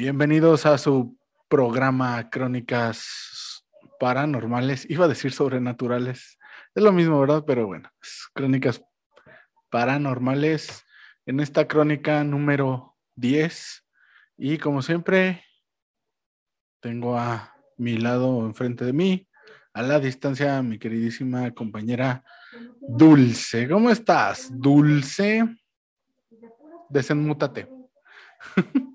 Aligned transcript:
Bienvenidos 0.00 0.64
a 0.64 0.78
su 0.78 1.18
programa 1.48 2.30
Crónicas 2.30 3.64
Paranormales. 3.98 4.88
Iba 4.88 5.06
a 5.06 5.08
decir 5.08 5.32
sobrenaturales. 5.32 6.38
Es 6.72 6.84
lo 6.84 6.92
mismo, 6.92 7.18
¿verdad? 7.18 7.42
Pero 7.44 7.66
bueno, 7.66 7.90
Crónicas 8.32 8.80
Paranormales. 9.70 10.84
En 11.26 11.40
esta 11.40 11.66
crónica 11.66 12.22
número 12.22 12.94
10. 13.16 13.84
Y 14.36 14.58
como 14.58 14.82
siempre, 14.82 15.42
tengo 16.78 17.18
a 17.18 17.56
mi 17.76 17.98
lado 17.98 18.46
enfrente 18.46 18.84
de 18.84 18.92
mí, 18.92 19.28
a 19.72 19.82
la 19.82 19.98
distancia, 19.98 20.62
mi 20.62 20.78
queridísima 20.78 21.50
compañera 21.50 22.22
Dulce. 22.80 23.68
¿Cómo 23.68 23.90
estás, 23.90 24.48
Dulce? 24.52 25.42
Desenmútate. 26.88 27.68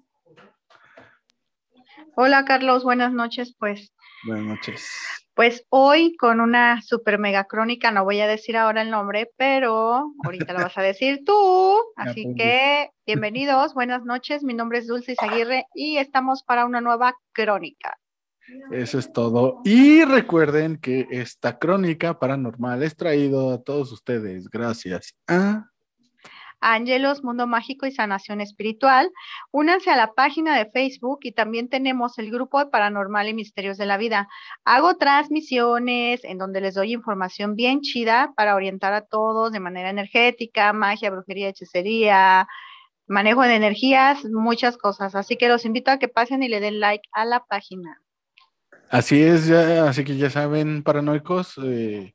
Hola 2.15 2.45
Carlos, 2.45 2.83
buenas 2.83 3.11
noches. 3.11 3.55
Pues, 3.57 3.91
buenas 4.27 4.45
noches. 4.45 4.87
Pues 5.33 5.65
hoy 5.69 6.15
con 6.15 6.41
una 6.41 6.79
super 6.83 7.17
mega 7.17 7.45
crónica, 7.45 7.89
no 7.89 8.03
voy 8.03 8.19
a 8.19 8.27
decir 8.27 8.55
ahora 8.55 8.83
el 8.83 8.91
nombre, 8.91 9.31
pero 9.35 10.11
ahorita 10.23 10.53
lo 10.53 10.59
vas 10.59 10.77
a 10.77 10.83
decir 10.83 11.21
tú. 11.25 11.75
Así 11.95 12.35
que 12.37 12.91
bienvenidos, 13.07 13.73
buenas 13.73 14.05
noches. 14.05 14.43
Mi 14.43 14.53
nombre 14.53 14.77
es 14.77 14.85
Dulce 14.85 15.15
Aguirre 15.17 15.65
y 15.73 15.97
estamos 15.97 16.43
para 16.43 16.65
una 16.65 16.81
nueva 16.81 17.15
crónica. 17.31 17.97
Eso 18.71 18.99
es 18.99 19.11
todo. 19.11 19.61
Y 19.63 20.03
recuerden 20.03 20.77
que 20.77 21.07
esta 21.09 21.57
crónica 21.57 22.19
paranormal 22.19 22.83
es 22.83 22.95
traído 22.95 23.53
a 23.53 23.63
todos 23.63 23.91
ustedes 23.91 24.49
gracias 24.49 25.15
a 25.27 25.72
Ángelos, 26.63 27.23
Mundo 27.23 27.45
Mágico 27.47 27.85
y 27.85 27.91
Sanación 27.91 28.41
Espiritual. 28.41 29.11
Únanse 29.51 29.91
a 29.91 29.97
la 29.97 30.13
página 30.13 30.57
de 30.57 30.69
Facebook 30.71 31.19
y 31.23 31.33
también 31.33 31.69
tenemos 31.69 32.17
el 32.17 32.31
grupo 32.31 32.59
de 32.59 32.67
Paranormal 32.67 33.27
y 33.27 33.33
Misterios 33.33 33.77
de 33.77 33.85
la 33.85 33.97
Vida. 33.97 34.27
Hago 34.63 34.95
transmisiones 34.95 36.23
en 36.23 36.37
donde 36.37 36.61
les 36.61 36.75
doy 36.75 36.93
información 36.93 37.55
bien 37.55 37.81
chida 37.81 38.33
para 38.35 38.55
orientar 38.55 38.93
a 38.93 39.05
todos 39.05 39.51
de 39.51 39.59
manera 39.59 39.89
energética, 39.89 40.73
magia, 40.73 41.09
brujería, 41.11 41.49
hechicería, 41.49 42.47
manejo 43.07 43.41
de 43.43 43.55
energías, 43.55 44.23
muchas 44.25 44.77
cosas. 44.77 45.15
Así 45.15 45.35
que 45.35 45.47
los 45.47 45.65
invito 45.65 45.91
a 45.91 45.99
que 45.99 46.07
pasen 46.07 46.43
y 46.43 46.47
le 46.47 46.59
den 46.59 46.79
like 46.79 47.07
a 47.11 47.25
la 47.25 47.43
página. 47.43 47.99
Así 48.89 49.21
es, 49.21 49.49
así 49.49 50.03
que 50.03 50.17
ya 50.17 50.29
saben, 50.29 50.83
paranoicos. 50.83 51.57
Eh, 51.63 52.13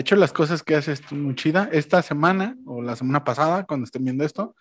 de 0.00 0.02
hecho, 0.02 0.16
las 0.16 0.32
cosas 0.32 0.62
que 0.62 0.76
hace 0.76 0.92
es 0.92 1.12
muy 1.12 1.34
chida. 1.34 1.68
Esta 1.72 2.00
semana, 2.00 2.56
o 2.64 2.80
la 2.80 2.96
semana 2.96 3.22
pasada, 3.22 3.66
cuando 3.66 3.84
estén 3.84 4.02
viendo 4.02 4.24
esto, 4.24 4.56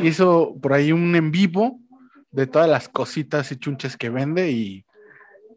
hizo 0.00 0.54
por 0.60 0.74
ahí 0.74 0.92
un 0.92 1.16
en 1.16 1.30
vivo 1.30 1.80
de 2.30 2.46
todas 2.46 2.68
las 2.68 2.90
cositas 2.90 3.50
y 3.50 3.56
chunches 3.56 3.96
que 3.96 4.10
vende 4.10 4.50
y, 4.50 4.84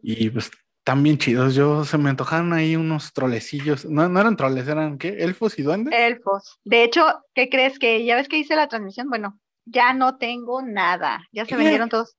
y 0.02 0.30
pues 0.30 0.50
también 0.84 1.18
chidos. 1.18 1.54
Yo 1.54 1.84
se 1.84 1.98
me 1.98 2.08
antojaron 2.08 2.54
ahí 2.54 2.76
unos 2.76 3.12
trolecillos. 3.12 3.84
No, 3.84 4.08
no 4.08 4.20
eran 4.20 4.38
troles, 4.38 4.66
eran 4.68 4.96
¿qué? 4.96 5.08
¿Elfos 5.08 5.58
y 5.58 5.62
duendes? 5.64 5.92
Elfos. 5.94 6.58
De 6.64 6.82
hecho, 6.82 7.04
¿qué 7.34 7.50
crees 7.50 7.78
que 7.78 8.06
ya 8.06 8.16
ves 8.16 8.28
que 8.28 8.38
hice 8.38 8.56
la 8.56 8.68
transmisión? 8.68 9.10
Bueno, 9.10 9.38
ya 9.66 9.92
no 9.92 10.16
tengo 10.16 10.62
nada. 10.62 11.28
Ya 11.30 11.44
se 11.44 11.56
vendieron 11.56 11.90
todos. 11.90 12.16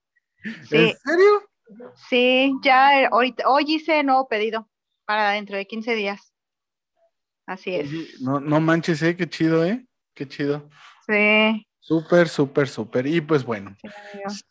Sí. 0.70 0.78
¿En 0.78 0.98
serio? 0.98 1.50
Sí, 2.12 2.54
ya 2.62 3.08
ahorita, 3.08 3.50
hoy 3.50 3.66
hice 3.68 4.04
nuevo 4.04 4.28
pedido 4.28 4.70
para 5.08 5.32
dentro 5.32 5.58
de 5.58 5.66
15 5.66 5.96
días. 5.96 6.32
Así 7.48 7.74
es. 7.76 8.22
No, 8.22 8.42
no 8.42 8.60
manches, 8.60 9.02
¿eh? 9.02 9.16
Qué 9.16 9.28
chido, 9.28 9.66
¿eh? 9.66 9.86
Qué 10.14 10.28
chido. 10.28 10.70
Sí. 11.08 11.66
Súper, 11.80 12.28
súper, 12.28 12.68
súper. 12.68 13.08
Y 13.08 13.22
pues 13.22 13.46
bueno, 13.46 13.74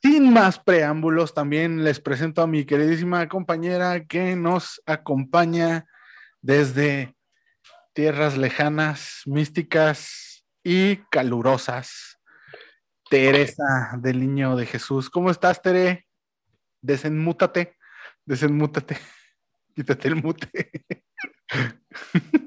sin 0.03 0.33
más 0.33 0.59
preámbulos, 0.59 1.35
también 1.35 1.85
les 1.85 2.01
presento 2.01 2.41
a 2.41 2.47
mi 2.47 2.65
queridísima 2.65 3.29
compañera 3.29 4.07
que 4.07 4.35
nos 4.35 4.83
acompaña 4.87 5.85
desde 6.41 7.15
tierras 7.93 8.39
lejanas, 8.39 9.21
místicas 9.27 10.47
y 10.65 10.97
calurosas. 11.11 12.19
Teresa 13.11 13.93
del 13.99 14.19
Niño 14.19 14.57
de 14.57 14.65
Jesús. 14.65 15.11
¿Cómo 15.11 15.31
estás, 15.31 15.61
Tere? 15.61 16.07
Desenmútate, 16.81 17.77
desenmútate, 18.25 18.97
quítate 19.75 20.09
el 20.09 20.17
mute. 20.17 20.71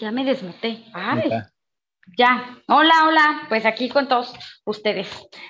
Ya 0.00 0.10
me 0.10 0.24
desmuté. 0.24 0.84
Ya. 2.18 2.58
Hola, 2.68 2.94
hola. 3.06 3.42
Pues 3.48 3.64
aquí 3.64 3.88
con 3.88 4.08
todos 4.08 4.34
ustedes, 4.64 5.08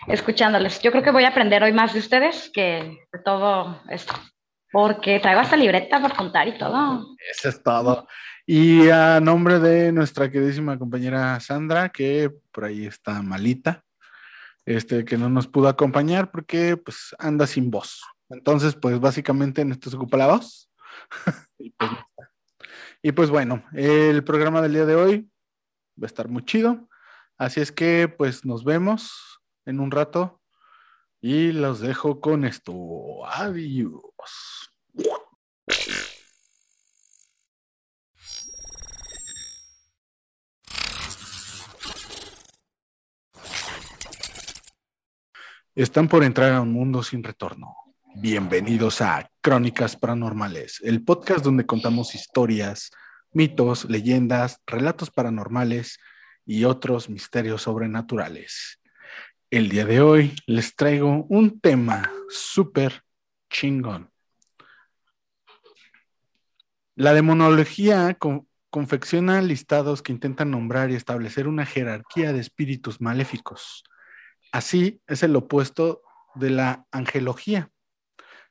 escuchándoles. 0.08 0.80
Yo 0.80 0.90
creo 0.90 1.02
que 1.02 1.10
voy 1.10 1.24
a 1.24 1.28
aprender 1.28 1.62
hoy 1.62 1.72
más 1.72 1.92
de 1.92 2.00
ustedes 2.00 2.50
que 2.52 2.98
de 3.12 3.18
todo 3.24 3.82
esto. 3.88 4.14
Porque 4.70 5.20
traigo 5.20 5.40
hasta 5.40 5.56
libreta 5.56 6.00
para 6.00 6.16
contar 6.16 6.48
y 6.48 6.58
todo. 6.58 7.06
Eso 7.30 7.48
es 7.48 7.62
todo. 7.62 8.06
Y 8.46 8.88
a 8.90 9.20
nombre 9.20 9.58
de 9.58 9.92
nuestra 9.92 10.30
queridísima 10.30 10.78
compañera 10.78 11.38
Sandra, 11.40 11.88
que 11.88 12.30
por 12.52 12.64
ahí 12.64 12.86
está 12.86 13.22
malita, 13.22 13.84
este, 14.66 15.04
que 15.04 15.16
no 15.16 15.28
nos 15.28 15.46
pudo 15.46 15.68
acompañar 15.68 16.30
porque 16.30 16.76
pues 16.76 17.14
anda 17.18 17.46
sin 17.46 17.70
voz. 17.70 18.02
Entonces, 18.28 18.74
pues 18.74 18.98
básicamente 19.00 19.64
se 19.80 19.96
ocupa 19.96 20.16
la 20.16 20.26
voz. 20.26 20.68
y 21.58 21.70
pues 21.70 21.90
y 23.06 23.12
pues 23.12 23.28
bueno, 23.28 23.62
el 23.74 24.24
programa 24.24 24.62
del 24.62 24.72
día 24.72 24.86
de 24.86 24.94
hoy 24.94 25.30
va 26.02 26.04
a 26.04 26.06
estar 26.06 26.26
muy 26.26 26.42
chido. 26.46 26.88
Así 27.36 27.60
es 27.60 27.70
que 27.70 28.08
pues 28.08 28.46
nos 28.46 28.64
vemos 28.64 29.42
en 29.66 29.78
un 29.78 29.90
rato 29.90 30.40
y 31.20 31.52
los 31.52 31.80
dejo 31.80 32.18
con 32.22 32.46
esto. 32.46 33.26
Adiós. 33.26 34.00
Están 45.74 46.08
por 46.08 46.24
entrar 46.24 46.54
a 46.54 46.62
un 46.62 46.72
mundo 46.72 47.02
sin 47.02 47.22
retorno. 47.22 47.83
Bienvenidos 48.16 49.00
a 49.00 49.28
Crónicas 49.40 49.96
Paranormales, 49.96 50.80
el 50.84 51.02
podcast 51.02 51.44
donde 51.44 51.66
contamos 51.66 52.14
historias, 52.14 52.92
mitos, 53.32 53.86
leyendas, 53.86 54.60
relatos 54.66 55.10
paranormales 55.10 55.98
y 56.46 56.64
otros 56.64 57.10
misterios 57.10 57.62
sobrenaturales. 57.62 58.80
El 59.50 59.68
día 59.68 59.84
de 59.84 60.00
hoy 60.00 60.36
les 60.46 60.76
traigo 60.76 61.26
un 61.28 61.58
tema 61.58 62.08
súper 62.28 63.02
chingón. 63.50 64.12
La 66.94 67.14
demonología 67.14 68.16
confecciona 68.70 69.42
listados 69.42 70.02
que 70.02 70.12
intentan 70.12 70.52
nombrar 70.52 70.92
y 70.92 70.94
establecer 70.94 71.48
una 71.48 71.66
jerarquía 71.66 72.32
de 72.32 72.38
espíritus 72.38 73.00
maléficos. 73.00 73.82
Así 74.52 75.02
es 75.08 75.24
el 75.24 75.34
opuesto 75.34 76.00
de 76.36 76.50
la 76.50 76.86
angelología 76.92 77.72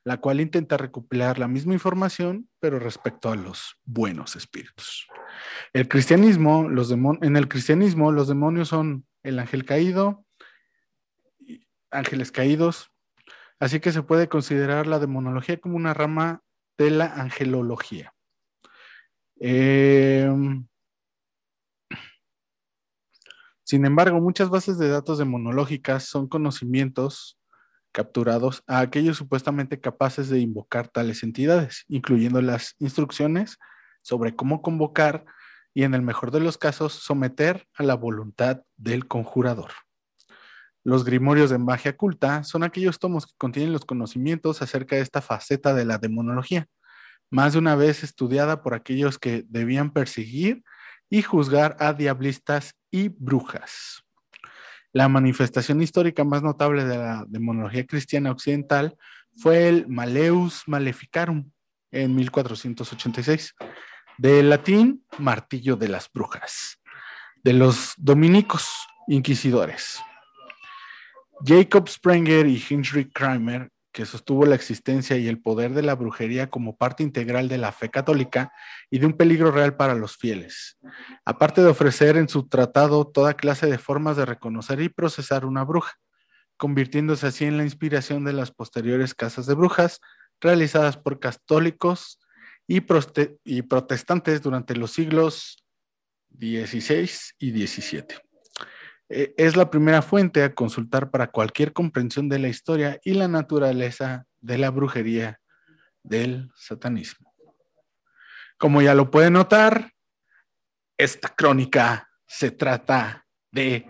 la 0.06 0.18
cual 0.18 0.42
intenta 0.42 0.78
recopilar 0.78 1.40
la 1.40 1.48
misma 1.48 1.74
información, 1.74 2.50
pero 2.60 2.80
respecto 2.80 3.32
a 3.32 3.36
los 3.36 3.78
buenos 3.86 4.36
espíritus. 4.36 5.08
El 5.72 5.88
cristianismo, 5.88 6.68
los 6.70 6.92
en 6.92 7.38
el 7.38 7.48
cristianismo, 7.48 8.12
los 8.12 8.28
demonios 8.28 8.68
son 8.68 9.06
el 9.24 9.40
ángel 9.40 9.66
caído, 9.66 10.26
ángeles 11.90 12.32
caídos, 12.32 12.92
así 13.60 13.80
que 13.80 13.92
se 13.92 14.04
puede 14.04 14.28
considerar 14.28 14.88
la 14.88 15.00
demonología 15.00 15.60
como 15.60 15.78
una 15.78 15.94
rama 15.94 16.42
de 16.78 16.90
la 16.90 17.06
angelología. 17.06 18.14
Em, 19.40 20.68
sin 23.64 23.86
embargo, 23.86 24.20
muchas 24.20 24.50
bases 24.50 24.78
de 24.78 24.90
datos 24.90 25.18
demonológicas 25.18 26.06
son 26.06 26.28
conocimientos 26.28 27.38
capturados 27.94 28.64
a 28.68 28.80
aquellos 28.80 29.16
supuestamente 29.16 29.80
capaces 29.80 30.28
de 30.28 30.40
invocar 30.40 30.90
tales 30.90 31.24
entidades, 31.24 31.86
incluyendo 31.88 32.42
las 32.42 32.76
instrucciones 32.80 33.58
sobre 34.02 34.36
cómo 34.36 34.62
convocar 34.62 35.24
y 35.74 35.84
en 35.84 35.94
el 35.94 36.02
mejor 36.02 36.32
de 36.32 36.42
los 36.42 36.58
casos 36.58 36.94
someter 36.94 37.66
a 37.76 37.84
la 37.84 37.96
voluntad 37.96 38.64
del 38.76 39.08
conjurador. 39.08 39.72
Los 40.84 41.06
grimorios 41.06 41.50
de 41.50 41.58
magia 41.58 41.96
culta 41.96 42.44
son 42.44 42.64
aquellos 42.64 43.00
tomos 43.00 43.26
que 43.26 43.34
contienen 43.38 43.72
los 43.72 43.86
conocimientos 43.86 44.62
acerca 44.62 44.98
de 44.98 45.02
esta 45.02 45.22
faceta 45.22 45.74
de 45.74 45.86
la 45.86 45.98
demonología, 45.98 46.68
más 47.32 47.54
de 47.54 47.60
una 47.60 47.76
vez 47.76 48.04
estudiada 48.04 48.62
por 48.62 48.74
aquellos 48.74 49.18
que 49.18 49.46
debían 49.48 49.94
perseguir 49.94 50.64
y 51.10 51.22
juzgar 51.22 51.78
a 51.80 51.94
diablistas 51.94 52.76
y 52.92 53.08
brujas. 53.08 54.04
La 54.94 55.10
manifestación 55.10 55.82
histórica 55.82 56.24
más 56.24 56.44
notable 56.44 56.86
de 56.86 56.98
la 56.98 57.26
demonología 57.28 57.84
cristiana 57.86 58.32
occidental 58.32 58.96
fue 59.36 59.68
el 59.68 59.88
Maleus 59.88 60.62
Maleficarum 60.68 61.50
en 61.92 62.16
1486, 62.16 63.56
del 64.20 64.52
latín 64.52 65.04
martillo 65.18 65.76
de 65.76 65.88
las 65.88 66.12
brujas, 66.12 66.80
de 67.44 67.54
los 67.54 67.94
dominicos 67.98 68.70
inquisidores. 69.08 70.00
Jacob 71.44 71.90
Sprenger 71.90 72.46
y 72.46 72.64
Henry 72.70 73.10
Kramer, 73.10 73.72
que 73.94 74.06
sostuvo 74.06 74.46
la 74.46 74.56
existencia 74.56 75.18
y 75.18 75.28
el 75.28 75.40
poder 75.40 75.74
de 75.74 75.84
la 75.84 75.94
brujería 75.94 76.50
como 76.50 76.76
parte 76.76 77.04
integral 77.04 77.48
de 77.48 77.60
la 77.60 77.72
fe 77.72 77.90
católica 77.90 78.52
y 78.90 78.98
de 78.98 79.06
un 79.06 79.14
peligro 79.14 79.52
real 79.52 79.78
para 79.78 79.94
los 79.94 80.18
fieles, 80.18 80.80
aparte 81.24 81.62
de 81.62 81.70
ofrecer 81.70 82.18
en 82.18 82.28
su 82.28 82.50
tratado 82.50 83.06
toda 83.08 83.36
clase 83.36 83.68
de 83.68 83.78
formas 83.78 84.18
de 84.18 84.26
reconocer 84.26 84.82
y 84.82 84.90
procesar 84.90 85.46
una 85.46 85.64
bruja, 85.64 85.94
convirtiéndose 86.58 87.28
así 87.28 87.46
en 87.46 87.58
la 87.58 87.64
inspiración 87.64 88.26
de 88.26 88.34
las 88.34 88.52
posteriores 88.52 89.14
casas 89.14 89.46
de 89.46 89.54
brujas 89.54 90.02
realizadas 90.42 90.98
por 90.98 91.20
católicos 91.20 92.20
y, 92.68 92.82
protestantes 93.62 94.42
durante 94.42 94.76
los 94.76 94.92
siglos 94.92 95.64
XVI 96.32 97.10
y 97.38 97.68
XVII. 97.68 98.23
E, 99.14 99.36
es 99.38 99.56
la 99.56 99.70
primera 99.70 100.02
fuente 100.02 100.44
a 100.44 100.56
consultar 100.56 101.12
para 101.12 101.28
cualquier 101.28 101.72
comprensión 101.72 102.30
de 102.30 102.40
la 102.40 102.48
historia 102.48 103.00
y 103.04 103.14
la 103.14 103.28
naturaleza 103.28 104.26
de 104.42 104.58
la 104.58 104.72
brujería 104.72 105.40
del 106.02 106.52
satanismo. 106.56 107.34
Como 108.58 108.82
ya 108.82 108.96
lo 108.96 109.12
pueden 109.12 109.34
notar, 109.34 109.94
esta 110.98 111.30
crónica 111.30 112.10
se 112.26 112.50
trata 112.50 113.28
de 113.52 113.86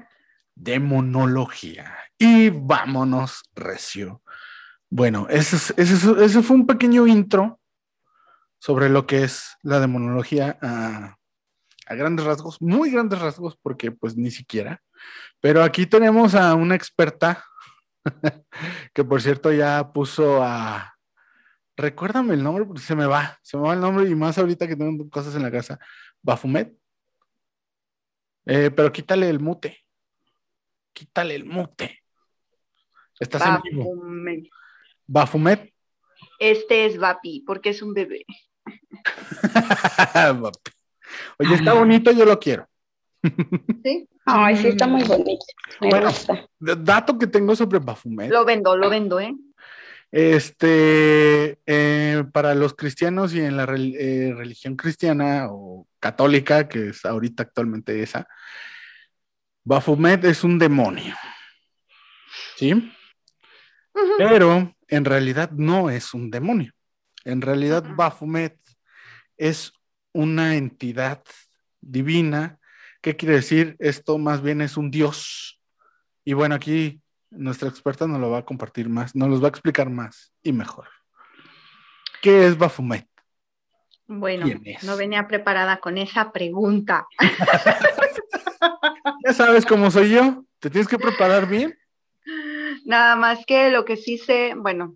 demonología. 0.56 1.96
Y 2.18 2.50
vámonos, 2.50 3.44
recio. 3.56 4.22
Bueno, 4.90 5.28
ese, 5.30 6.44
fue 6.44 6.56
un 6.56 6.68
pequeño 6.68 7.08
intro 7.08 7.60
sobre 8.60 8.90
lo 8.90 9.08
que 9.08 9.24
es 9.24 9.58
la 9.62 9.80
demonología 9.80 10.58
a, 10.62 11.18
a 11.86 11.96
grandes 11.96 12.26
rasgos, 12.26 12.62
muy 12.62 12.92
grandes 12.92 13.20
rasgos, 13.20 13.58
porque 13.62 13.92
pues 13.92 14.16
ni 14.16 14.32
siquiera. 14.32 14.82
Pero 15.40 15.64
aquí 15.64 15.86
tenemos 15.86 16.36
a 16.36 16.56
una 16.56 16.76
experta 16.76 17.44
que 18.94 19.04
por 19.04 19.22
cierto 19.22 19.52
ya 19.52 19.92
puso 19.92 20.44
a... 20.44 20.92
Recuérdame 21.76 22.36
el 22.36 22.44
nombre 22.44 22.66
porque 22.66 22.82
se 22.82 22.96
me 22.96 23.08
va, 23.08 23.40
se 23.42 23.58
me 23.58 23.64
va 23.64 23.74
el 23.74 23.80
nombre 23.80 24.08
y 24.08 24.14
más 24.14 24.38
ahorita 24.38 24.68
que 24.68 24.76
tengo 24.76 25.10
cosas 25.10 25.36
en 25.36 25.42
la 25.42 25.52
casa. 25.52 25.80
Bafumet. 26.22 26.72
Eh, 28.46 28.70
pero 28.70 28.92
quítale 28.92 29.30
el 29.30 29.40
mute. 29.40 29.80
Quítale 30.94 31.34
el 31.34 31.46
mute. 31.46 32.04
Estás 33.20 33.44
en 33.48 33.62
vivo. 33.64 33.96
Bafumet. 35.08 35.74
Este 36.40 36.86
es 36.86 36.98
Vapi, 36.98 37.44
porque 37.46 37.70
es 37.70 37.82
un 37.82 37.94
bebé. 37.94 38.26
Oye, 41.40 41.56
está 41.56 41.74
bonito, 41.74 42.12
yo 42.12 42.26
lo 42.26 42.40
quiero. 42.40 42.68
Sí. 43.84 44.08
Ay, 44.26 44.56
sí, 44.58 44.68
está 44.70 44.88
muy 44.88 45.04
bonito. 45.04 45.46
bueno, 45.82 46.10
dato 46.60 47.18
que 47.18 47.28
tengo 47.28 47.56
sobre 47.56 47.80
Bafumet. 47.80 48.32
Lo 48.32 48.46
vendo, 48.46 48.78
lo 48.78 48.90
vendo, 48.90 49.20
¿eh? 49.20 49.36
Este, 50.12 51.60
eh, 51.66 52.24
para 52.32 52.54
los 52.54 52.76
cristianos 52.76 53.34
y 53.34 53.42
en 53.42 53.58
la 53.58 53.64
eh, 53.64 54.34
religión 54.36 54.76
cristiana 54.76 55.48
o 55.50 55.88
católica, 56.00 56.70
que 56.70 56.90
es 56.90 57.04
ahorita 57.04 57.44
actualmente 57.44 58.02
esa, 58.02 58.28
Bafumet 59.64 60.24
es 60.26 60.44
un 60.44 60.60
demonio. 60.60 61.16
¿Sí? 62.56 62.92
Pero 64.18 64.76
en 64.88 65.06
realidad 65.06 65.52
no 65.52 65.90
es 65.90 66.14
un 66.14 66.30
demonio. 66.30 66.74
En 67.24 67.42
realidad, 67.42 67.84
Bafumet 67.96 68.60
es 69.38 69.74
una 70.14 70.56
entidad 70.56 71.22
divina 71.82 72.60
¿Qué 73.04 73.18
quiere 73.18 73.36
decir? 73.36 73.76
Esto 73.80 74.18
más 74.18 74.42
bien 74.42 74.62
es 74.62 74.78
un 74.78 74.90
dios. 74.90 75.60
Y 76.24 76.32
bueno, 76.32 76.56
aquí 76.56 77.02
nuestra 77.32 77.68
experta 77.68 78.08
nos 78.08 78.22
lo 78.22 78.30
va 78.30 78.38
a 78.38 78.46
compartir 78.46 78.88
más, 78.88 79.14
nos 79.14 79.28
los 79.28 79.42
va 79.42 79.48
a 79.48 79.50
explicar 79.50 79.90
más 79.90 80.32
y 80.42 80.54
mejor. 80.54 80.88
¿Qué 82.22 82.48
es 82.48 82.58
Bafumet? 82.58 83.06
Bueno, 84.08 84.46
no 84.84 84.96
venía 84.96 85.28
preparada 85.28 85.82
con 85.82 85.98
esa 85.98 86.32
pregunta. 86.32 87.06
ya 89.26 89.34
sabes 89.34 89.66
cómo 89.66 89.92
soy 89.92 90.12
yo, 90.12 90.46
te 90.60 90.70
tienes 90.70 90.88
que 90.88 90.98
preparar 90.98 91.46
bien. 91.46 91.78
Nada 92.86 93.18
más 93.18 93.46
que 93.46 93.70
lo 93.70 93.84
que 93.84 93.98
sí 93.98 94.18
sé, 94.18 94.54
bueno, 94.56 94.96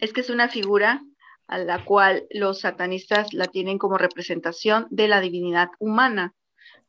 es 0.00 0.12
que 0.12 0.22
es 0.22 0.30
una 0.30 0.48
figura 0.48 1.00
a 1.46 1.58
la 1.58 1.84
cual 1.84 2.26
los 2.30 2.60
satanistas 2.60 3.32
la 3.32 3.46
tienen 3.46 3.78
como 3.78 3.98
representación 3.98 4.86
de 4.90 5.08
la 5.08 5.20
divinidad 5.20 5.68
humana. 5.78 6.34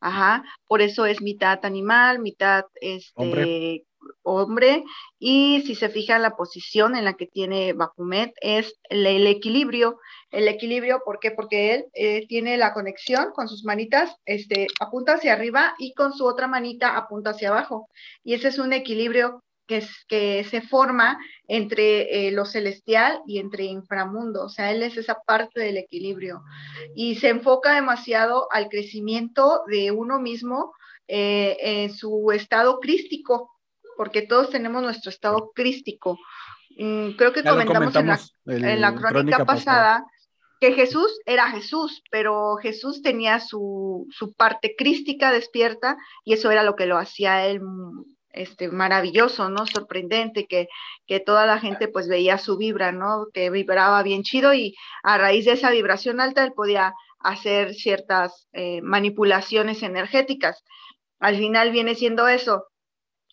Ajá, 0.00 0.44
por 0.66 0.82
eso 0.82 1.06
es 1.06 1.22
mitad 1.22 1.64
animal, 1.64 2.18
mitad 2.18 2.64
este, 2.80 3.86
hombre. 4.22 4.84
y 5.18 5.62
si 5.66 5.74
se 5.74 5.88
fija 5.88 6.18
la 6.18 6.36
posición 6.36 6.96
en 6.96 7.04
la 7.04 7.14
que 7.14 7.26
tiene 7.26 7.72
Bafumet 7.72 8.32
es 8.40 8.74
el, 8.90 9.26
equilibrio. 9.26 9.98
El 10.30 10.48
equilibrio, 10.48 11.00
¿por 11.04 11.18
qué? 11.18 11.30
Porque 11.30 11.74
él 11.74 11.86
eh, 11.94 12.26
tiene 12.26 12.58
la 12.58 12.74
conexión 12.74 13.32
con 13.32 13.48
sus 13.48 13.64
manitas, 13.64 14.14
este, 14.26 14.66
apunta 14.80 15.14
hacia 15.14 15.32
arriba 15.32 15.74
y 15.78 15.94
con 15.94 16.12
su 16.12 16.26
otra 16.26 16.46
manita 16.46 16.96
apunta 16.96 17.30
hacia 17.30 17.48
abajo. 17.48 17.88
Y 18.22 18.34
ese 18.34 18.48
es 18.48 18.58
un 18.58 18.72
equilibrio 18.72 19.42
que, 19.66 19.86
que 20.08 20.44
se 20.44 20.60
forma 20.62 21.18
entre 21.48 22.28
eh, 22.28 22.32
lo 22.32 22.44
celestial 22.44 23.20
y 23.26 23.38
entre 23.38 23.64
inframundo. 23.64 24.44
O 24.44 24.48
sea, 24.48 24.70
él 24.70 24.82
es 24.82 24.96
esa 24.96 25.18
parte 25.26 25.60
del 25.60 25.76
equilibrio 25.76 26.42
y 26.94 27.16
se 27.16 27.28
enfoca 27.28 27.74
demasiado 27.74 28.48
al 28.52 28.68
crecimiento 28.68 29.62
de 29.66 29.90
uno 29.90 30.18
mismo 30.20 30.72
eh, 31.08 31.56
en 31.60 31.94
su 31.94 32.32
estado 32.32 32.80
crístico, 32.80 33.50
porque 33.96 34.22
todos 34.22 34.50
tenemos 34.50 34.82
nuestro 34.82 35.10
estado 35.10 35.52
crístico. 35.54 36.18
Mm, 36.78 37.10
creo 37.12 37.32
que 37.32 37.42
comentamos, 37.42 38.34
en, 38.46 38.80
la, 38.80 38.94
crónica, 38.94 39.44
pasada, 39.44 40.04
que 40.60 40.72
Jesús 40.72 41.20
era 41.24 41.50
Jesús, 41.50 42.02
pero 42.10 42.56
Jesús 42.56 43.02
tenía 43.02 43.40
su, 43.40 44.06
su 44.10 44.32
parte 44.34 44.74
crística 44.76 45.32
despierta 45.32 45.96
y 46.24 46.34
eso 46.34 46.50
era 46.50 46.62
lo 46.62 46.76
que 46.76 46.86
lo 46.86 46.98
hacía 46.98 47.46
él 47.46 47.60
este, 48.36 48.68
maravilloso, 48.68 49.48
¿no? 49.50 49.66
Sorprendente, 49.66 50.46
que, 50.46 50.68
que 51.06 51.20
toda 51.20 51.46
la 51.46 51.58
gente 51.58 51.88
pues 51.88 52.08
veía 52.08 52.38
su 52.38 52.56
vibra, 52.56 52.92
¿no? 52.92 53.26
Que 53.32 53.50
vibraba 53.50 54.02
bien 54.02 54.22
chido 54.22 54.54
y 54.54 54.74
a 55.02 55.18
raíz 55.18 55.44
de 55.46 55.52
esa 55.52 55.70
vibración 55.70 56.20
alta 56.20 56.44
él 56.44 56.52
podía 56.52 56.94
hacer 57.18 57.74
ciertas 57.74 58.46
eh, 58.52 58.80
manipulaciones 58.82 59.82
energéticas. 59.82 60.62
Al 61.18 61.36
final 61.36 61.70
viene 61.72 61.94
siendo 61.94 62.28
eso, 62.28 62.66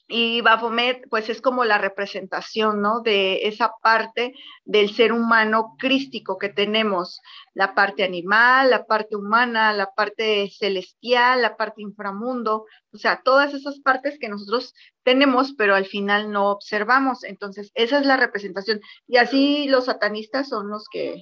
y 0.07 0.41
Baphomet, 0.41 1.07
pues 1.09 1.29
es 1.29 1.41
como 1.41 1.63
la 1.63 1.77
representación, 1.77 2.81
¿no? 2.81 3.01
De 3.01 3.47
esa 3.47 3.71
parte 3.81 4.33
del 4.65 4.93
ser 4.93 5.13
humano 5.13 5.75
crístico 5.79 6.37
que 6.37 6.49
tenemos, 6.49 7.21
la 7.53 7.73
parte 7.73 8.03
animal, 8.03 8.69
la 8.69 8.85
parte 8.85 9.15
humana, 9.15 9.71
la 9.73 9.91
parte 9.91 10.49
celestial, 10.49 11.41
la 11.41 11.55
parte 11.55 11.81
inframundo, 11.81 12.65
o 12.91 12.97
sea, 12.97 13.21
todas 13.23 13.53
esas 13.53 13.79
partes 13.79 14.19
que 14.19 14.29
nosotros 14.29 14.73
tenemos, 15.03 15.53
pero 15.57 15.73
al 15.73 15.85
final 15.85 16.31
no 16.31 16.51
observamos. 16.51 17.23
Entonces, 17.23 17.71
esa 17.73 17.99
es 17.99 18.05
la 18.05 18.17
representación. 18.17 18.81
Y 19.07 19.17
así 19.17 19.67
los 19.67 19.85
satanistas 19.85 20.49
son 20.49 20.69
los 20.69 20.87
que, 20.91 21.19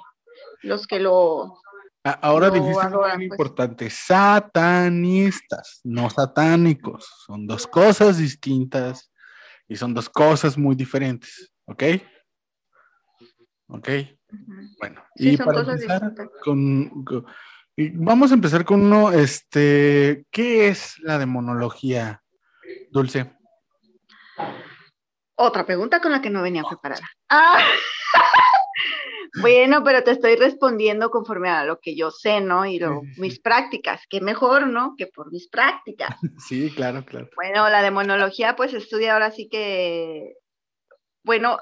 los 0.64 0.88
que 0.88 1.00
lo, 1.00 1.62
Ahora 2.04 2.50
dijiste 2.50 2.82
algo 2.82 3.02
muy 3.02 3.28
pues. 3.28 3.40
importante, 3.40 3.90
satanistas, 3.90 5.82
no 5.84 6.10
satánicos. 6.10 7.08
Son 7.28 7.46
dos 7.46 7.68
cosas 7.68 8.18
distintas 8.18 9.12
y 9.68 9.76
son 9.76 9.94
dos 9.94 10.10
cosas 10.10 10.58
muy 10.58 10.76
diferentes, 10.76 11.52
¿ok? 11.66 11.84
¿Ok? 13.68 13.90
Bueno, 14.80 15.04
y 15.16 15.38
para 15.38 15.60
empezar 15.60 16.14
con, 16.44 17.06
vamos 17.94 18.32
a 18.32 18.34
empezar 18.34 18.66
con 18.66 18.82
uno, 18.82 19.12
este, 19.12 20.26
¿qué 20.32 20.70
es 20.70 20.96
la 21.00 21.20
demonología, 21.20 22.24
Dulce? 22.90 23.38
Otra 25.36 25.66
pregunta 25.66 26.02
con 26.02 26.12
la 26.12 26.22
que 26.22 26.30
no 26.32 26.42
venía 26.42 26.64
preparada. 26.64 27.08
Ah. 27.30 27.64
Bueno, 29.40 29.84
pero 29.84 30.04
te 30.04 30.12
estoy 30.12 30.36
respondiendo 30.36 31.10
conforme 31.10 31.50
a 31.50 31.64
lo 31.64 31.80
que 31.80 31.96
yo 31.96 32.12
sé, 32.12 32.42
¿no? 32.42 32.66
Y 32.66 32.82
mis 33.18 33.40
prácticas. 33.40 34.02
Qué 34.10 34.20
mejor, 34.20 34.68
¿no? 34.68 34.96
Que 34.98 35.08
por 35.08 35.32
mis 35.32 35.48
prácticas. 35.48 36.16
Sí, 36.48 36.72
claro, 36.72 37.06
claro. 37.06 37.30
Bueno, 37.36 37.70
la 37.70 37.82
demonología, 37.82 38.56
pues 38.56 38.74
estudia 38.74 39.14
ahora 39.14 39.32
sí 39.32 39.48
que. 39.50 40.34
Bueno, 41.24 41.60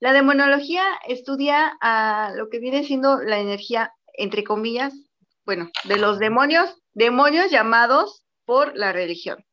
la 0.00 0.12
demonología 0.12 0.84
estudia 1.06 1.76
a 1.80 2.32
lo 2.34 2.48
que 2.48 2.60
viene 2.60 2.84
siendo 2.84 3.18
la 3.18 3.38
energía, 3.38 3.92
entre 4.14 4.44
comillas, 4.44 4.94
bueno, 5.44 5.70
de 5.84 5.96
los 5.98 6.18
demonios, 6.18 6.82
demonios 6.92 7.50
llamados 7.50 8.24
por 8.44 8.76
la 8.76 8.92
religión. 8.92 9.44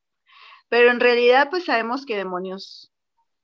Pero 0.70 0.92
en 0.92 1.00
realidad, 1.00 1.50
pues 1.50 1.66
sabemos 1.66 2.06
que 2.06 2.16
demonios, 2.16 2.92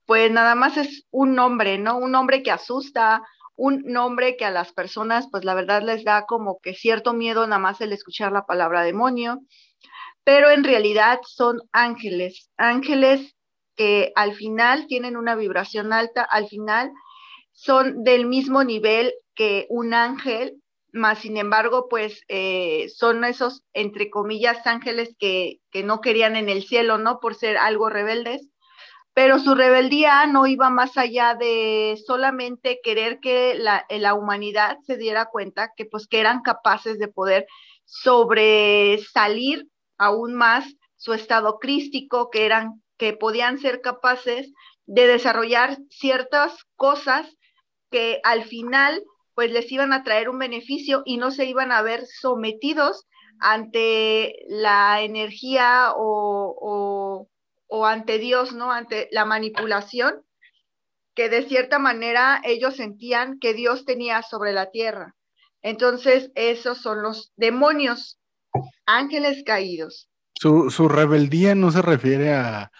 pues 0.06 0.30
nada 0.30 0.54
más 0.54 0.76
es 0.76 1.06
un 1.10 1.34
nombre, 1.34 1.78
¿no? 1.78 1.98
Un 1.98 2.12
nombre 2.12 2.42
que 2.42 2.52
asusta, 2.52 3.22
un 3.56 3.82
nombre 3.86 4.36
que 4.36 4.44
a 4.44 4.50
las 4.50 4.72
personas, 4.72 5.28
pues 5.30 5.44
la 5.44 5.54
verdad 5.54 5.82
les 5.82 6.04
da 6.04 6.26
como 6.26 6.60
que 6.60 6.74
cierto 6.74 7.14
miedo 7.14 7.46
nada 7.46 7.58
más 7.58 7.80
el 7.80 7.92
escuchar 7.92 8.32
la 8.32 8.46
palabra 8.46 8.82
demonio, 8.82 9.40
pero 10.24 10.50
en 10.50 10.64
realidad 10.64 11.20
son 11.26 11.60
ángeles, 11.72 12.50
ángeles 12.56 13.34
que 13.76 14.12
al 14.14 14.34
final 14.34 14.86
tienen 14.86 15.16
una 15.16 15.34
vibración 15.34 15.92
alta, 15.92 16.22
al 16.22 16.48
final 16.48 16.90
son 17.52 18.02
del 18.04 18.26
mismo 18.26 18.64
nivel 18.64 19.14
que 19.34 19.66
un 19.70 19.94
ángel, 19.94 20.62
más 20.92 21.18
sin 21.18 21.36
embargo, 21.36 21.88
pues 21.88 22.22
eh, 22.28 22.88
son 22.88 23.24
esos, 23.24 23.62
entre 23.72 24.10
comillas, 24.10 24.66
ángeles 24.66 25.14
que, 25.18 25.60
que 25.70 25.82
no 25.82 26.00
querían 26.00 26.36
en 26.36 26.48
el 26.48 26.62
cielo, 26.64 26.98
¿no? 26.98 27.20
Por 27.20 27.34
ser 27.34 27.58
algo 27.58 27.90
rebeldes 27.90 28.48
pero 29.16 29.38
su 29.38 29.54
rebeldía 29.54 30.26
no 30.26 30.46
iba 30.46 30.68
más 30.68 30.98
allá 30.98 31.34
de 31.34 31.98
solamente 32.06 32.80
querer 32.84 33.18
que 33.18 33.54
la, 33.54 33.86
la, 33.88 34.12
humanidad 34.12 34.76
se 34.86 34.98
diera 34.98 35.30
cuenta 35.30 35.72
que 35.74 35.86
pues 35.86 36.06
que 36.06 36.20
eran 36.20 36.42
capaces 36.42 36.98
de 36.98 37.08
poder 37.08 37.46
sobresalir 37.86 39.70
aún 39.96 40.34
más 40.34 40.66
su 40.96 41.14
estado 41.14 41.58
crístico, 41.58 42.28
que 42.28 42.44
eran 42.44 42.82
que 42.98 43.14
podían 43.14 43.56
ser 43.56 43.80
capaces 43.80 44.52
de 44.84 45.06
desarrollar 45.06 45.78
ciertas 45.88 46.52
cosas 46.76 47.26
que 47.90 48.20
al 48.22 48.44
final 48.44 49.02
pues 49.34 49.50
les 49.50 49.72
iban 49.72 49.94
a 49.94 50.02
traer 50.02 50.28
un 50.28 50.38
beneficio 50.38 51.00
y 51.06 51.16
no 51.16 51.30
se 51.30 51.46
iban 51.46 51.72
a 51.72 51.80
ver 51.80 52.04
sometidos 52.04 53.06
ante 53.40 54.34
la 54.46 55.00
energía 55.00 55.94
o 55.96 57.30
o 57.66 57.86
ante 57.86 58.18
Dios, 58.18 58.52
¿no? 58.52 58.72
Ante 58.72 59.08
la 59.12 59.24
manipulación 59.24 60.22
que 61.14 61.28
de 61.30 61.44
cierta 61.44 61.78
manera 61.78 62.40
ellos 62.44 62.76
sentían 62.76 63.38
que 63.38 63.54
Dios 63.54 63.84
tenía 63.84 64.22
sobre 64.22 64.52
la 64.52 64.70
tierra. 64.70 65.14
Entonces, 65.62 66.30
esos 66.34 66.78
son 66.78 67.02
los 67.02 67.32
demonios, 67.36 68.20
ángeles 68.84 69.42
caídos. 69.44 70.08
Su, 70.34 70.88
rebeldía 70.88 71.54
no 71.54 71.72
se 71.72 71.80
refiere 71.80 72.34
a, 72.34 72.70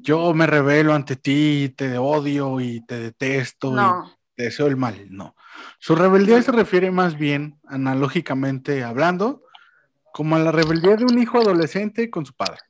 yo 0.00 0.34
me 0.34 0.46
rebelo 0.46 0.94
ante 0.94 1.16
ti, 1.16 1.72
te 1.76 1.98
odio 1.98 2.58
y 2.58 2.84
te 2.86 2.98
detesto 2.98 3.72
y 3.72 4.10
te 4.34 4.44
deseo 4.44 4.66
el 4.66 4.76
mal. 4.76 5.06
No. 5.10 5.36
Su 5.78 5.94
rebeldía 5.94 6.40
se 6.42 6.52
refiere 6.52 6.90
más 6.90 7.16
bien, 7.16 7.60
analógicamente 7.64 8.82
hablando, 8.82 9.43
como 10.14 10.36
a 10.36 10.38
la 10.38 10.52
rebeldía 10.52 10.94
de 10.94 11.04
un 11.04 11.20
hijo 11.20 11.38
adolescente 11.38 12.08
con 12.08 12.24
su 12.24 12.34
padre. 12.34 12.60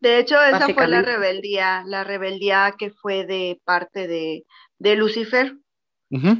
De 0.00 0.18
hecho, 0.18 0.36
esa 0.42 0.68
fue 0.68 0.86
la 0.86 1.00
rebeldía, 1.00 1.82
la 1.86 2.04
rebeldía 2.04 2.74
que 2.78 2.90
fue 2.90 3.24
de 3.24 3.58
parte 3.64 4.06
de, 4.06 4.96
Lucifer, 4.96 5.56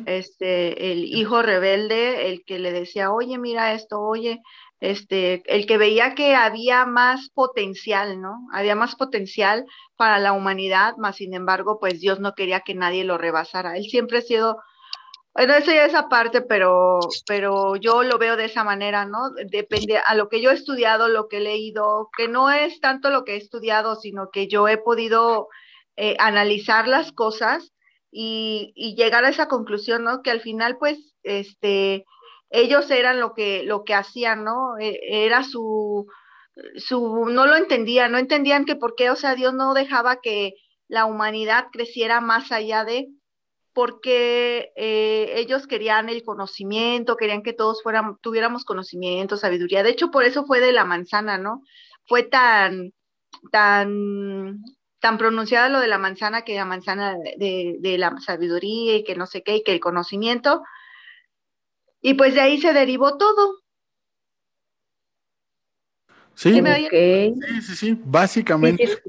este, 0.04 0.92
el 0.92 1.06
hijo 1.06 1.40
rebelde, 1.40 2.28
el 2.28 2.44
que 2.44 2.58
le 2.58 2.72
decía, 2.72 3.10
oye, 3.10 3.38
mira 3.38 3.72
esto, 3.72 4.02
oye, 4.02 4.42
este, 4.80 5.42
el 5.46 5.64
que 5.64 5.78
veía 5.78 6.14
que 6.14 6.34
había 6.34 6.84
más 6.84 7.30
potencial, 7.30 8.20
¿no? 8.20 8.48
Había 8.52 8.76
más 8.76 8.96
potencial 8.96 9.64
para 9.96 10.18
la 10.18 10.34
humanidad, 10.34 10.94
más 10.98 11.16
sin 11.16 11.32
embargo, 11.32 11.78
pues 11.80 12.00
Dios 12.00 12.20
no 12.20 12.34
quería 12.34 12.60
que 12.60 12.74
nadie 12.74 13.02
lo 13.02 13.16
rebasara. 13.16 13.78
Él 13.78 13.84
siempre 13.84 14.18
ha 14.18 14.22
sido 14.22 14.58
bueno, 15.34 15.54
eso 15.54 15.70
ya 15.70 15.84
es 15.84 15.94
aparte, 15.94 16.42
pero, 16.42 16.98
pero 17.26 17.76
yo 17.76 18.02
lo 18.02 18.18
veo 18.18 18.36
de 18.36 18.46
esa 18.46 18.64
manera, 18.64 19.04
¿no? 19.04 19.30
Depende 19.50 19.98
a 19.98 20.14
lo 20.14 20.28
que 20.28 20.40
yo 20.42 20.50
he 20.50 20.54
estudiado, 20.54 21.08
lo 21.08 21.28
que 21.28 21.36
he 21.36 21.40
leído, 21.40 22.08
que 22.16 22.28
no 22.28 22.50
es 22.50 22.80
tanto 22.80 23.10
lo 23.10 23.24
que 23.24 23.34
he 23.34 23.36
estudiado, 23.36 23.94
sino 23.96 24.30
que 24.30 24.48
yo 24.48 24.66
he 24.66 24.78
podido 24.78 25.48
eh, 25.96 26.16
analizar 26.18 26.88
las 26.88 27.12
cosas 27.12 27.72
y, 28.10 28.72
llegar 28.96 29.24
a 29.24 29.28
esa 29.28 29.48
conclusión, 29.48 30.04
¿no? 30.04 30.22
Que 30.22 30.30
al 30.30 30.40
final, 30.40 30.76
pues, 30.78 31.14
este, 31.22 32.04
ellos 32.50 32.90
eran 32.90 33.20
lo 33.20 33.34
que, 33.34 33.62
lo 33.64 33.84
que 33.84 33.94
hacían, 33.94 34.44
¿no? 34.44 34.78
E, 34.78 34.98
era 35.26 35.44
su, 35.44 36.06
su, 36.76 37.26
no 37.26 37.46
lo 37.46 37.56
entendían, 37.56 38.12
no 38.12 38.18
entendían 38.18 38.64
que 38.64 38.76
por 38.76 38.94
qué, 38.96 39.10
o 39.10 39.16
sea, 39.16 39.34
Dios 39.34 39.54
no 39.54 39.74
dejaba 39.74 40.20
que 40.20 40.54
la 40.88 41.04
humanidad 41.04 41.66
creciera 41.72 42.20
más 42.20 42.50
allá 42.52 42.84
de, 42.84 43.08
porque 43.78 44.72
eh, 44.74 45.34
ellos 45.36 45.68
querían 45.68 46.08
el 46.08 46.24
conocimiento, 46.24 47.16
querían 47.16 47.44
que 47.44 47.52
todos 47.52 47.80
fueran, 47.80 48.16
tuviéramos 48.20 48.64
conocimiento, 48.64 49.36
sabiduría. 49.36 49.84
De 49.84 49.90
hecho, 49.90 50.10
por 50.10 50.24
eso 50.24 50.44
fue 50.46 50.58
de 50.58 50.72
la 50.72 50.84
manzana, 50.84 51.38
¿no? 51.38 51.62
Fue 52.04 52.24
tan, 52.24 52.92
tan, 53.52 54.64
tan 54.98 55.16
pronunciada 55.16 55.68
lo 55.68 55.78
de 55.78 55.86
la 55.86 55.96
manzana, 55.96 56.42
que 56.42 56.56
la 56.56 56.64
manzana 56.64 57.14
de, 57.36 57.76
de 57.78 57.98
la 57.98 58.18
sabiduría 58.18 58.96
y 58.96 59.04
que 59.04 59.14
no 59.14 59.26
sé 59.26 59.44
qué, 59.44 59.58
y 59.58 59.62
que 59.62 59.74
el 59.74 59.78
conocimiento. 59.78 60.64
Y 62.02 62.14
pues 62.14 62.34
de 62.34 62.40
ahí 62.40 62.60
se 62.60 62.72
derivó 62.72 63.16
todo. 63.16 63.60
Sí, 66.34 66.52
sí, 66.52 67.62
sí, 67.62 67.76
sí, 67.76 68.02
básicamente. 68.04 69.00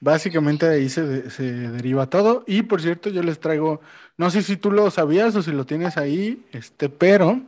Básicamente 0.00 0.68
de 0.68 0.76
ahí 0.76 0.88
se, 0.88 1.02
deriva 1.02 2.08
todo. 2.08 2.44
Y 2.46 2.62
por 2.62 2.80
cierto, 2.80 3.10
yo 3.10 3.22
les 3.22 3.40
traigo, 3.40 3.80
no 4.16 4.30
sé 4.30 4.42
si 4.42 4.56
tú 4.56 4.70
lo 4.70 4.90
sabías 4.90 5.34
o 5.34 5.42
si 5.42 5.50
lo 5.50 5.66
tienes 5.66 5.96
ahí, 5.96 6.46
este, 6.52 6.88
pero 6.88 7.40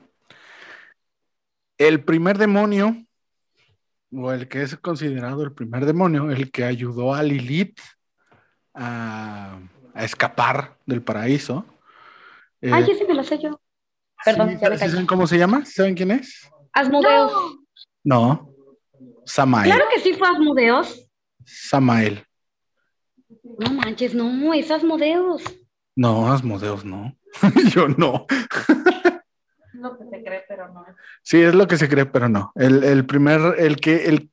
el 1.78 2.02
primer 2.02 2.38
demonio, 2.38 3.04
o 4.12 4.32
el 4.32 4.48
que 4.48 4.62
es 4.62 4.76
considerado 4.76 5.44
el 5.44 5.52
primer 5.52 5.86
demonio, 5.86 6.30
el 6.30 6.50
que 6.50 6.64
ayudó 6.64 7.14
a 7.14 7.22
Lilith 7.22 7.78
a, 8.74 9.60
escapar 9.94 10.76
del 10.86 11.02
paraíso. 11.02 11.64
Ay, 12.62 12.86
ese 12.90 13.06
me 13.06 13.14
lo 13.14 13.22
sé 13.22 13.38
yo. 13.38 13.60
Perdón, 14.24 14.58
¿Saben 14.58 15.06
cómo 15.06 15.26
se 15.26 15.38
llama? 15.38 15.64
¿Saben 15.64 15.94
quién 15.94 16.10
es? 16.10 16.50
Asmodeus. 16.72 17.58
No. 18.04 18.54
Samael. 19.24 19.70
Claro 19.70 19.84
que 19.92 20.00
sí 20.00 20.14
fue 20.14 20.28
Asmodeus. 20.28 21.06
Samael. 21.44 22.24
No 23.60 23.74
manches, 23.74 24.14
no, 24.14 24.54
esas 24.54 24.82
modelos. 24.82 25.42
No, 25.94 26.32
Asmodeus 26.32 26.82
no. 26.82 27.14
Yo 27.74 27.88
no. 27.88 28.26
lo 29.74 29.98
que 29.98 30.04
se 30.06 30.24
cree, 30.24 30.44
pero 30.48 30.72
no. 30.72 30.86
Sí, 31.22 31.42
es 31.42 31.54
lo 31.54 31.66
que 31.66 31.76
se 31.76 31.86
cree, 31.86 32.06
pero 32.06 32.30
no. 32.30 32.52
El, 32.54 33.04
primer, 33.04 33.56
el 33.58 33.76
que, 33.76 34.06
el 34.06 34.30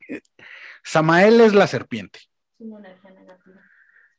Samael 0.81 1.41
es 1.41 1.53
la 1.53 1.67
serpiente. 1.67 2.19
Es 2.57 2.61
una 2.61 2.87
energía 2.87 3.11
negativa. 3.11 3.61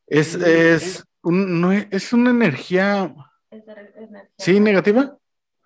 Es, 0.07 0.35
es, 0.35 1.05
un, 1.23 1.59
no, 1.63 1.73
es 1.73 2.13
una 2.13 2.29
energía. 2.29 3.15
Es, 3.51 3.67
energía 3.67 4.29
¿Sí, 4.37 4.61
negativa? 4.61 5.17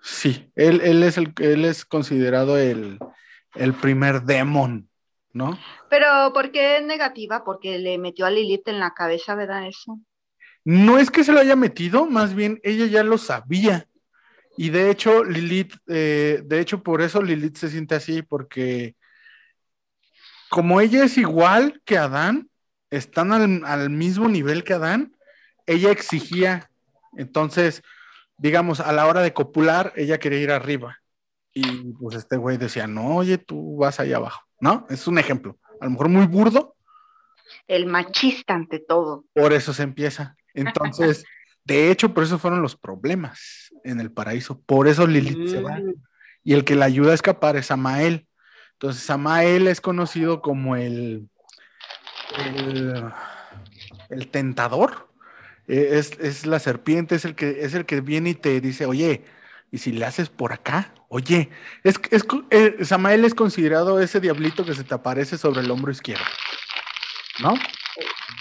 Sí, 0.02 0.52
él, 0.54 0.80
él, 0.82 1.02
es 1.02 1.18
el, 1.18 1.32
él 1.40 1.64
es 1.64 1.84
considerado 1.84 2.58
el, 2.58 3.00
el 3.56 3.74
primer 3.74 4.22
demon 4.22 4.88
¿no? 5.32 5.58
Pero 5.88 6.32
¿por 6.32 6.50
qué 6.52 6.78
es 6.78 6.84
negativa? 6.84 7.44
Porque 7.44 7.78
le 7.78 7.98
metió 7.98 8.26
a 8.26 8.30
Lilith 8.30 8.68
en 8.68 8.80
la 8.80 8.92
cabeza, 8.94 9.34
¿verdad? 9.34 9.66
Eso. 9.66 9.98
No 10.64 10.98
es 10.98 11.10
que 11.10 11.24
se 11.24 11.32
lo 11.32 11.40
haya 11.40 11.56
metido, 11.56 12.06
más 12.06 12.34
bien 12.34 12.60
ella 12.62 12.86
ya 12.86 13.02
lo 13.02 13.18
sabía. 13.18 13.86
Y 14.56 14.70
de 14.70 14.90
hecho, 14.90 15.24
Lilith, 15.24 15.74
eh, 15.88 16.42
de 16.44 16.60
hecho, 16.60 16.82
por 16.82 17.00
eso 17.00 17.22
Lilith 17.22 17.56
se 17.56 17.70
siente 17.70 17.94
así, 17.94 18.22
porque 18.22 18.94
como 20.50 20.80
ella 20.80 21.04
es 21.04 21.16
igual 21.16 21.80
que 21.84 21.96
Adán, 21.96 22.50
están 22.90 23.32
al, 23.32 23.64
al 23.64 23.90
mismo 23.90 24.28
nivel 24.28 24.64
que 24.64 24.74
Adán, 24.74 25.16
ella 25.66 25.90
exigía. 25.90 26.70
Entonces, 27.16 27.82
digamos, 28.36 28.80
a 28.80 28.92
la 28.92 29.06
hora 29.06 29.22
de 29.22 29.32
copular, 29.32 29.92
ella 29.96 30.18
quería 30.18 30.40
ir 30.40 30.50
arriba. 30.50 30.98
Y 31.54 31.92
pues 31.94 32.16
este 32.16 32.36
güey 32.36 32.56
decía, 32.56 32.86
no, 32.86 33.16
oye, 33.16 33.38
tú 33.38 33.76
vas 33.76 34.00
allá 34.00 34.16
abajo. 34.16 34.42
¿No? 34.62 34.86
Es 34.88 35.08
un 35.08 35.18
ejemplo, 35.18 35.58
a 35.80 35.86
lo 35.86 35.90
mejor 35.90 36.08
muy 36.08 36.26
burdo. 36.26 36.76
El 37.66 37.86
machista 37.86 38.54
ante 38.54 38.78
todo. 38.78 39.24
Por 39.34 39.52
eso 39.52 39.74
se 39.74 39.82
empieza. 39.82 40.36
Entonces, 40.54 41.24
de 41.64 41.90
hecho, 41.90 42.14
por 42.14 42.22
eso 42.22 42.38
fueron 42.38 42.62
los 42.62 42.76
problemas 42.76 43.74
en 43.82 43.98
el 44.00 44.12
paraíso. 44.12 44.62
Por 44.62 44.86
eso 44.86 45.06
Lilith 45.06 45.48
se 45.48 45.60
va. 45.60 45.78
Mm. 45.78 45.94
Y 46.44 46.54
el 46.54 46.64
que 46.64 46.76
la 46.76 46.84
ayuda 46.84 47.10
a 47.10 47.14
escapar 47.14 47.56
es 47.56 47.66
Samael. 47.66 48.28
Entonces, 48.74 49.02
Samael 49.02 49.66
es 49.66 49.80
conocido 49.80 50.40
como 50.40 50.76
el, 50.76 51.28
el, 54.10 54.28
tentador. 54.30 55.08
E, 55.66 55.98
es, 55.98 56.12
es, 56.20 56.46
la 56.46 56.60
serpiente, 56.60 57.16
es 57.16 57.24
el, 57.24 57.34
que, 57.34 57.64
es 57.64 57.74
el 57.74 57.84
que 57.84 58.00
viene 58.00 58.30
y 58.30 58.34
te 58.34 58.60
dice, 58.60 58.86
oye, 58.86 59.24
¿y 59.72 59.78
si 59.78 59.90
le 59.90 60.04
haces 60.04 60.28
por 60.28 60.52
acá? 60.52 60.94
Oye, 61.08 61.50
es, 61.82 61.96
es, 62.10 62.24
eh, 62.50 62.84
Samael 62.84 63.24
es 63.24 63.34
considerado 63.34 64.00
ese 64.00 64.20
diablito 64.20 64.64
que 64.64 64.74
se 64.74 64.84
te 64.84 64.94
aparece 64.94 65.38
sobre 65.38 65.62
el 65.62 65.70
hombro 65.70 65.90
izquierdo, 65.90 66.24
¿no? 67.40 67.54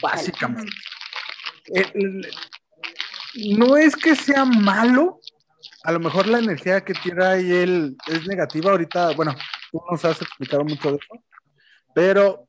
Básicamente. 0.01 0.71
Eh, 1.73 1.91
no 3.55 3.77
es 3.77 3.95
que 3.95 4.15
sea 4.15 4.43
malo, 4.43 5.21
a 5.83 5.93
lo 5.93 5.99
mejor 5.99 6.27
la 6.27 6.39
energía 6.39 6.83
que 6.83 6.93
tiene 6.93 7.23
ahí 7.25 7.51
él 7.51 7.97
es 8.07 8.27
negativa. 8.27 8.71
Ahorita, 8.71 9.11
bueno, 9.11 9.33
tú 9.71 9.81
nos 9.89 10.03
has 10.03 10.21
explicado 10.21 10.65
mucho 10.65 10.91
de 10.91 10.97
eso, 10.97 11.23
pero 11.95 12.47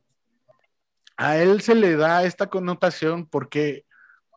a 1.17 1.37
él 1.37 1.63
se 1.63 1.77
le 1.77 1.95
da 1.95 2.25
esta 2.25 2.49
connotación 2.49 3.27
porque 3.27 3.87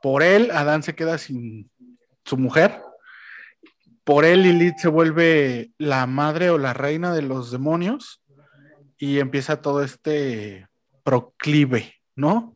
por 0.04 0.22
él 0.22 0.52
Adán 0.52 0.84
se 0.84 0.94
queda 0.94 1.18
sin 1.18 1.72
su 2.24 2.38
mujer 2.38 2.85
por 4.06 4.24
él 4.24 4.44
Lilith 4.44 4.78
se 4.78 4.88
vuelve 4.88 5.72
la 5.78 6.06
madre 6.06 6.52
o 6.52 6.58
la 6.58 6.74
reina 6.74 7.14
de 7.14 7.24
los 7.24 7.52
demonios 7.52 8.22
y 8.98 9.20
empieza 9.20 9.62
todo 9.62 9.84
este 9.84 10.70
proclive, 11.04 11.96
¿no? 12.16 12.56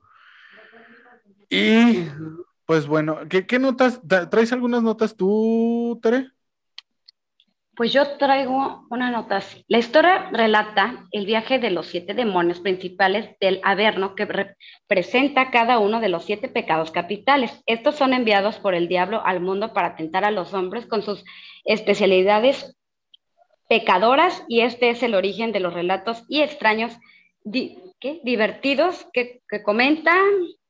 Y 1.49 2.05
pues 2.65 2.85
bueno, 2.85 3.17
¿qué, 3.27 3.59
notas? 3.59 3.99
¿Traes 4.29 4.53
algunas 4.53 4.83
notas 4.83 5.15
tú, 5.15 5.99
Tere? 6.03 6.31
Pues 7.79 7.93
yo 7.93 8.17
traigo 8.17 8.85
una 8.89 9.09
nota 9.09 9.41
La 9.69 9.77
historia 9.77 10.29
relata 10.33 11.05
el 11.11 11.25
viaje 11.25 11.59
de 11.59 11.71
los 11.71 11.87
siete 11.87 12.13
demonios 12.13 12.59
principales 12.59 13.37
del 13.39 13.61
Averno 13.63 14.15
que 14.15 14.25
representa 14.25 15.49
cada 15.49 15.79
uno 15.79 16.01
de 16.01 16.09
los 16.09 16.25
siete 16.25 16.49
pecados 16.49 16.91
capitales. 16.91 17.63
Estos 17.67 17.95
son 17.95 18.11
enviados 18.13 18.57
por 18.57 18.75
el 18.75 18.89
diablo 18.89 19.25
al 19.25 19.39
mundo 19.39 19.71
para 19.71 19.95
tentar 19.95 20.25
a 20.25 20.31
los 20.31 20.53
hombres 20.53 20.87
con 20.87 21.03
sus 21.03 21.23
especialidades 21.63 22.75
pecadoras 23.69 24.43
y 24.49 24.59
este 24.59 24.89
es 24.89 25.01
el 25.01 25.15
origen 25.15 25.53
de 25.53 25.61
los 25.61 25.73
relatos 25.73 26.25
y 26.27 26.41
extraños 26.41 26.91
divertidos 27.45 29.07
que, 29.13 29.39
que 29.47 29.63
comentan 29.63 30.19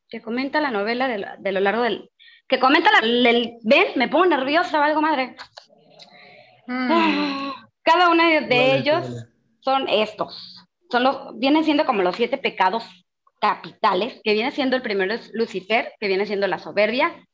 que 0.10 0.22
comenta 0.22 0.62
la 0.62 0.70
novela 0.70 1.08
de, 1.08 1.52
lo 1.52 1.60
largo 1.60 1.82
del 1.82 2.12
que 2.48 2.60
comenta 2.60 2.92
la, 2.92 3.02
ven 3.02 3.86
me 3.96 4.08
pongo 4.10 4.28
nerviosa 4.28 4.86
algo 4.86 5.02
madre 5.02 5.36
mm. 6.70 7.52
cada 7.82 8.10
uno 8.10 8.24
de 8.24 8.76
ellos 8.76 9.26
son 9.62 9.88
estos 9.90 10.66
son 10.92 11.04
los 11.04 11.38
vienen 11.38 11.64
siendo 11.64 11.86
como 11.86 12.02
los 12.02 12.16
siete 12.16 12.38
pecados 12.38 12.84
capitales 13.42 14.20
que 14.24 14.34
viene 14.34 14.52
siendo 14.52 14.76
el 14.76 14.82
primero 14.82 15.14
es 15.14 15.32
Lucifer 15.34 15.94
que 16.00 16.08
viene 16.08 16.26
siendo 16.26 16.48
la 16.48 16.60
soberbia 16.60 17.26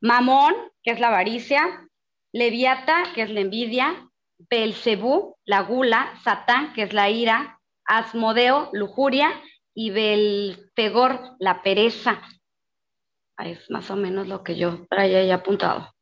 Mamón 0.00 0.54
que 0.82 0.90
es 0.90 1.00
la 1.00 1.08
avaricia 1.08 1.88
Leviata 2.32 3.04
que 3.14 3.22
es 3.22 3.30
la 3.30 3.40
envidia 3.40 4.08
Belcebú, 4.50 5.36
la 5.44 5.62
gula, 5.62 6.12
Satán, 6.22 6.72
que 6.72 6.82
es 6.82 6.92
la 6.92 7.10
ira, 7.10 7.60
Asmodeo, 7.84 8.70
lujuria, 8.72 9.30
y 9.74 9.90
Belfegor, 9.90 11.36
la 11.38 11.62
pereza. 11.62 12.22
Es 13.38 13.68
más 13.70 13.90
o 13.90 13.96
menos 13.96 14.28
lo 14.28 14.44
que 14.44 14.56
yo 14.56 14.86
traía 14.88 15.18
ahí 15.18 15.30
apuntado. 15.30 15.93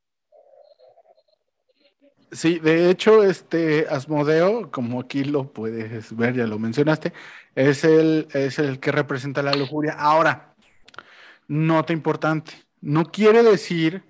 Sí, 2.32 2.58
de 2.58 2.90
hecho, 2.90 3.22
este 3.22 3.86
Asmodeo, 3.90 4.70
como 4.70 5.00
aquí 5.00 5.22
lo 5.22 5.52
puedes 5.52 6.16
ver, 6.16 6.34
ya 6.34 6.46
lo 6.46 6.58
mencionaste, 6.58 7.12
es 7.54 7.84
el, 7.84 8.26
es 8.32 8.58
el 8.58 8.80
que 8.80 8.90
representa 8.90 9.42
la 9.42 9.52
lujuria. 9.52 9.92
Ahora, 9.92 10.54
nota 11.46 11.92
importante, 11.92 12.54
no 12.80 13.12
quiere 13.12 13.42
decir 13.42 14.02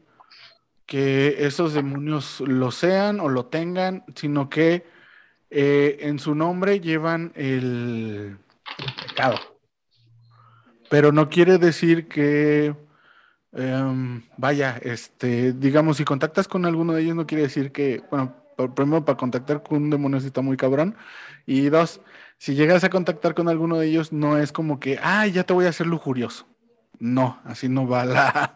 que 0.87 1.47
esos 1.47 1.75
demonios 1.75 2.41
lo 2.41 2.71
sean 2.71 3.19
o 3.19 3.29
lo 3.29 3.47
tengan, 3.47 4.05
sino 4.15 4.49
que 4.49 4.87
eh, 5.51 5.99
en 6.01 6.19
su 6.19 6.35
nombre 6.35 6.81
llevan 6.81 7.33
el, 7.35 8.39
pecado. 9.09 9.39
Pero 10.89 11.13
no 11.13 11.29
quiere 11.29 11.59
decir 11.59 12.09
que, 12.09 12.75
em, 13.53 14.23
vaya, 14.37 14.79
este, 14.83 15.53
digamos, 15.53 15.97
si 15.97 16.05
contactas 16.05 16.49
con 16.49 16.67
alguno 16.67 16.95
de 16.95 17.03
ellos, 17.03 17.17
no 17.17 17.27
quiere 17.27 17.45
decir 17.45 17.73
que, 17.73 18.03
bueno, 18.11 18.35
primero 18.75 19.05
para 19.05 19.17
contactar 19.17 19.63
con 19.63 19.85
un 19.85 19.91
demonio 19.91 20.19
está 20.19 20.41
muy 20.41 20.57
cabrón, 20.57 20.97
y 21.47 21.69
dos, 21.69 22.01
si 22.39 22.55
llegas 22.55 22.85
a 22.85 22.91
contactar 22.91 23.35
con 23.35 23.49
alguno 23.49 23.79
de 23.79 23.87
ellos, 23.87 24.13
no 24.13 24.39
es 24.39 24.53
como 24.53 24.81
que, 24.81 24.99
ah, 25.03 25.27
ya 25.27 25.45
te 25.45 25.53
voy 25.53 25.67
a 25.67 25.71
hacer 25.71 25.87
lujurioso. 25.87 26.47
No, 26.99 27.41
así 27.45 27.69
no 27.69 27.89
va 27.89 28.05
la, 28.05 28.55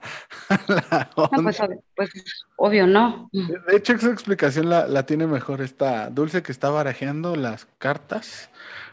pues, 1.16 1.58
pues, 1.96 2.10
obvio, 2.54 2.86
no. 2.86 3.28
De 3.32 3.76
hecho, 3.76 3.94
esa 3.94 4.12
explicación 4.12 4.70
la, 4.70 5.04
tiene 5.04 5.26
mejor 5.26 5.62
esta 5.62 6.10
Dulce 6.10 6.44
que 6.44 6.52
está 6.52 6.70
barajeando 6.70 7.34
las 7.34 7.66
cartas. 7.78 8.48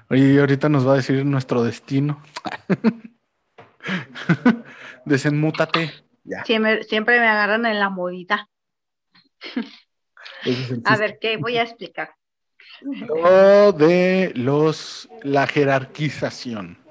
Y 0.09 0.39
ahorita 0.39 0.69
nos 0.69 0.87
va 0.87 0.93
a 0.93 0.95
decir 0.95 1.23
nuestro 1.23 1.63
destino. 1.63 2.19
Desenmútate. 5.05 5.91
Siempre, 6.45 6.83
siempre 6.83 7.19
me 7.19 7.27
agarran 7.27 7.65
en 7.65 7.79
la 7.79 7.89
modita. 7.89 8.49
a 10.85 10.97
ver, 10.97 11.17
¿qué 11.19 11.37
voy 11.37 11.57
a 11.57 11.63
explicar? 11.63 12.15
Lo 12.81 13.71
de 13.71 14.31
los 14.35 15.09
la 15.21 15.47
jerarquización. 15.47 16.83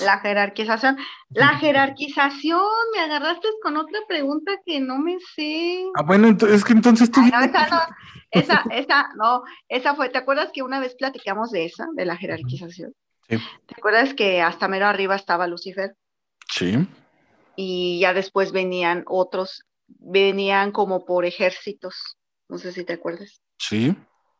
La 0.00 0.20
jerarquización. 0.20 0.98
La 1.30 1.48
jerarquización, 1.58 2.62
me 2.94 3.00
agarraste 3.00 3.48
con 3.60 3.76
otra 3.76 3.98
pregunta 4.06 4.52
que 4.64 4.80
no 4.80 4.98
me 4.98 5.18
sé. 5.34 5.84
Ah, 5.96 6.02
bueno, 6.02 6.28
es 6.28 6.64
que 6.64 6.72
entonces 6.72 7.10
tú... 7.10 7.20
no, 7.20 7.40
esa, 7.40 7.68
no, 7.68 7.80
esa, 8.30 8.64
esa, 8.70 9.08
no, 9.16 9.42
esa 9.68 9.94
fue, 9.96 10.10
¿te 10.10 10.18
acuerdas 10.18 10.50
que 10.52 10.62
una 10.62 10.78
vez 10.78 10.94
platicamos 10.94 11.50
de 11.50 11.64
esa, 11.64 11.88
de 11.94 12.06
la 12.06 12.16
jerarquización? 12.16 12.94
Sí. 13.28 13.38
¿Te 13.66 13.74
acuerdas 13.76 14.14
que 14.14 14.42
hasta 14.42 14.68
mero 14.68 14.86
arriba 14.86 15.16
estaba 15.16 15.48
Lucifer? 15.48 15.96
Sí. 16.48 16.86
Y 17.56 18.00
ya 18.00 18.14
después 18.14 18.52
venían 18.52 19.04
otros, 19.06 19.64
venían 19.86 20.72
como 20.72 21.04
por 21.04 21.24
ejércitos, 21.24 22.16
no 22.48 22.58
sé 22.58 22.72
si 22.72 22.84
te 22.84 22.94
acuerdas. 22.94 23.42
Sí. 23.58 23.94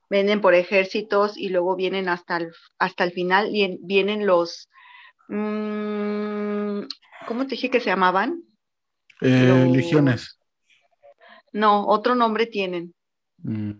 Vienen 0.09 0.40
por 0.40 0.55
ejércitos 0.55 1.37
y 1.37 1.48
luego 1.48 1.77
vienen 1.77 2.09
hasta 2.09 2.38
el, 2.38 2.53
hasta 2.79 3.05
el 3.05 3.12
final, 3.12 3.55
y 3.55 3.79
vienen 3.83 4.27
los 4.27 4.68
Mm, 5.29 6.83
¿Cómo 7.27 7.44
te 7.44 7.55
dije 7.55 7.70
que 7.70 7.81
se 7.81 7.87
llamaban? 7.87 8.42
Eh, 9.22 9.68
legiones. 9.72 10.38
No, 11.53 11.87
otro 11.87 12.14
nombre 12.14 12.46
tienen. 12.46 12.94
Mm. 13.38 13.72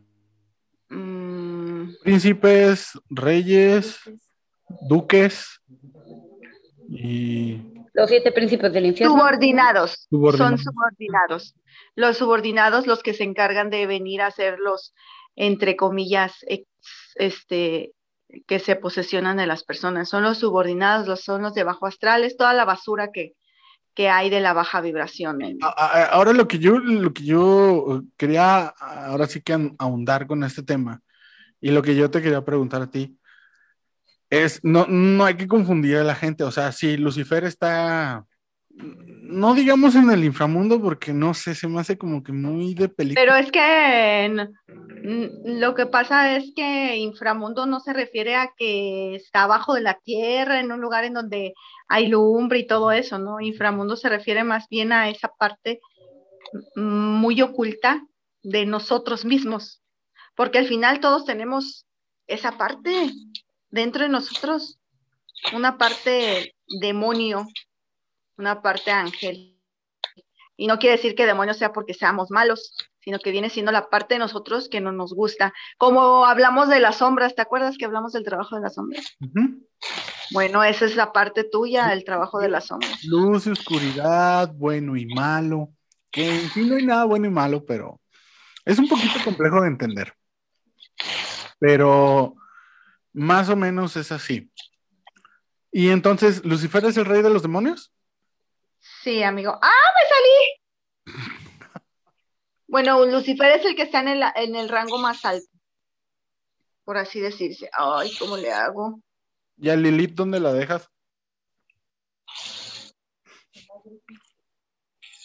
Mm. 0.88 1.94
Príncipes, 2.02 2.98
reyes, 3.10 3.98
duques 4.88 5.60
y... 6.88 7.71
Los 7.94 8.09
siete 8.09 8.33
príncipes 8.33 8.72
del 8.72 8.87
infierno. 8.87 9.14
Subordinados. 9.14 10.09
Son 10.11 10.59
subordinados. 10.59 11.55
Los 11.94 12.16
subordinados, 12.16 12.87
los 12.87 13.02
que 13.02 13.14
se 13.14 13.24
encargan 13.24 13.70
de 13.70 13.87
venir 13.87 14.22
a 14.22 14.31
ser 14.31 14.59
los, 14.59 14.94
entre 15.37 15.76
comillas, 15.76 16.35
este, 17.16 17.92
que 18.46 18.59
se 18.59 18.76
posesionan 18.76 19.37
de 19.37 19.46
las 19.46 19.64
personas. 19.64 20.09
Son 20.09 20.22
los 20.22 20.38
subordinados, 20.38 21.07
los, 21.07 21.20
son 21.20 21.42
los 21.42 21.55
de 21.55 21.64
bajo 21.64 21.87
astrales, 21.87 22.37
toda 22.37 22.55
la 22.55 22.64
basura 22.64 23.11
que, 23.12 23.35
que 23.94 24.09
hay 24.09 24.31
de 24.31 24.40
la 24.40 24.52
baja 24.52 24.81
vibración. 24.81 25.38
Ahora 25.61 26.33
lo 26.33 26.48
que 26.48 26.59
yo, 26.59 26.78
lo 26.78 27.12
que 27.12 27.24
yo 27.24 28.02
quería, 28.16 28.68
ahora 28.68 29.26
sí 29.26 29.42
que 29.42 29.74
ahondar 29.78 30.26
con 30.26 30.44
este 30.44 30.62
tema, 30.62 31.00
y 31.61 31.70
lo 31.70 31.83
que 31.83 31.94
yo 31.94 32.11
te 32.11 32.22
quería 32.22 32.44
preguntar 32.44 32.83
a 32.83 32.90
ti, 32.90 33.18
es, 34.32 34.60
no, 34.62 34.86
no 34.88 35.26
hay 35.26 35.36
que 35.36 35.46
confundir 35.46 35.98
a 35.98 36.04
la 36.04 36.14
gente, 36.14 36.42
o 36.42 36.50
sea, 36.50 36.72
si 36.72 36.96
Lucifer 36.96 37.44
está 37.44 38.24
no 38.74 39.52
digamos 39.52 39.94
en 39.94 40.10
el 40.10 40.24
inframundo 40.24 40.80
porque 40.80 41.12
no 41.12 41.34
sé, 41.34 41.54
se 41.54 41.68
me 41.68 41.80
hace 41.80 41.98
como 41.98 42.22
que 42.22 42.32
muy 42.32 42.74
de 42.74 42.88
película. 42.88 43.20
Pero 43.20 43.36
es 43.36 43.52
que 43.52 44.48
lo 45.44 45.74
que 45.74 45.84
pasa 45.84 46.36
es 46.36 46.52
que 46.56 46.96
inframundo 46.96 47.66
no 47.66 47.80
se 47.80 47.92
refiere 47.92 48.34
a 48.34 48.50
que 48.56 49.14
está 49.16 49.42
abajo 49.42 49.74
de 49.74 49.82
la 49.82 49.98
tierra, 50.02 50.60
en 50.60 50.72
un 50.72 50.80
lugar 50.80 51.04
en 51.04 51.12
donde 51.12 51.52
hay 51.88 52.08
lumbre 52.08 52.60
y 52.60 52.66
todo 52.66 52.90
eso, 52.90 53.18
¿no? 53.18 53.38
Inframundo 53.40 53.96
se 53.96 54.08
refiere 54.08 54.44
más 54.44 54.66
bien 54.70 54.92
a 54.92 55.10
esa 55.10 55.28
parte 55.28 55.80
muy 56.74 57.42
oculta 57.42 58.06
de 58.42 58.64
nosotros 58.64 59.26
mismos, 59.26 59.82
porque 60.34 60.58
al 60.58 60.66
final 60.66 61.00
todos 61.00 61.26
tenemos 61.26 61.86
esa 62.26 62.56
parte 62.56 63.10
dentro 63.72 64.04
de 64.04 64.08
nosotros, 64.08 64.78
una 65.52 65.76
parte 65.76 66.54
demonio 66.68 67.48
una 68.42 68.62
parte 68.62 68.90
ángel. 68.90 69.56
Y 70.56 70.66
no 70.66 70.78
quiere 70.78 70.96
decir 70.96 71.14
que 71.14 71.26
demonio 71.26 71.54
sea 71.54 71.72
porque 71.72 71.94
seamos 71.94 72.30
malos, 72.30 72.76
sino 73.00 73.18
que 73.18 73.30
viene 73.30 73.50
siendo 73.50 73.72
la 73.72 73.88
parte 73.88 74.14
de 74.14 74.20
nosotros 74.20 74.68
que 74.68 74.80
no 74.80 74.92
nos 74.92 75.14
gusta. 75.14 75.52
Como 75.78 76.26
hablamos 76.26 76.68
de 76.68 76.78
las 76.78 76.98
sombras, 76.98 77.35
¿te 77.35 77.42
acuerdas 77.42 77.76
que 77.78 77.85
hablamos 77.85 78.12
del 78.12 78.24
trabajo 78.24 78.56
de 78.56 78.62
las 78.62 78.74
sombras? 78.74 79.16
Bueno, 80.30 80.62
esa 80.62 80.85
es 80.85 80.94
la 80.94 81.12
parte 81.12 81.44
tuya, 81.44 81.92
el 81.92 82.04
trabajo 82.04 82.38
de 82.38 82.48
las 82.48 82.66
sombras. 82.66 83.02
Luz 83.04 83.46
y 83.46 83.50
oscuridad, 83.50 84.52
bueno 84.54 84.96
y 84.96 85.06
malo, 85.06 85.70
que 86.11 86.28
en 86.28 86.50
fin 86.50 86.68
no 86.68 86.76
hay 86.76 86.87
nada 86.87 87.04
bueno 87.04 87.26
y 87.26 87.30
malo, 87.30 87.64
pero 87.64 88.00
es 88.64 88.78
un 88.78 88.88
poquito 88.88 89.18
complejo 89.24 89.62
de 89.62 89.68
entender. 89.68 90.14
Pero 91.58 92.35
más 93.12 93.48
o 93.48 93.57
menos 93.57 93.96
es 93.96 94.12
así. 94.12 94.51
Y 95.70 95.90
entonces, 95.90 96.44
¿Lucifer 96.44 96.85
es 96.85 96.96
el 96.96 97.07
rey 97.07 97.22
de 97.22 97.31
los 97.31 97.42
demonios? 97.42 97.92
Sí, 98.79 99.22
amigo. 99.22 99.59
¡Ah, 99.62 99.92
me 99.96 101.14
salí! 101.14 101.27
bueno, 102.66 103.05
Lucifer 103.07 103.59
es 103.59 103.64
el 103.64 103.75
que 103.75 103.83
está 103.83 104.01
en 104.01 104.09
el, 104.09 104.22
en 104.35 104.57
el 104.57 104.68
rango 104.68 104.98
más 104.98 105.25
alto, 105.25 105.48
por 106.85 106.98
así 106.98 107.20
decirse. 107.20 107.70
Ay, 107.72 108.12
¿cómo 108.18 108.37
le 108.37 108.53
hago? 108.53 109.01
¿Y 109.57 109.70
a 109.70 109.77
Lilith 109.77 110.14
dónde 110.14 110.40
la 110.40 110.53
dejas? 110.53 110.88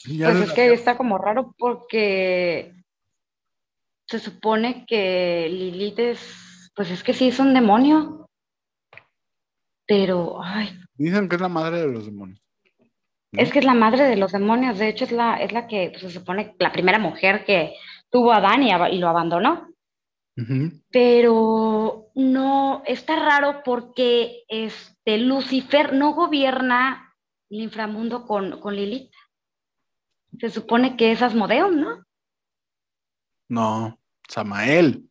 pues 0.08 0.42
es 0.42 0.54
que 0.54 0.72
está 0.72 0.96
como 0.96 1.18
raro 1.18 1.54
porque 1.58 2.74
se 4.06 4.20
supone 4.20 4.86
que 4.86 5.48
Lilith 5.50 6.00
es, 6.00 6.47
pues 6.78 6.92
es 6.92 7.04
que 7.04 7.16
sí 7.16 7.30
es 7.30 7.40
un 7.40 7.56
demonio. 7.56 8.30
pero, 9.88 10.40
ay. 10.44 10.80
Dicen 10.94 11.28
que 11.28 11.36
es 11.36 11.42
la 11.42 11.50
madre 11.50 11.82
de 11.82 11.88
los 11.88 12.06
demonios. 12.06 12.40
Es 13.32 13.52
que 13.52 13.60
es 13.60 13.66
la 13.66 13.74
madre 13.74 14.04
de 14.04 14.16
los 14.16 14.32
demonios, 14.32 14.78
de 14.78 14.88
hecho 14.90 15.04
es 15.04 15.12
la, 15.12 15.38
es 15.38 15.52
la 15.52 15.68
que 15.68 15.90
pues, 15.90 16.02
se 16.02 16.12
supone 16.12 16.56
la 16.60 16.72
primera 16.72 17.00
mujer 17.00 17.46
que 17.46 17.74
tuvo 18.10 18.32
a 18.32 18.38
Adán 18.38 18.64
y, 18.64 18.98
lo 19.00 19.10
abandonó. 19.10 19.68
Pero 20.92 22.12
no, 22.14 22.84
está 22.86 23.16
raro 23.16 23.64
porque 23.66 24.44
este 24.48 25.18
Lucifer 25.18 25.94
no 25.94 26.14
gobierna 26.14 27.16
el 27.50 27.62
inframundo 27.62 28.26
con, 28.28 28.60
con 28.60 28.76
Lilith. 28.76 29.12
Se 30.40 30.52
supone 30.52 30.96
que 30.96 31.12
es 31.12 31.24
Asmodeum, 31.24 31.80
¿no? 31.80 32.06
No, 33.50 34.00
Samael. 34.30 35.10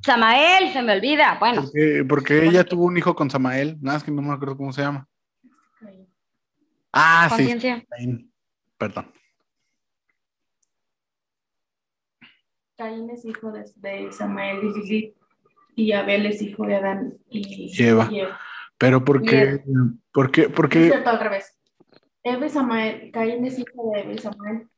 Samael, 0.00 0.72
se 0.72 0.82
me 0.82 0.92
olvida. 0.92 1.36
Bueno. 1.40 1.64
Porque, 2.08 2.46
ella 2.46 2.64
tuvo 2.64 2.84
un 2.84 2.96
hijo 2.96 3.14
con 3.14 3.30
Samael, 3.30 3.76
nada 3.80 3.96
más 3.96 4.04
que 4.04 4.10
no 4.10 4.22
me 4.22 4.32
acuerdo 4.32 4.56
cómo 4.56 4.72
se 4.72 4.82
llama. 4.82 5.08
Ah, 6.92 7.30
sí. 7.36 7.54
Perdón. 8.76 9.12
Caín 12.76 13.10
es 13.10 13.24
hijo 13.24 13.50
de, 13.50 14.12
Samael 14.12 14.60
y 14.62 14.72
Lilith, 14.72 15.16
y 15.74 15.92
Abel 15.92 16.26
es 16.26 16.40
hijo 16.40 16.64
de 16.64 16.76
Adán 16.76 17.18
y, 17.28 17.82
Eva. 17.82 18.08
Pero 18.78 19.04
¿por 19.04 19.22
qué? 19.22 19.64
¿Por 20.12 20.30
qué? 20.30 20.48
¿Por 20.48 20.68
qué? 20.68 20.86
Es 20.86 20.92
cierto, 20.92 21.10
al 21.10 21.18
revés. 21.18 21.58
Eva 22.22 22.46
y 22.46 22.48
Samael, 22.48 23.10
Caín 23.10 23.44
es 23.44 23.58
hijo 23.58 23.90
de 23.90 24.00
Eva 24.00 24.12
y 24.12 24.18
Samael. 24.18 24.68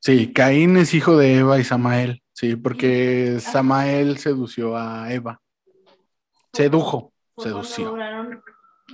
Sí, 0.00 0.32
Caín 0.34 0.76
es 0.76 0.92
hijo 0.92 1.16
de 1.16 1.38
Eva 1.38 1.58
y 1.58 1.64
Samael, 1.64 2.22
sí, 2.38 2.56
porque 2.56 3.38
Samael 3.40 4.18
sedució 4.18 4.76
a 4.76 5.12
Eva. 5.12 5.40
Sedujo, 6.52 7.12
sedució. 7.36 7.90
Duraron 7.90 8.40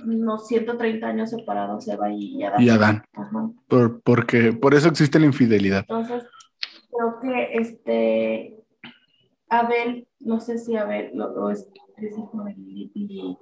unos 0.03 0.47
130 0.47 1.07
años 1.07 1.29
separados 1.29 1.87
Eva 1.87 2.11
y 2.11 2.43
Adán. 2.43 2.61
Y 2.61 2.69
Adán. 2.69 3.03
Por, 3.67 4.01
porque, 4.01 4.53
por 4.53 4.73
eso 4.73 4.89
existe 4.89 5.19
la 5.19 5.25
infidelidad. 5.27 5.79
Entonces, 5.81 6.23
creo 6.91 7.19
que 7.21 7.53
este 7.53 8.55
Abel, 9.49 10.07
no 10.19 10.39
sé 10.39 10.57
si 10.57 10.75
Abel 10.75 11.19
o 11.21 11.49
es, 11.49 11.67
hijo 11.97 12.43
de 12.43 12.53
y, 12.57 13.37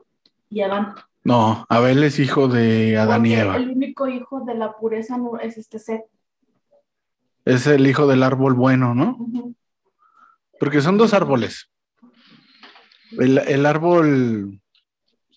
y, 0.49 0.61
Adán. 0.61 0.95
No, 1.23 1.65
Abel 1.69 2.03
es 2.03 2.19
hijo 2.19 2.47
de 2.47 2.97
Adán 2.97 3.25
y 3.25 3.33
Eva. 3.33 3.55
El 3.55 3.71
único 3.71 4.07
hijo 4.07 4.41
de 4.41 4.55
la 4.55 4.73
pureza 4.73 5.17
no 5.17 5.39
es 5.39 5.57
este 5.57 5.79
Seth. 5.79 6.03
Es 7.45 7.67
el 7.67 7.87
hijo 7.87 8.07
del 8.07 8.23
árbol 8.23 8.53
bueno, 8.53 8.93
¿no? 8.93 9.17
Porque 10.63 10.79
son 10.79 10.97
dos 10.97 11.13
árboles. 11.13 11.69
El, 13.19 13.65
árbol 13.65 14.61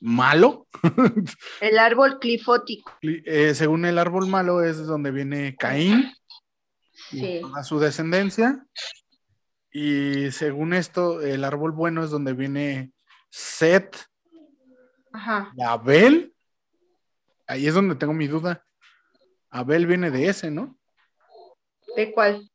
malo. 0.00 0.68
el 1.60 1.78
árbol 1.80 2.20
clifótico. 2.20 2.96
Eh, 3.02 3.52
según 3.56 3.86
el 3.86 3.98
árbol 3.98 4.28
malo 4.28 4.62
es 4.62 4.86
donde 4.86 5.10
viene 5.10 5.56
Caín 5.56 6.12
a 7.56 7.64
su 7.64 7.80
descendencia. 7.80 8.64
Y 9.72 10.30
según 10.30 10.72
esto, 10.72 11.20
el 11.20 11.42
árbol 11.42 11.72
bueno 11.72 12.04
es 12.04 12.10
donde 12.10 12.32
viene 12.32 12.92
Set, 13.28 13.96
Ajá. 15.12 15.52
Abel. 15.58 16.36
Ahí 17.48 17.66
es 17.66 17.74
donde 17.74 17.96
tengo 17.96 18.12
mi 18.12 18.28
duda. 18.28 18.64
Abel 19.50 19.88
viene 19.88 20.12
de 20.12 20.28
ese, 20.28 20.52
¿no? 20.52 20.78
¿De 21.96 22.12
cuál? 22.12 22.48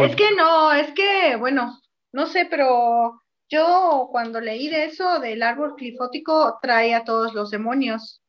Es 0.00 0.16
que 0.16 0.30
no, 0.36 0.72
es 0.72 0.92
que, 0.92 1.36
bueno, 1.36 1.80
no 2.12 2.26
sé, 2.26 2.46
pero 2.50 3.20
yo 3.48 4.08
cuando 4.10 4.40
leí 4.40 4.68
de 4.68 4.84
eso 4.84 5.18
del 5.18 5.42
árbol 5.42 5.74
clifótico 5.76 6.58
trae 6.62 6.94
a 6.94 7.04
todos 7.04 7.34
los 7.34 7.50
demonios. 7.50 8.22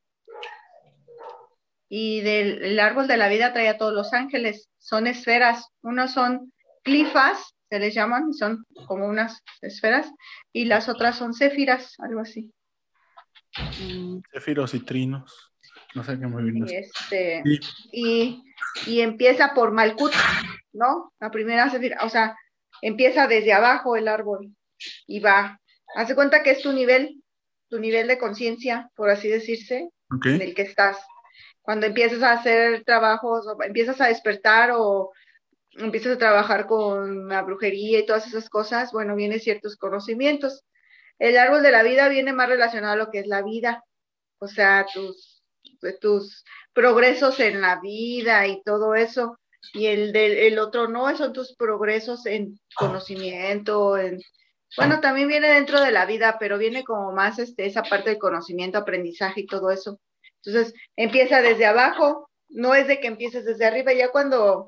Y 1.88 2.22
del 2.22 2.80
árbol 2.80 3.06
de 3.06 3.18
la 3.18 3.28
vida 3.28 3.52
trae 3.52 3.68
a 3.68 3.76
todos 3.76 3.92
los 3.92 4.12
ángeles. 4.14 4.68
Son 4.78 5.06
esferas. 5.06 5.68
Unos 5.82 6.12
son 6.12 6.52
clifas, 6.82 7.54
se 7.68 7.78
les 7.78 7.94
llaman, 7.94 8.32
son 8.32 8.64
como 8.86 9.06
unas 9.06 9.42
esferas. 9.60 10.10
Y 10.52 10.64
las 10.64 10.88
otras 10.88 11.16
son 11.16 11.34
céfiras, 11.34 11.94
algo 11.98 12.20
así. 12.20 12.50
Céfiros 14.32 14.74
y 14.74 14.80
trinos. 14.80 15.52
No 15.94 16.02
sé 16.02 16.18
qué 16.18 16.26
muy 16.26 16.50
bien. 16.50 16.66
Y, 16.66 16.74
este, 16.74 17.42
y, 17.92 18.42
y, 18.86 19.00
empieza 19.00 19.52
por 19.52 19.72
Malkut, 19.72 20.12
¿no? 20.72 21.12
La 21.20 21.30
primera 21.30 21.70
céfira, 21.70 21.98
o 22.04 22.08
sea, 22.08 22.36
empieza 22.80 23.26
desde 23.26 23.52
abajo 23.52 23.96
el 23.96 24.08
árbol 24.08 24.54
y 25.06 25.20
va. 25.20 25.60
Hace 25.94 26.14
cuenta 26.14 26.42
que 26.42 26.52
es 26.52 26.62
tu 26.62 26.72
nivel, 26.72 27.22
tu 27.68 27.78
nivel 27.78 28.08
de 28.08 28.18
conciencia, 28.18 28.90
por 28.94 29.10
así 29.10 29.28
decirse, 29.28 29.90
en 30.24 30.42
el 30.42 30.54
que 30.54 30.62
estás 30.62 30.98
cuando 31.62 31.86
empiezas 31.86 32.22
a 32.22 32.32
hacer 32.32 32.84
trabajos, 32.84 33.46
o 33.46 33.62
empiezas 33.62 34.00
a 34.00 34.08
despertar 34.08 34.72
o 34.74 35.12
empiezas 35.72 36.16
a 36.16 36.18
trabajar 36.18 36.66
con 36.66 37.28
la 37.28 37.42
brujería 37.42 38.00
y 38.00 38.06
todas 38.06 38.26
esas 38.26 38.50
cosas, 38.50 38.92
bueno, 38.92 39.14
vienen 39.14 39.40
ciertos 39.40 39.76
conocimientos. 39.76 40.64
El 41.18 41.38
árbol 41.38 41.62
de 41.62 41.70
la 41.70 41.82
vida 41.82 42.08
viene 42.08 42.32
más 42.32 42.48
relacionado 42.48 42.94
a 42.94 42.96
lo 42.96 43.10
que 43.10 43.20
es 43.20 43.26
la 43.26 43.42
vida, 43.42 43.84
o 44.38 44.48
sea, 44.48 44.86
tus, 44.92 45.42
tus 46.00 46.44
progresos 46.72 47.38
en 47.40 47.60
la 47.60 47.80
vida 47.80 48.46
y 48.48 48.62
todo 48.64 48.94
eso. 48.96 49.38
Y 49.72 49.86
el 49.86 50.12
del 50.12 50.58
otro 50.58 50.88
no, 50.88 51.14
son 51.16 51.32
tus 51.32 51.54
progresos 51.56 52.26
en 52.26 52.58
conocimiento, 52.76 53.96
en, 53.96 54.20
bueno, 54.76 55.00
también 55.00 55.28
viene 55.28 55.48
dentro 55.48 55.80
de 55.80 55.92
la 55.92 56.06
vida, 56.06 56.36
pero 56.40 56.58
viene 56.58 56.82
como 56.82 57.12
más 57.12 57.38
este, 57.38 57.66
esa 57.66 57.82
parte 57.82 58.10
del 58.10 58.18
conocimiento, 58.18 58.78
aprendizaje 58.78 59.42
y 59.42 59.46
todo 59.46 59.70
eso. 59.70 60.00
Entonces, 60.42 60.74
empieza 60.96 61.42
desde 61.42 61.66
abajo, 61.66 62.30
no 62.48 62.74
es 62.74 62.86
de 62.86 62.98
que 62.98 63.06
empieces 63.06 63.44
desde 63.44 63.66
arriba, 63.66 63.92
ya 63.92 64.10
cuando 64.10 64.66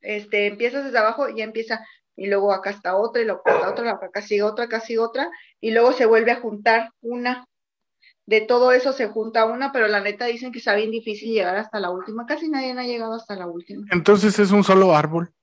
este, 0.00 0.46
empiezas 0.46 0.84
desde 0.84 0.98
abajo, 0.98 1.28
ya 1.28 1.44
empieza, 1.44 1.84
y 2.16 2.28
luego 2.28 2.52
acá 2.52 2.70
está 2.70 2.96
otra, 2.96 3.22
y 3.22 3.24
luego 3.24 3.42
acá 3.44 3.70
otra, 3.70 3.90
acá 3.90 4.22
sigue 4.22 4.42
otra, 4.42 4.64
acá 4.66 4.80
sigue 4.80 5.00
otra, 5.00 5.30
y 5.60 5.72
luego 5.72 5.92
se 5.92 6.06
vuelve 6.06 6.30
a 6.30 6.40
juntar 6.40 6.90
una. 7.00 7.46
De 8.30 8.40
todo 8.42 8.70
eso 8.70 8.92
se 8.92 9.08
junta 9.08 9.44
una, 9.44 9.72
pero 9.72 9.88
la 9.88 9.98
neta 9.98 10.26
dicen 10.26 10.52
que 10.52 10.60
está 10.60 10.76
bien 10.76 10.92
difícil 10.92 11.32
llegar 11.32 11.56
hasta 11.56 11.80
la 11.80 11.90
última. 11.90 12.26
Casi 12.26 12.48
nadie 12.48 12.70
ha 12.70 12.84
llegado 12.84 13.14
hasta 13.14 13.34
la 13.34 13.48
última. 13.48 13.88
Entonces 13.90 14.38
es 14.38 14.52
un 14.52 14.62
solo 14.62 14.94
árbol. 14.94 15.34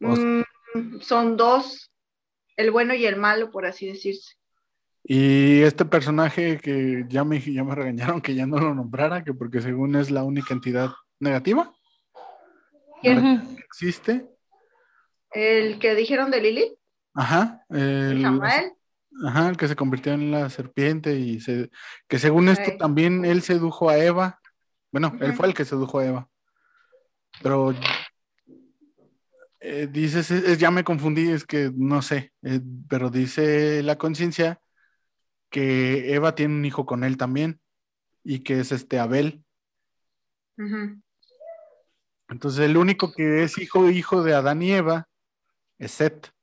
Mm, 0.00 0.42
son 1.00 1.38
dos, 1.38 1.90
el 2.58 2.72
bueno 2.72 2.92
y 2.92 3.06
el 3.06 3.16
malo, 3.16 3.50
por 3.50 3.64
así 3.64 3.86
decirse. 3.86 4.34
Y 5.02 5.62
este 5.62 5.86
personaje 5.86 6.58
que 6.58 7.06
ya 7.08 7.24
me, 7.24 7.40
ya 7.40 7.64
me 7.64 7.74
regañaron 7.74 8.20
que 8.20 8.34
ya 8.34 8.44
no 8.44 8.58
lo 8.58 8.74
nombrara, 8.74 9.24
que 9.24 9.32
porque 9.32 9.62
según 9.62 9.96
es 9.96 10.10
la 10.10 10.24
única 10.24 10.52
entidad 10.52 10.90
negativa 11.20 11.74
que 13.00 13.40
existe. 13.64 14.28
El 15.30 15.78
que 15.78 15.94
dijeron 15.94 16.30
de 16.30 16.40
Lili. 16.42 16.78
Ajá. 17.14 17.64
El. 17.70 18.22
Ajá, 19.24 19.48
el 19.48 19.56
que 19.56 19.68
se 19.68 19.76
convirtió 19.76 20.12
en 20.12 20.30
la 20.30 20.50
serpiente 20.50 21.18
y 21.18 21.40
se, 21.40 21.70
que 22.06 22.18
según 22.18 22.48
esto 22.48 22.76
también 22.76 23.24
él 23.24 23.42
sedujo 23.42 23.88
a 23.88 23.96
Eva. 23.96 24.40
Bueno, 24.92 25.16
él 25.20 25.34
fue 25.34 25.46
el 25.46 25.54
que 25.54 25.64
sedujo 25.64 25.98
a 25.98 26.06
Eva. 26.06 26.28
Pero 27.42 27.74
eh, 29.60 29.88
dices, 29.90 30.58
ya 30.58 30.70
me 30.70 30.84
confundí, 30.84 31.30
es 31.30 31.44
que 31.44 31.72
no 31.74 32.02
sé, 32.02 32.32
eh, 32.42 32.60
pero 32.88 33.10
dice 33.10 33.82
la 33.82 33.96
conciencia 33.96 34.60
que 35.50 36.14
Eva 36.14 36.34
tiene 36.34 36.54
un 36.54 36.64
hijo 36.64 36.84
con 36.84 37.04
él 37.04 37.16
también 37.16 37.60
y 38.22 38.40
que 38.40 38.60
es 38.60 38.72
este 38.72 38.98
Abel. 38.98 39.44
Entonces 42.28 42.60
el 42.60 42.76
único 42.76 43.12
que 43.12 43.42
es 43.42 43.58
hijo 43.58 43.90
hijo 43.90 44.22
de 44.22 44.34
Adán 44.34 44.62
y 44.62 44.72
Eva 44.72 45.08
es 45.78 45.92
Seth. 45.92 46.35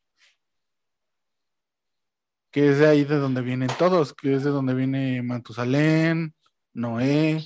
Que 2.54 2.70
es 2.70 2.80
de 2.80 2.88
ahí 2.88 3.04
de 3.04 3.18
donde 3.18 3.42
vienen 3.42 3.70
todos, 3.80 4.14
que 4.14 4.36
es 4.36 4.44
de 4.44 4.52
donde 4.52 4.76
viene 4.76 5.24
Matusalén, 5.24 6.34
Noé, 6.72 7.44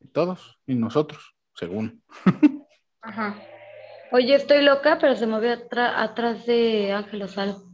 y 0.00 0.08
todos, 0.08 0.58
y 0.66 0.74
nosotros, 0.74 1.36
según. 1.54 2.02
Ajá. 3.02 3.38
Oye, 4.12 4.34
estoy 4.34 4.62
loca, 4.62 4.98
pero 4.98 5.14
se 5.14 5.26
movió 5.26 5.52
atrás 5.52 6.46
de 6.46 6.92
Ángel 6.92 7.22
Osalo. 7.22 7.64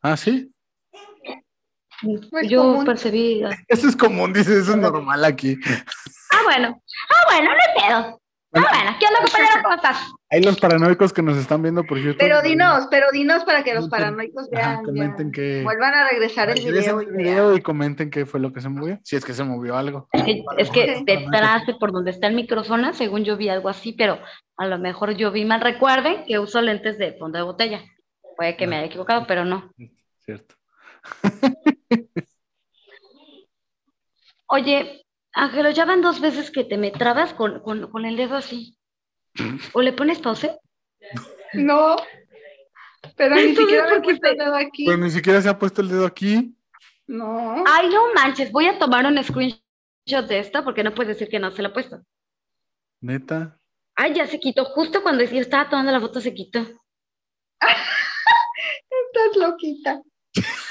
Ah, 0.00 0.16
sí. 0.16 0.50
Pues 2.30 2.48
yo 2.48 2.84
percibí. 2.84 3.42
Eso 3.68 3.88
es 3.88 3.96
común, 3.96 4.32
dice, 4.32 4.60
eso 4.60 4.72
es 4.72 4.78
normal 4.78 5.24
aquí. 5.24 5.58
Ah, 6.32 6.42
bueno. 6.44 6.82
Ah, 7.10 7.22
bueno, 7.26 7.50
no 7.50 7.56
hay 7.60 7.88
pedo. 7.88 8.22
Ah, 8.56 8.68
bueno, 8.70 8.96
¿qué 8.98 9.06
onda, 9.06 9.20
compañero? 9.20 9.62
¿Cómo 9.62 9.74
estás? 9.74 10.14
Hay 10.30 10.42
los 10.42 10.58
paranoicos 10.58 11.12
que 11.12 11.22
nos 11.22 11.36
están 11.36 11.62
viendo, 11.62 11.84
por 11.84 12.00
cierto. 12.00 12.18
Pero 12.18 12.40
dinos, 12.42 12.88
pero 12.90 13.06
dinos 13.12 13.44
para 13.44 13.62
que 13.62 13.74
los 13.74 13.88
paranoicos 13.88 14.48
vean. 14.50 14.82
comenten 14.82 15.30
que. 15.30 15.62
Vuelvan 15.62 15.94
a 15.94 16.08
regresar 16.08 16.48
el 16.50 16.64
video. 16.64 17.00
El 17.00 17.12
video 17.12 17.56
y, 17.56 17.60
comenten 17.60 18.10
qué 18.10 18.24
fue 18.24 18.40
lo 18.40 18.52
que 18.52 18.60
se 18.60 18.68
movió. 18.68 18.98
Si 19.04 19.14
es 19.16 19.24
que 19.24 19.34
se 19.34 19.44
movió 19.44 19.76
algo. 19.76 20.08
Es 20.56 20.70
que, 20.70 21.02
detrás 21.04 21.66
de 21.66 21.74
por 21.74 21.92
donde 21.92 22.10
está 22.10 22.26
el 22.26 22.34
micrófono, 22.34 22.94
según 22.94 23.24
yo 23.24 23.36
vi 23.36 23.48
algo 23.48 23.68
así, 23.68 23.92
pero 23.92 24.18
a 24.56 24.66
lo 24.66 24.78
mejor 24.78 25.12
yo 25.16 25.30
vi 25.30 25.44
mal. 25.44 25.60
Recuerden 25.60 26.24
que 26.26 26.38
uso 26.38 26.62
lentes 26.62 26.98
de 26.98 27.12
fondo 27.12 27.38
de 27.38 27.44
botella. 27.44 27.82
Puede 28.36 28.56
que 28.56 28.66
me 28.66 28.76
haya 28.76 28.86
equivocado, 28.86 29.26
pero 29.26 29.44
no. 29.44 29.70
Cierto. 30.24 30.54
Oye, 34.48 35.05
Ángelo, 35.38 35.70
ya 35.70 35.84
van 35.84 36.00
dos 36.00 36.22
veces 36.22 36.50
que 36.50 36.64
te 36.64 36.78
me 36.78 36.90
trabas 36.90 37.34
con, 37.34 37.60
con 37.60 38.06
el 38.06 38.16
dedo 38.16 38.36
así. 38.36 38.78
¿O 39.74 39.82
le 39.82 39.92
pones 39.92 40.18
pausa? 40.18 40.56
No. 41.52 41.96
Pero 43.18 43.34
ni 43.34 43.54
siquiera 43.54 43.86
me 43.90 43.96
he 43.96 44.00
puesto 44.00 44.28
el 44.28 44.38
dedo 44.38 44.56
aquí. 44.56 44.86
Pero 44.86 44.96
ni 44.96 45.10
siquiera 45.10 45.42
se 45.42 45.50
ha 45.50 45.58
puesto 45.58 45.82
el 45.82 45.90
dedo 45.90 46.06
aquí. 46.06 46.56
No. 47.06 47.62
Ay, 47.66 47.90
no 47.90 48.14
manches, 48.14 48.50
voy 48.50 48.66
a 48.66 48.78
tomar 48.78 49.04
un 49.04 49.22
screenshot 49.22 50.26
de 50.26 50.38
esto 50.38 50.64
porque 50.64 50.82
no 50.82 50.94
puedes 50.94 51.18
decir 51.18 51.28
que 51.28 51.38
no 51.38 51.50
se 51.50 51.60
lo 51.60 51.68
he 51.68 51.72
puesto. 51.72 52.00
Neta. 53.02 53.58
Ay, 53.94 54.14
ya 54.14 54.26
se 54.26 54.40
quitó. 54.40 54.64
Justo 54.64 55.02
cuando 55.02 55.22
yo 55.22 55.38
estaba 55.38 55.68
tomando 55.68 55.92
la 55.92 56.00
foto 56.00 56.18
se 56.18 56.32
quitó. 56.32 56.60
Estás 57.60 59.36
loquita. 59.36 60.00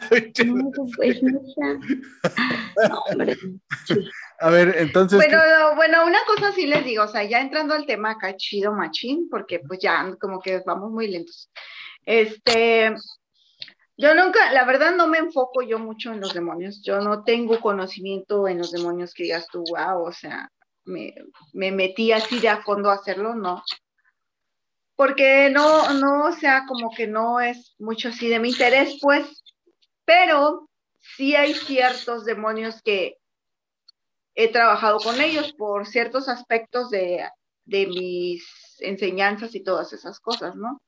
No, 0.46 0.70
pues 0.96 1.22
No, 1.22 3.00
hombre. 3.10 3.36
A 4.40 4.50
ver, 4.50 4.74
entonces. 4.78 5.18
Bueno, 5.18 5.74
bueno, 5.74 6.06
una 6.06 6.18
cosa 6.26 6.52
sí 6.52 6.66
les 6.66 6.84
digo, 6.84 7.04
o 7.04 7.08
sea, 7.08 7.24
ya 7.24 7.40
entrando 7.40 7.74
al 7.74 7.86
tema 7.86 8.12
acá, 8.12 8.36
chido 8.36 8.72
machín, 8.72 9.28
porque 9.28 9.60
pues 9.60 9.80
ya 9.80 10.14
como 10.20 10.40
que 10.40 10.62
vamos 10.64 10.92
muy 10.92 11.08
lentos. 11.08 11.50
Este, 12.06 12.94
yo 13.96 14.14
nunca, 14.14 14.52
la 14.52 14.64
verdad 14.64 14.94
no 14.94 15.08
me 15.08 15.18
enfoco 15.18 15.62
yo 15.62 15.80
mucho 15.80 16.12
en 16.12 16.20
los 16.20 16.32
demonios, 16.32 16.80
yo 16.84 17.00
no 17.00 17.24
tengo 17.24 17.60
conocimiento 17.60 18.46
en 18.46 18.58
los 18.58 18.70
demonios 18.70 19.12
que 19.12 19.24
digas 19.24 19.48
tú, 19.50 19.64
wow, 19.70 20.04
o 20.04 20.12
sea, 20.12 20.48
me, 20.84 21.14
me 21.52 21.72
metí 21.72 22.12
así 22.12 22.38
de 22.38 22.48
a 22.48 22.62
fondo 22.62 22.90
a 22.90 22.94
hacerlo, 22.94 23.34
no. 23.34 23.62
Porque 24.94 25.50
no, 25.50 25.92
no, 25.94 26.26
o 26.26 26.32
sea, 26.32 26.64
como 26.66 26.90
que 26.94 27.08
no 27.08 27.40
es 27.40 27.74
mucho 27.78 28.10
así 28.10 28.28
de 28.28 28.38
mi 28.38 28.50
interés, 28.50 28.98
pues, 29.00 29.42
pero 30.08 30.70
sí 31.16 31.36
hay 31.36 31.52
ciertos 31.52 32.24
demonios 32.24 32.80
que 32.80 33.18
he 34.34 34.50
trabajado 34.50 35.00
con 35.00 35.20
ellos 35.20 35.52
por 35.52 35.86
ciertos 35.86 36.30
aspectos 36.30 36.88
de, 36.88 37.28
mis 37.66 38.42
enseñanzas 38.80 39.54
y 39.54 39.62
todas 39.62 39.92
esas 39.92 40.18
cosas, 40.18 40.56
¿no? 40.56 40.80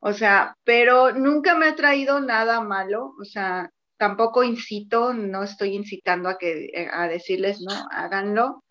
O 0.00 0.12
sea, 0.12 0.56
pero 0.64 1.12
nunca 1.12 1.54
me 1.54 1.66
ha 1.66 1.76
traído 1.76 2.18
nada 2.18 2.60
malo, 2.60 3.14
o 3.20 3.24
sea, 3.24 3.70
tampoco 3.96 4.42
incito, 4.42 5.14
no 5.14 5.44
estoy 5.44 5.76
incitando 5.76 6.28
a 6.28 6.36
que 6.36 6.70
eh, 6.74 6.88
a 6.92 7.06
decirles, 7.06 7.60
no, 7.60 7.88
háganlo, 7.92 8.64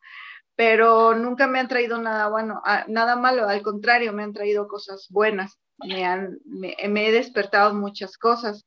pero 0.58 1.16
nunca 1.16 1.48
me 1.48 1.60
han 1.60 1.70
traído 1.70 2.02
nada 2.02 2.28
bueno, 2.28 2.62
nada 2.90 3.16
malo, 3.16 3.48
al 3.48 3.62
contrario, 3.62 4.12
me 4.12 4.24
han 4.24 4.34
traído 4.34 4.68
cosas 4.68 5.08
buenas, 5.10 5.58
me 5.78 6.04
han 6.04 6.38
me 6.44 7.08
he 7.08 7.12
despertado 7.14 7.74
muchas 7.74 8.18
cosas 8.18 8.66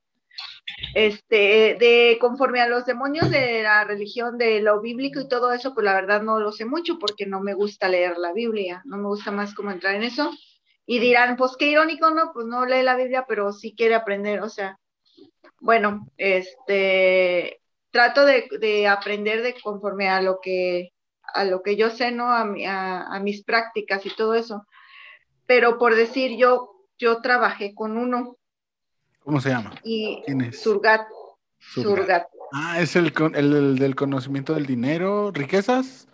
este, 0.95 1.77
de 1.79 2.19
conforme 2.21 2.61
a 2.61 2.69
los 2.69 2.87
demonios 2.87 3.31
de 3.31 3.63
la 3.63 3.85
religión, 3.85 4.39
de 4.39 4.61
lo 4.61 4.81
bíblico 4.81 5.21
y 5.21 5.29
todo 5.29 5.53
eso, 5.53 5.75
pues 5.75 5.85
la 5.85 5.95
verdad 5.95 6.23
no 6.23 6.41
lo 6.41 6.53
sé 6.53 6.65
mucho 6.65 6.99
porque 6.99 7.27
no 7.27 7.41
me 7.41 7.55
gusta 7.55 7.89
leer 7.89 8.19
la 8.19 8.33
Biblia, 8.33 8.83
no 8.85 8.99
me 8.99 9.09
gusta 9.09 9.31
más 9.31 9.55
como 9.55 9.71
entrar 9.71 9.95
en 9.95 10.03
eso. 10.03 10.31
Y 10.85 10.99
dirán, 10.99 11.37
pues 11.37 11.53
qué 11.59 11.67
irónico, 11.67 12.11
¿no? 12.11 12.33
Pues 12.33 12.47
no 12.47 12.67
lee 12.67 12.83
la 12.83 12.97
Biblia, 12.97 13.25
pero 13.29 13.53
sí 13.53 13.75
quiere 13.77 13.95
aprender, 13.95 14.41
o 14.43 14.49
sea, 14.49 14.79
bueno, 15.61 16.09
este, 16.17 17.61
trato 17.91 18.25
de, 18.25 18.89
aprender 18.89 19.43
de 19.43 19.55
conforme 19.61 20.09
a 20.09 20.21
lo 20.21 20.41
que, 20.43 20.91
a 21.35 21.45
lo 21.45 21.63
que 21.63 21.77
yo 21.77 21.91
sé, 21.91 22.11
¿no? 22.11 22.33
A, 22.33 22.43
a, 22.43 23.17
a 23.17 23.21
mis 23.21 23.45
prácticas 23.45 24.05
y 24.07 24.15
todo 24.15 24.35
eso. 24.35 24.67
Pero 25.47 25.79
por 25.79 25.95
decir, 25.95 26.37
yo, 26.37 26.73
yo 26.99 27.21
trabajé 27.23 27.75
con 27.75 27.97
uno, 27.97 28.37
¿Cómo 29.25 29.41
se 29.41 29.51
llama? 29.51 29.75
Y 29.85 30.23
¿Quién 30.27 30.41
es? 30.43 30.61
Surgat. 30.61 31.07
Surgat. 31.59 32.27
Ah, 32.53 32.81
es 32.81 32.97
el, 32.97 33.13
el, 33.35 33.79
del 33.79 33.95
conocimiento 33.95 34.55
del 34.55 34.67
dinero, 34.67 35.31
riquezas. 35.33 36.09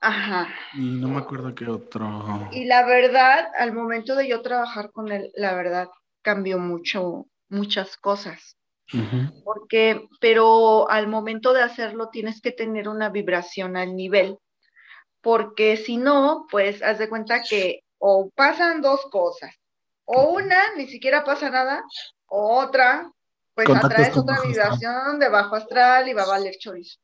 Ajá. 0.00 0.48
Y 0.74 0.96
no 0.96 1.08
me 1.08 1.18
acuerdo 1.18 1.54
qué 1.54 1.66
otro. 1.68 2.48
Y 2.52 2.64
la 2.64 2.86
verdad, 2.86 3.48
al 3.58 3.72
momento 3.72 4.14
de 4.14 4.28
yo 4.28 4.42
trabajar 4.42 4.90
con 4.92 5.10
él, 5.12 5.30
la 5.34 5.54
verdad 5.54 5.88
cambió 6.22 6.58
mucho, 6.58 7.26
muchas 7.48 7.96
cosas. 7.96 8.56
Porque, 9.44 10.08
pero 10.18 10.88
al 10.88 11.08
momento 11.08 11.52
de 11.52 11.62
hacerlo 11.62 12.08
tienes 12.08 12.40
que 12.40 12.52
tener 12.52 12.88
una 12.88 13.10
vibración 13.10 13.76
al 13.76 13.94
nivel. 13.94 14.38
Porque 15.20 15.76
si 15.76 15.98
no, 15.98 16.46
pues 16.50 16.82
haz 16.82 16.98
de 16.98 17.08
cuenta 17.08 17.42
que 17.42 17.80
o 17.98 18.30
pasan 18.34 18.80
dos 18.80 19.02
cosas. 19.10 19.54
O 20.04 20.30
una, 20.30 20.74
ni 20.76 20.86
siquiera 20.86 21.22
pasa 21.22 21.50
nada, 21.50 21.84
otra, 22.28 23.10
pues 23.54 23.68
atraes 23.68 24.16
otra 24.16 24.40
vibración 24.40 25.18
de 25.18 25.28
bajo 25.28 25.56
astral 25.56 26.08
y 26.08 26.12
va 26.12 26.22
a 26.22 26.28
valer 26.28 26.54
chorizo. 26.58 26.98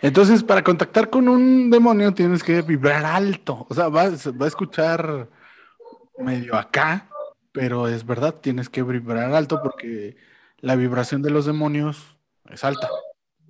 Entonces, 0.00 0.42
para 0.42 0.62
contactar 0.62 1.10
con 1.10 1.28
un 1.28 1.70
demonio 1.70 2.14
tienes 2.14 2.42
que 2.42 2.62
vibrar 2.62 3.04
alto. 3.04 3.66
O 3.68 3.74
sea, 3.74 3.88
va, 3.88 4.08
va 4.08 4.44
a 4.44 4.48
escuchar 4.48 5.28
medio 6.18 6.56
acá, 6.56 7.08
pero 7.52 7.88
es 7.88 8.06
verdad, 8.06 8.34
tienes 8.34 8.68
que 8.68 8.82
vibrar 8.82 9.34
alto 9.34 9.60
porque 9.62 10.16
la 10.60 10.74
vibración 10.76 11.22
de 11.22 11.30
los 11.30 11.46
demonios 11.46 12.16
es 12.50 12.64
alta. 12.64 12.88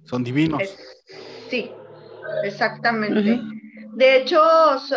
Son 0.04 0.24
divinos. 0.24 0.62
sí, 1.50 1.70
exactamente. 2.42 3.40
De 3.99 4.15
hecho, 4.15 4.41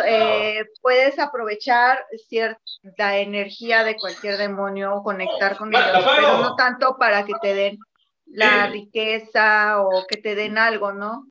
eh, 0.06 0.64
puedes 0.80 1.18
aprovechar 1.18 2.06
cierta 2.28 3.18
energía 3.18 3.82
de 3.82 3.96
cualquier 3.96 4.36
demonio 4.36 4.94
o 4.94 5.02
conectar 5.02 5.56
con 5.56 5.74
ellos, 5.74 6.04
pero 6.14 6.38
no 6.38 6.54
tanto 6.54 6.96
para 6.98 7.24
que 7.24 7.32
te 7.42 7.52
den 7.52 7.78
la 8.26 8.68
riqueza 8.68 9.82
o 9.82 10.06
que 10.06 10.18
te 10.18 10.36
den 10.36 10.56
algo, 10.56 10.92
¿no? 10.92 11.26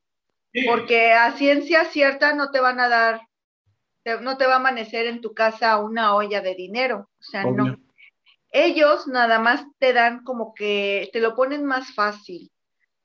Porque 0.68 1.14
a 1.14 1.32
ciencia 1.32 1.86
cierta 1.86 2.34
no 2.34 2.52
te 2.52 2.60
van 2.60 2.82
a 2.82 2.90
dar, 2.90 3.22
no 4.20 4.36
te 4.36 4.48
va 4.48 4.56
a 4.56 4.58
amanecer 4.58 5.06
en 5.06 5.22
tu 5.22 5.34
casa 5.34 5.78
una 5.78 6.14
olla 6.14 6.42
de 6.42 6.56
dinero, 6.56 7.10
o 7.22 7.24
sea, 7.24 7.46
no. 7.46 7.78
Ellos 8.50 9.08
nada 9.08 9.40
más 9.40 9.64
te 9.80 9.94
dan 9.94 10.26
como 10.26 10.54
que 10.54 11.10
te 11.14 11.22
lo 11.22 11.36
ponen 11.36 11.64
más 11.64 11.96
fácil 11.96 12.52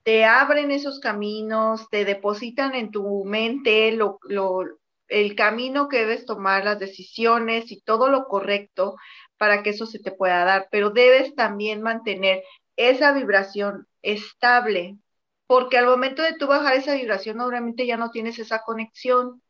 te 0.06 0.24
abren 0.24 0.70
esos 0.70 1.00
caminos, 1.00 1.88
te 1.90 2.04
depositan 2.04 2.76
en 2.76 2.92
tu 2.92 3.24
mente 3.24 3.88
el 3.88 5.34
camino 5.34 5.88
que 5.88 5.98
debes 5.98 6.24
tomar, 6.26 6.64
las 6.64 6.78
decisiones 6.78 7.72
y 7.72 7.80
todo 7.80 8.08
lo 8.08 8.26
correcto 8.28 8.94
para 9.36 9.64
que 9.64 9.70
eso 9.70 9.84
se 9.84 9.98
te 9.98 10.12
pueda 10.12 10.44
dar, 10.44 10.68
pero 10.70 10.90
debes 10.90 11.34
también 11.34 11.82
mantener 11.82 12.44
esa 12.76 13.10
vibración 13.10 13.88
estable, 14.02 14.96
porque 15.48 15.76
al 15.76 15.86
momento 15.86 16.22
de 16.22 16.34
tú 16.34 16.46
bajar 16.46 16.74
esa 16.74 16.94
vibración, 16.94 17.40
obviamente 17.40 17.84
ya 17.84 17.96
no 17.96 18.12
tienes 18.12 18.38
esa 18.38 18.62
conexión. 18.62 19.42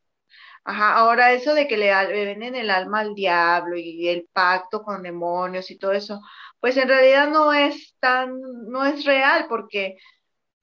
Ajá, 0.64 0.95
ahora 0.95 1.33
eso 1.33 1.55
de 1.55 1.69
que 1.69 1.77
le, 1.77 1.92
le 2.09 2.25
venden 2.25 2.55
el 2.55 2.71
alma 2.71 3.01
al 3.01 3.14
diablo 3.14 3.77
y 3.77 4.09
el 4.09 4.27
pacto 4.33 4.83
con 4.83 5.03
demonios 5.03 5.71
y 5.71 5.79
todo 5.79 5.92
eso, 5.92 6.21
pues 6.61 6.79
en 6.79 6.88
realidad 6.88 7.29
no 7.29 7.53
es 7.53 7.95
tan, 8.01 8.40
no 8.69 8.85
es 8.87 9.05
real, 9.05 9.47
porque 9.49 9.97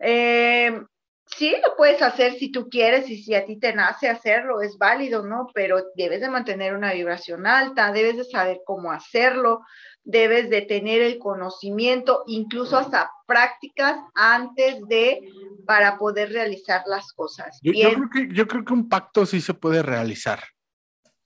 eh, 0.03 0.83
sí, 1.25 1.55
lo 1.65 1.75
puedes 1.75 2.01
hacer 2.01 2.33
si 2.33 2.51
tú 2.51 2.69
quieres 2.69 3.09
y 3.09 3.23
si 3.23 3.33
a 3.35 3.45
ti 3.45 3.57
te 3.57 3.73
nace 3.73 4.09
hacerlo, 4.09 4.61
es 4.61 4.77
válido, 4.77 5.23
¿no? 5.23 5.47
Pero 5.53 5.81
debes 5.95 6.21
de 6.21 6.29
mantener 6.29 6.75
una 6.75 6.93
vibración 6.93 7.47
alta, 7.47 7.91
debes 7.91 8.17
de 8.17 8.25
saber 8.25 8.59
cómo 8.65 8.91
hacerlo, 8.91 9.61
debes 10.03 10.49
de 10.49 10.61
tener 10.61 11.01
el 11.01 11.17
conocimiento, 11.17 12.23
incluso 12.27 12.77
hasta 12.77 13.09
prácticas 13.25 13.97
antes 14.13 14.81
de, 14.87 15.21
para 15.65 15.97
poder 15.97 16.31
realizar 16.31 16.83
las 16.85 17.13
cosas. 17.13 17.57
Yo, 17.61 17.71
creo, 17.71 18.09
que, 18.11 18.27
yo 18.33 18.47
creo 18.47 18.65
que 18.65 18.73
un 18.73 18.89
pacto 18.89 19.25
sí 19.25 19.41
se 19.41 19.53
puede 19.53 19.81
realizar, 19.81 20.43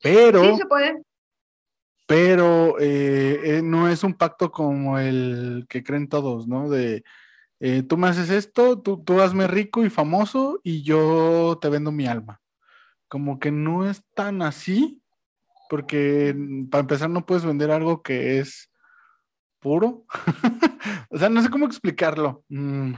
pero... 0.02 0.44
Sí 0.44 0.58
se 0.58 0.66
puede. 0.66 1.02
Pero 2.06 2.80
eh, 2.80 3.42
eh, 3.44 3.62
no 3.62 3.90
es 3.90 4.02
un 4.06 4.13
pacto 4.13 4.50
como 4.50 4.98
el 4.98 5.66
que 5.68 5.84
creen 5.84 6.08
todos, 6.08 6.48
¿no? 6.48 6.70
De 6.70 7.04
eh, 7.60 7.84
tú 7.84 7.98
me 7.98 8.08
haces 8.08 8.30
esto, 8.30 8.80
tú, 8.80 9.04
tú 9.04 9.22
hazme 9.22 9.48
rico 9.48 9.84
y 9.84 9.89
famoso 9.89 10.60
y 10.63 10.84
yo 10.84 11.58
te 11.62 11.70
vendo 11.70 11.91
mi 11.91 12.06
alma. 12.06 12.41
Como 13.08 13.39
que 13.39 13.52
no 13.52 13.89
es 13.89 14.04
tan 14.13 14.41
así, 14.41 15.02
porque 15.70 16.36
para 16.70 16.82
empezar 16.82 17.10
no 17.10 17.26
puedes 17.26 17.46
vender 17.46 17.72
algo 17.72 18.02
que 18.02 18.39
es 18.39 18.70
puro. 19.60 20.06
o 21.10 21.17
sea, 21.17 21.30
no 21.30 21.41
sé 21.41 21.50
cómo 21.50 21.65
explicarlo. 21.65 22.43
Mm. 22.50 22.93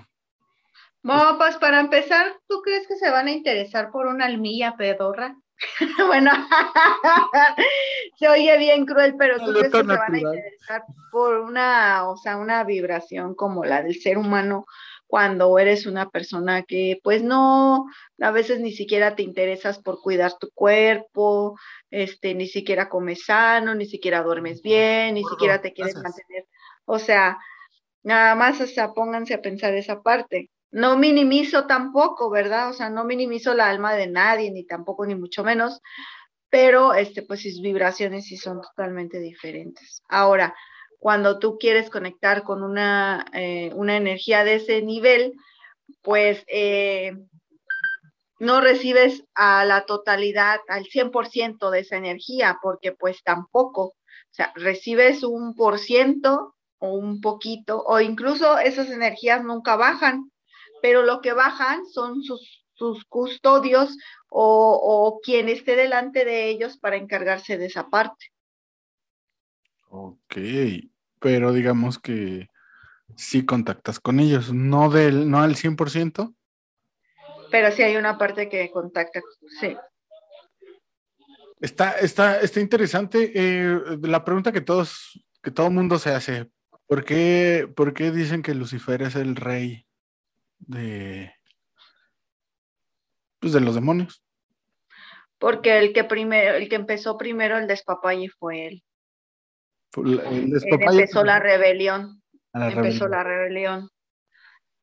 Bueno, 1.02 1.38
pues 1.38 1.56
para 1.58 1.80
empezar, 1.80 2.26
¿tú 2.48 2.62
crees 2.62 2.86
que 2.88 2.98
se 2.98 3.10
van 3.10 3.28
a 3.28 3.32
interesar 3.32 3.90
por 3.92 4.08
una 4.08 4.26
almilla 4.26 4.76
pedorra? 4.76 5.36
bueno, 6.08 6.32
se 8.20 8.28
oye 8.28 8.58
bien 8.58 8.86
cruel, 8.86 9.16
pero 9.18 9.38
tú 9.38 9.54
crees 9.54 9.72
que 9.72 9.78
se 9.78 9.84
van 9.84 10.14
a 10.14 10.18
interesar 10.18 10.84
por 11.10 11.36
una, 11.38 12.10
o 12.10 12.18
sea, 12.18 12.36
una 12.36 12.66
vibración 12.66 13.34
como 13.34 13.64
la 13.64 13.82
del 13.82 13.96
ser 13.96 14.18
humano 14.18 14.66
cuando 15.08 15.58
eres 15.58 15.86
una 15.86 16.10
persona 16.10 16.64
que 16.64 17.00
pues 17.02 17.24
no, 17.24 17.86
a 18.20 18.32
veces 18.32 18.60
ni 18.60 18.74
siquiera 18.74 19.16
te 19.16 19.24
interesas 19.24 19.80
por 19.80 20.02
cuidar 20.02 20.34
tu 20.38 20.50
cuerpo, 20.54 21.58
este, 21.90 22.36
ni 22.36 22.46
siquiera 22.46 22.90
comes 22.90 23.24
sano, 23.24 23.74
ni 23.74 23.86
siquiera 23.86 24.22
duermes 24.22 24.62
bien, 24.62 25.16
ni 25.16 25.24
siquiera 25.24 25.62
te 25.62 25.72
quieres 25.72 25.96
mantener 25.96 26.46
O 26.86 27.00
sea, 27.00 27.40
nada 28.04 28.36
más, 28.36 28.60
o 28.60 28.68
sea, 28.68 28.92
pónganse 28.94 29.34
a 29.34 29.42
pensar 29.42 29.74
esa 29.76 30.02
parte. 30.02 30.52
No 30.72 30.98
minimizo 30.98 31.66
tampoco, 31.66 32.30
¿verdad? 32.30 32.70
O 32.70 32.74
sea, 32.74 32.90
no 32.90 33.06
minimizo 33.06 33.56
la 33.56 33.70
alma 33.70 33.96
de 33.96 34.08
nadie, 34.08 34.52
ni 34.52 34.66
tampoco, 34.66 35.06
ni 35.06 35.16
mucho 35.16 35.44
menos, 35.44 35.82
pero 36.50 36.94
este, 36.94 37.22
pues 37.22 37.44
sus 37.44 37.62
vibraciones 37.62 38.26
sí 38.26 38.38
son 38.38 38.62
totalmente 38.62 39.20
diferentes. 39.20 40.02
Ahora, 40.10 40.56
cuando 41.00 41.40
tú 41.40 41.58
quieres 41.58 41.90
conectar 41.90 42.44
con 42.44 42.64
una, 42.64 43.26
eh, 43.34 43.72
una 43.76 43.96
energía 43.96 44.44
de 44.44 44.56
ese 44.56 44.82
nivel, 44.82 45.34
pues 46.02 46.44
eh, 46.48 47.14
no 48.40 48.62
recibes 48.62 49.24
a 49.36 49.66
la 49.66 49.86
totalidad, 49.86 50.60
al 50.68 50.86
100% 50.86 51.70
de 51.70 51.80
esa 51.80 51.98
energía, 51.98 52.60
porque 52.62 52.92
pues 52.92 53.22
tampoco, 53.24 53.84
o 53.84 53.96
sea, 54.32 54.52
recibes 54.56 55.24
un 55.24 55.56
por 55.56 55.80
ciento 55.80 56.56
o 56.80 56.94
un 56.94 57.22
poquito, 57.22 57.84
o 57.86 58.00
incluso 58.00 58.58
esas 58.58 58.90
energías 58.90 59.44
nunca 59.44 59.76
bajan, 59.76 60.32
pero 60.82 61.04
lo 61.04 61.20
que 61.22 61.34
bajan 61.34 61.86
son 61.86 62.24
sus, 62.24 62.66
sus 62.80 63.04
custodios 63.06 63.98
o, 64.30 64.80
o 64.82 65.20
quien 65.20 65.50
esté 65.50 65.76
delante 65.76 66.24
de 66.24 66.50
ellos 66.50 66.78
para 66.78 66.96
encargarse 66.96 67.58
de 67.58 67.66
esa 67.66 67.90
parte. 67.90 68.28
Ok, 69.90 70.38
pero 71.20 71.52
digamos 71.52 72.00
que 72.00 72.48
sí 73.16 73.46
contactas 73.46 74.00
con 74.00 74.20
ellos, 74.20 74.54
no, 74.54 74.90
del, 74.90 75.30
no 75.30 75.42
al 75.42 75.56
100%. 75.56 76.34
Pero 77.52 77.72
sí 77.72 77.84
hay 77.84 77.98
una 77.98 78.18
parte 78.18 78.48
que 78.48 78.72
contacta, 78.72 79.20
sí. 79.60 79.76
Está, 81.60 82.00
está, 82.00 82.40
está 82.40 82.62
interesante. 82.62 83.32
Eh, 83.36 83.98
la 84.04 84.24
pregunta 84.24 84.54
que 84.54 84.62
todos, 84.62 85.22
que 85.44 85.52
todo 85.52 85.70
mundo 85.70 86.00
se 86.00 86.12
hace, 86.12 86.50
¿por 86.88 87.04
qué, 87.04 87.68
¿por 87.76 87.94
qué 87.94 88.12
dicen 88.12 88.42
que 88.42 88.54
Lucifer 88.54 89.02
es 89.02 89.16
el 89.16 89.36
rey 89.36 89.86
de, 90.60 91.34
pues 93.40 93.54
de 93.54 93.62
los 93.62 93.76
demonios? 93.76 94.24
Porque 95.38 95.80
el 95.80 95.94
que 95.94 96.04
primero, 96.04 96.56
el 96.56 96.68
que 96.70 96.76
empezó 96.76 97.18
primero 97.18 97.58
el 97.58 97.68
despapalle 97.68 98.30
fue 98.30 98.68
él. 98.68 98.84
El 99.98 100.20
Él 100.20 100.52
despapalle- 100.52 100.92
empezó 101.02 101.24
la 101.24 101.40
rebelión. 101.40 102.22
la 102.54 102.68
empezó 102.72 103.08
rebelión. 103.08 103.12
la 103.12 103.24
rebelión. 103.24 103.90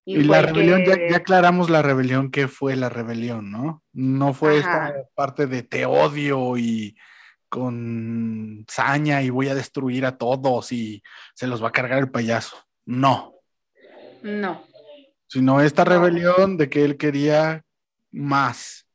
Y, 0.09 0.23
la 0.23 0.39
el 0.39 0.47
rebelión, 0.47 0.85
ya, 0.85 0.97
que- 0.97 1.11
ya 1.11 1.17
aclaramos 1.17 1.69
la 1.69 1.83
rebelión, 1.83 2.31
¿qué 2.31 2.47
fue 2.49 2.77
la 2.77 2.89
rebelión, 2.89 3.51
no? 3.51 3.83
No 3.93 4.33
fue 4.35 4.61
Ajá. 4.61 4.89
esta 4.89 5.01
parte 5.15 5.47
de 5.47 5.63
te 5.65 5.85
odio 5.85 6.57
y 6.57 6.97
con 7.49 8.65
saña 8.69 9.23
y 9.23 9.31
voy 9.31 9.49
a 9.49 9.55
destruir 9.55 10.07
a 10.07 10.17
todos 10.17 10.73
y 10.73 11.03
se 11.35 11.47
los 11.47 11.63
va 11.63 11.69
a 11.69 11.73
cargar 11.73 11.99
el 11.99 12.11
payaso. 12.11 12.57
No, 12.85 13.35
No. 14.23 14.65
sino 15.29 15.61
esta 15.61 15.85
rebelión 15.85 16.57
de 16.57 16.69
que 16.71 16.85
él 16.85 16.97
quería 16.97 17.65
más. 18.17 18.87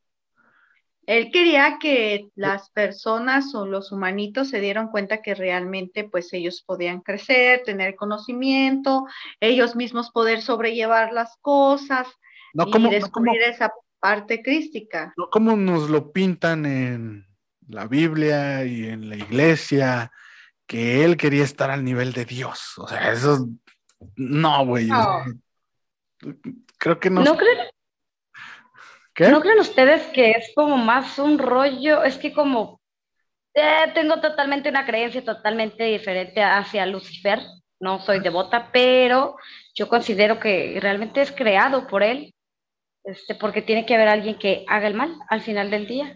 Él 1.07 1.31
quería 1.31 1.77
que 1.79 2.29
las 2.35 2.69
personas 2.69 3.53
o 3.55 3.65
los 3.65 3.91
humanitos 3.91 4.49
se 4.49 4.59
dieran 4.59 4.89
cuenta 4.89 5.21
que 5.21 5.33
realmente 5.35 6.03
pues 6.03 6.31
ellos 6.31 6.63
podían 6.65 7.01
crecer, 7.01 7.63
tener 7.65 7.95
conocimiento, 7.95 9.05
ellos 9.39 9.75
mismos 9.75 10.11
poder 10.11 10.41
sobrellevar 10.41 11.11
las 11.11 11.35
cosas 11.41 12.07
No 12.53 12.65
y 12.67 12.71
como, 12.71 12.89
no 12.89 12.89
como, 12.89 12.91
descubrir 12.91 13.41
esa 13.41 13.73
parte 13.99 14.41
crística. 14.41 15.13
no 15.17 15.29
como 15.29 15.55
nos 15.57 15.89
lo 15.89 16.11
pintan 16.11 16.65
en 16.65 17.25
la 17.67 17.87
Biblia 17.87 18.63
y 18.65 18.85
en 18.85 19.09
la 19.09 19.15
iglesia, 19.15 20.11
que 20.67 21.03
él 21.03 21.17
quería 21.17 21.43
estar 21.43 21.71
al 21.71 21.83
nivel 21.83 22.13
de 22.13 22.25
Dios. 22.25 22.77
O 22.77 22.87
sea, 22.87 23.11
eso 23.11 23.47
no, 24.15 24.65
güey. 24.65 24.89
o 24.89 24.93
No. 24.93 25.03
sea, 25.03 26.31
creo 26.77 26.99
que 26.99 27.09
no. 27.09 27.23
¿No 27.23 27.35
creen, 27.37 27.57
¿Qué? 29.13 29.29
¿No 29.29 29.41
creen 29.41 29.59
ustedes 29.59 30.03
que 30.07 30.31
es 30.31 30.51
como 30.55 30.77
más 30.77 31.19
un 31.19 31.37
rollo? 31.37 32.03
Es 32.03 32.17
que 32.17 32.33
como 32.33 32.79
eh, 33.53 33.91
tengo 33.93 34.21
totalmente 34.21 34.69
una 34.69 34.85
creencia 34.85 35.23
totalmente 35.23 35.83
diferente 35.83 36.41
hacia 36.41 36.85
Lucifer, 36.85 37.39
no 37.79 37.99
soy 37.99 38.19
devota, 38.19 38.69
pero 38.71 39.35
yo 39.75 39.87
considero 39.89 40.39
que 40.39 40.77
realmente 40.79 41.21
es 41.21 41.31
creado 41.31 41.87
por 41.87 42.03
él, 42.03 42.33
este, 43.03 43.35
porque 43.35 43.61
tiene 43.61 43.85
que 43.85 43.95
haber 43.95 44.07
alguien 44.07 44.37
que 44.37 44.63
haga 44.67 44.87
el 44.87 44.93
mal 44.93 45.15
al 45.29 45.41
final 45.41 45.71
del 45.71 45.87
día 45.87 46.15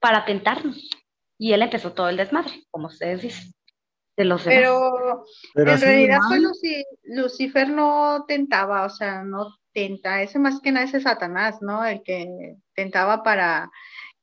para 0.00 0.24
tentarnos. 0.24 0.90
Y 1.38 1.52
él 1.52 1.62
empezó 1.62 1.92
todo 1.92 2.08
el 2.08 2.16
desmadre, 2.16 2.64
como 2.70 2.88
ustedes 2.88 3.22
dicen, 3.22 3.52
de 4.16 4.24
los 4.24 4.44
demás. 4.44 4.60
Pero 4.60 5.24
Pero 5.54 5.72
en 5.72 5.80
realidad 5.80 6.18
fue 6.28 6.38
Luci- 6.38 6.84
Lucifer 7.04 7.68
no 7.68 8.24
tentaba, 8.28 8.84
o 8.84 8.90
sea, 8.90 9.22
no 9.22 9.56
tenta, 9.74 10.22
ese 10.22 10.38
más 10.38 10.60
que 10.60 10.72
nada 10.72 10.86
es 10.86 11.02
Satanás, 11.02 11.58
¿no? 11.60 11.84
El 11.84 12.02
que 12.02 12.56
tentaba 12.74 13.22
para 13.22 13.70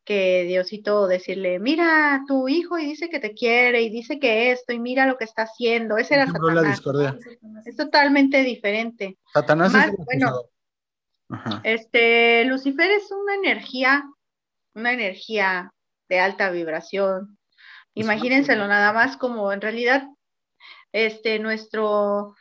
que 0.03 0.45
Diosito 0.45 1.07
decirle, 1.07 1.59
mira 1.59 2.23
tu 2.27 2.47
hijo 2.47 2.79
y 2.79 2.85
dice 2.85 3.09
que 3.09 3.19
te 3.19 3.33
quiere 3.33 3.81
y 3.81 3.89
dice 3.89 4.19
que 4.19 4.51
esto 4.51 4.73
y 4.73 4.79
mira 4.79 5.05
lo 5.05 5.17
que 5.17 5.25
está 5.25 5.43
haciendo, 5.43 5.97
ese 5.97 6.15
era 6.15 6.25
la 6.25 6.31
Satanás. 6.31 6.67
discordia. 6.67 7.17
Es 7.65 7.75
totalmente 7.75 8.43
diferente. 8.43 9.17
Satanás 9.31 9.73
Más, 9.73 9.89
es 9.89 9.95
bueno. 10.05 10.41
Ajá. 11.29 11.61
Este, 11.63 12.43
Lucifer 12.45 12.89
es 12.89 13.11
una 13.11 13.35
energía, 13.35 14.03
una 14.73 14.91
energía 14.93 15.71
de 16.09 16.19
alta 16.19 16.49
vibración. 16.49 17.37
Imagínenselo 17.93 18.67
nada 18.67 18.93
más 18.93 19.17
como 19.17 19.51
en 19.51 19.61
realidad, 19.61 20.07
este, 20.91 21.39
nuestro, 21.39 22.35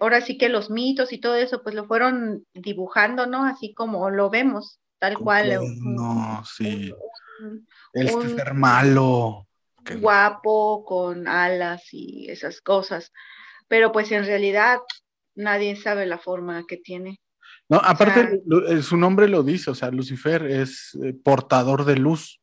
ahora 0.00 0.20
sí 0.20 0.36
que 0.38 0.48
los 0.48 0.70
mitos 0.70 1.12
y 1.12 1.18
todo 1.18 1.36
eso, 1.36 1.62
pues 1.62 1.74
lo 1.74 1.86
fueron 1.86 2.44
dibujando, 2.54 3.26
¿no? 3.26 3.44
Así 3.44 3.72
como 3.74 4.10
lo 4.10 4.30
vemos, 4.30 4.80
tal 4.98 5.18
cual. 5.18 5.58
Un- 5.60 5.94
No, 5.94 6.42
sí. 6.44 6.92
un 7.40 7.66
Él 7.92 8.10
un- 8.14 8.26
es 8.26 8.32
ser 8.32 8.54
malo. 8.54 9.46
Guapo, 10.00 10.84
con 10.84 11.28
alas 11.28 11.82
y 11.92 12.30
esas 12.30 12.60
cosas. 12.60 13.12
Pero 13.68 13.90
pues 13.92 14.10
en 14.12 14.24
realidad 14.24 14.78
nadie 15.34 15.76
sabe 15.76 16.04
la 16.04 16.18
forma 16.18 16.64
que 16.66 16.76
tiene. 16.76 17.20
No, 17.70 17.78
aparte, 17.78 18.40
sea- 18.48 18.76
eh, 18.76 18.82
su 18.82 18.96
nombre 18.96 19.28
lo 19.28 19.42
dice, 19.42 19.70
o 19.70 19.74
sea, 19.74 19.90
Lucifer 19.90 20.44
es 20.46 20.98
eh, 21.02 21.14
portador 21.14 21.84
de 21.84 21.96
luz. 21.96 22.40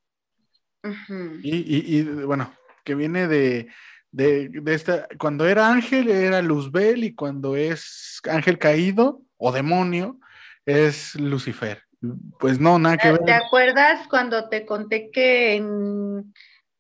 Y- 1.44 1.98
y, 1.98 2.04
bueno, 2.04 2.54
que 2.84 2.94
viene 2.96 3.28
de, 3.28 3.68
de, 4.16 4.48
de 4.50 4.74
esta, 4.74 5.08
cuando 5.20 5.46
era 5.46 5.70
ángel 5.70 6.10
era 6.10 6.42
Luzbel 6.42 7.04
y 7.04 7.14
cuando 7.14 7.56
es 7.58 8.22
ángel 8.30 8.58
caído 8.58 9.22
o 9.38 9.52
demonio 9.52 10.20
es 10.66 11.16
Lucifer. 11.16 11.84
Pues 12.40 12.60
no, 12.60 12.80
nada 12.80 12.98
que 12.98 13.08
¿Te 13.08 13.12
ver. 13.14 13.26
te 13.26 13.34
acuerdas 13.34 14.08
cuando 14.08 14.48
te 14.48 14.66
conté 14.66 15.10
que 15.12 15.56
en, 15.56 16.34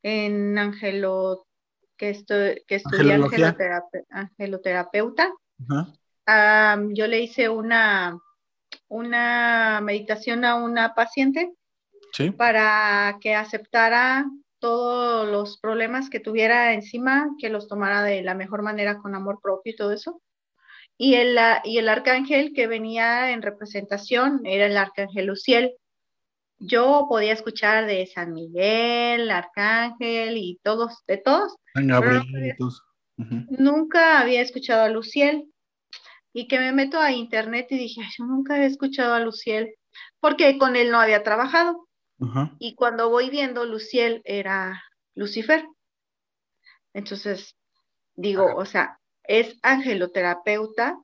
en 0.03 0.57
Angelo, 0.57 1.45
que, 1.97 2.11
estu- 2.15 2.63
que 2.67 2.75
estudié 2.75 3.17
angeloterape- 3.17 4.05
angeloterapeuta, 4.09 5.33
yo 6.93 7.07
le 7.07 7.19
hice 7.19 7.49
una, 7.49 8.17
una 8.87 9.81
meditación 9.83 10.45
a 10.45 10.55
una 10.55 10.93
paciente 10.95 11.51
Sí. 12.13 12.31
para 12.31 13.17
que 13.19 13.35
aceptara 13.35 14.25
todos 14.65 15.27
los 15.29 15.59
problemas 15.59 16.09
que 16.09 16.19
tuviera 16.19 16.73
encima, 16.73 17.29
que 17.39 17.49
los 17.49 17.67
tomara 17.67 18.01
de 18.01 18.23
la 18.23 18.33
mejor 18.33 18.63
manera 18.63 18.97
con 18.97 19.13
amor 19.13 19.39
propio 19.41 19.73
y 19.73 19.75
todo 19.75 19.91
eso. 19.91 20.21
Y 20.97 21.15
el, 21.15 21.37
a- 21.37 21.61
y 21.63 21.77
el 21.77 21.87
arcángel 21.87 22.51
que 22.55 22.65
venía 22.65 23.31
en 23.31 23.43
representación 23.43 24.41
era 24.43 24.65
el 24.65 24.75
arcángel 24.75 25.27
Luciel. 25.27 25.75
Yo 26.57 27.05
podía 27.09 27.33
escuchar 27.33 27.85
de 27.85 28.07
San 28.07 28.33
Miguel, 28.33 29.29
arcángel 29.29 30.37
y 30.37 30.57
todos, 30.63 31.03
de 31.05 31.17
todos. 31.17 31.55
No. 32.15 32.23
Nunca 33.49 34.19
había 34.19 34.41
escuchado 34.41 34.83
a 34.83 34.89
Luciel. 34.89 35.45
Y 36.33 36.47
que 36.47 36.59
me 36.59 36.71
meto 36.73 36.99
a 36.99 37.11
internet 37.11 37.67
y 37.69 37.77
dije, 37.77 38.01
"Ay, 38.03 38.09
yo 38.17 38.25
nunca 38.25 38.57
he 38.61 38.65
escuchado 38.65 39.13
a 39.13 39.19
Luciel, 39.19 39.75
porque 40.19 40.57
con 40.57 40.75
él 40.75 40.89
no 40.91 40.99
había 40.99 41.21
trabajado. 41.23 41.87
Y 42.59 42.75
cuando 42.75 43.09
voy 43.09 43.29
viendo, 43.29 43.65
Luciel 43.65 44.21
era 44.23 44.83
Lucifer. 45.15 45.65
Entonces, 46.93 47.55
digo, 48.15 48.55
o 48.55 48.65
sea, 48.65 48.99
es 49.23 49.57
angeloterapeuta 49.61 50.97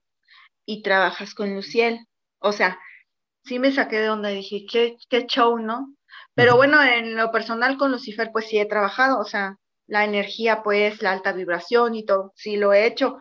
y 0.66 0.84
trabajas 0.84 1.34
con 1.34 1.54
Luciel. 1.54 2.08
O 2.40 2.54
sea, 2.54 2.80
sí 3.44 3.60
me 3.60 3.72
saqué 3.72 4.00
de 4.00 4.10
onda 4.10 4.32
y 4.32 4.38
dije, 4.38 4.66
qué, 4.72 4.98
qué 5.10 5.26
show, 5.26 5.60
¿no? 5.60 5.94
Pero 6.34 6.56
bueno, 6.56 6.82
en 6.82 7.16
lo 7.16 7.32
personal 7.32 7.78
con 7.78 7.92
Lucifer, 7.92 8.30
pues 8.32 8.48
sí 8.48 8.58
he 8.58 8.66
trabajado, 8.66 9.20
o 9.20 9.26
sea, 9.26 9.58
la 9.88 10.06
energía, 10.06 10.64
pues, 10.64 11.02
la 11.02 11.12
alta 11.12 11.34
vibración 11.34 11.96
y 11.96 12.06
todo, 12.06 12.32
sí 12.36 12.56
lo 12.56 12.72
he 12.72 12.86
hecho. 12.86 13.18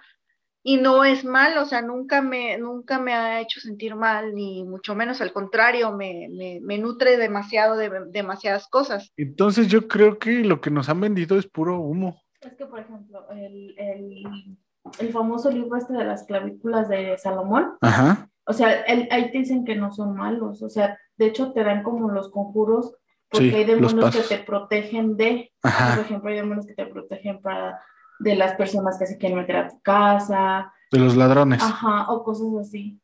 Y 0.63 0.77
no 0.77 1.05
es 1.05 1.25
mal, 1.25 1.57
o 1.57 1.65
sea, 1.65 1.81
nunca 1.81 2.21
me, 2.21 2.59
nunca 2.59 2.99
me 2.99 3.15
ha 3.15 3.41
hecho 3.41 3.61
sentir 3.61 3.95
mal, 3.95 4.35
ni 4.35 4.63
mucho 4.65 4.95
menos, 4.95 5.21
al 5.21 5.33
contrario, 5.33 5.93
me, 5.93 6.29
me, 6.31 6.61
me 6.63 6.77
nutre 6.77 7.17
demasiado 7.17 7.77
de 7.77 7.91
demasiadas 8.09 8.69
cosas. 8.69 9.11
Entonces 9.17 9.69
yo 9.69 9.89
creo 9.89 10.19
que 10.19 10.45
lo 10.45 10.61
que 10.61 10.71
nos 10.71 10.89
han 10.91 11.01
vendido 11.01 11.39
es 11.39 11.47
puro 11.47 11.81
humo. 11.81 12.21
Es 12.43 12.55
que, 12.55 12.67
por 12.67 12.81
ejemplo, 12.81 13.27
el, 13.31 13.75
el, 13.79 14.25
el 14.99 15.13
famoso 15.13 15.51
libro 15.51 15.77
este 15.77 15.95
de 15.95 16.05
las 16.05 16.25
clavículas 16.25 16.89
de 16.89 17.17
Salomón. 17.17 17.77
Ajá. 17.81 18.29
O 18.45 18.53
sea, 18.53 18.85
ahí 18.87 19.31
te 19.31 19.39
dicen 19.39 19.65
que 19.65 19.77
no 19.77 19.93
son 19.93 20.17
malos. 20.17 20.63
O 20.63 20.69
sea, 20.69 20.99
de 21.17 21.27
hecho 21.27 21.53
te 21.53 21.63
dan 21.63 21.83
como 21.83 22.11
los 22.11 22.31
conjuros 22.31 22.97
porque 23.31 23.55
hay 23.55 23.65
demonios 23.65 24.15
que 24.15 24.37
te 24.37 24.43
protegen 24.43 25.17
de, 25.17 25.53
por 25.63 26.05
ejemplo, 26.05 26.31
hay 26.31 26.37
demonios 26.37 26.67
que 26.67 26.75
te 26.75 26.87
protegen 26.87 27.41
para 27.41 27.81
de 28.21 28.37
las 28.37 28.55
personas 28.55 28.99
que 28.99 29.07
se 29.07 29.19
quieren 29.19 29.39
meter 29.39 29.57
a 29.57 29.69
tu 29.69 29.81
casa. 29.81 30.73
De 30.93 30.99
los 30.99 31.17
ladrones. 31.17 31.63
Ajá, 31.63 32.11
o 32.11 32.23
cosas 32.23 32.49
así. 32.61 33.01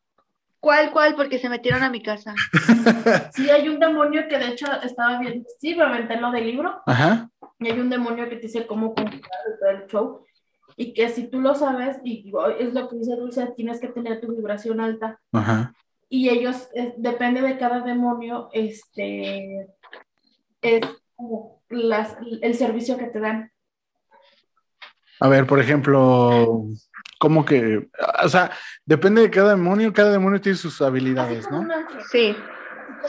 ¿Cuál, 0.60 0.92
cuál? 0.92 1.14
Porque 1.14 1.38
se 1.38 1.48
metieron 1.48 1.82
a 1.82 1.90
mi 1.90 2.02
casa. 2.02 2.34
sí, 3.34 3.48
hay 3.50 3.68
un 3.68 3.78
demonio 3.78 4.26
que 4.28 4.38
de 4.38 4.48
hecho 4.48 4.66
estaba 4.82 5.18
bien, 5.18 5.44
sí, 5.58 5.74
me 5.74 5.84
aventé 5.84 6.20
lo 6.20 6.30
del 6.30 6.46
libro. 6.46 6.82
Ajá. 6.86 7.30
Y 7.58 7.70
hay 7.70 7.80
un 7.80 7.88
demonio 7.88 8.28
que 8.28 8.36
te 8.36 8.42
dice 8.42 8.66
cómo 8.66 8.94
conjurar 8.94 9.20
el 9.70 9.86
show. 9.86 10.24
Y 10.76 10.92
que 10.92 11.08
si 11.08 11.28
tú 11.28 11.40
lo 11.40 11.54
sabes, 11.54 11.98
y 12.04 12.32
es 12.58 12.74
lo 12.74 12.88
que 12.88 12.96
dice 12.96 13.16
Dulce, 13.16 13.46
tienes 13.56 13.80
que 13.80 13.88
tener 13.88 14.20
tu 14.20 14.34
vibración 14.34 14.80
alta. 14.80 15.20
Ajá. 15.32 15.72
Y 16.08 16.28
ellos, 16.28 16.68
eh, 16.74 16.94
depende 16.98 17.40
de 17.40 17.56
cada 17.58 17.80
demonio, 17.80 18.50
este, 18.52 19.68
es 20.60 20.82
como 21.14 21.62
las, 21.68 22.16
el 22.42 22.54
servicio 22.54 22.98
que 22.98 23.06
te 23.06 23.20
dan. 23.20 23.50
A 25.20 25.28
ver, 25.28 25.46
por 25.46 25.60
ejemplo, 25.60 26.64
como 27.18 27.44
que, 27.44 27.88
o 28.22 28.28
sea, 28.28 28.50
depende 28.84 29.22
de 29.22 29.30
cada 29.30 29.50
demonio, 29.50 29.92
cada 29.92 30.12
demonio 30.12 30.40
tiene 30.40 30.58
sus 30.58 30.80
habilidades, 30.82 31.50
¿no? 31.50 31.66
Sí, 32.10 32.36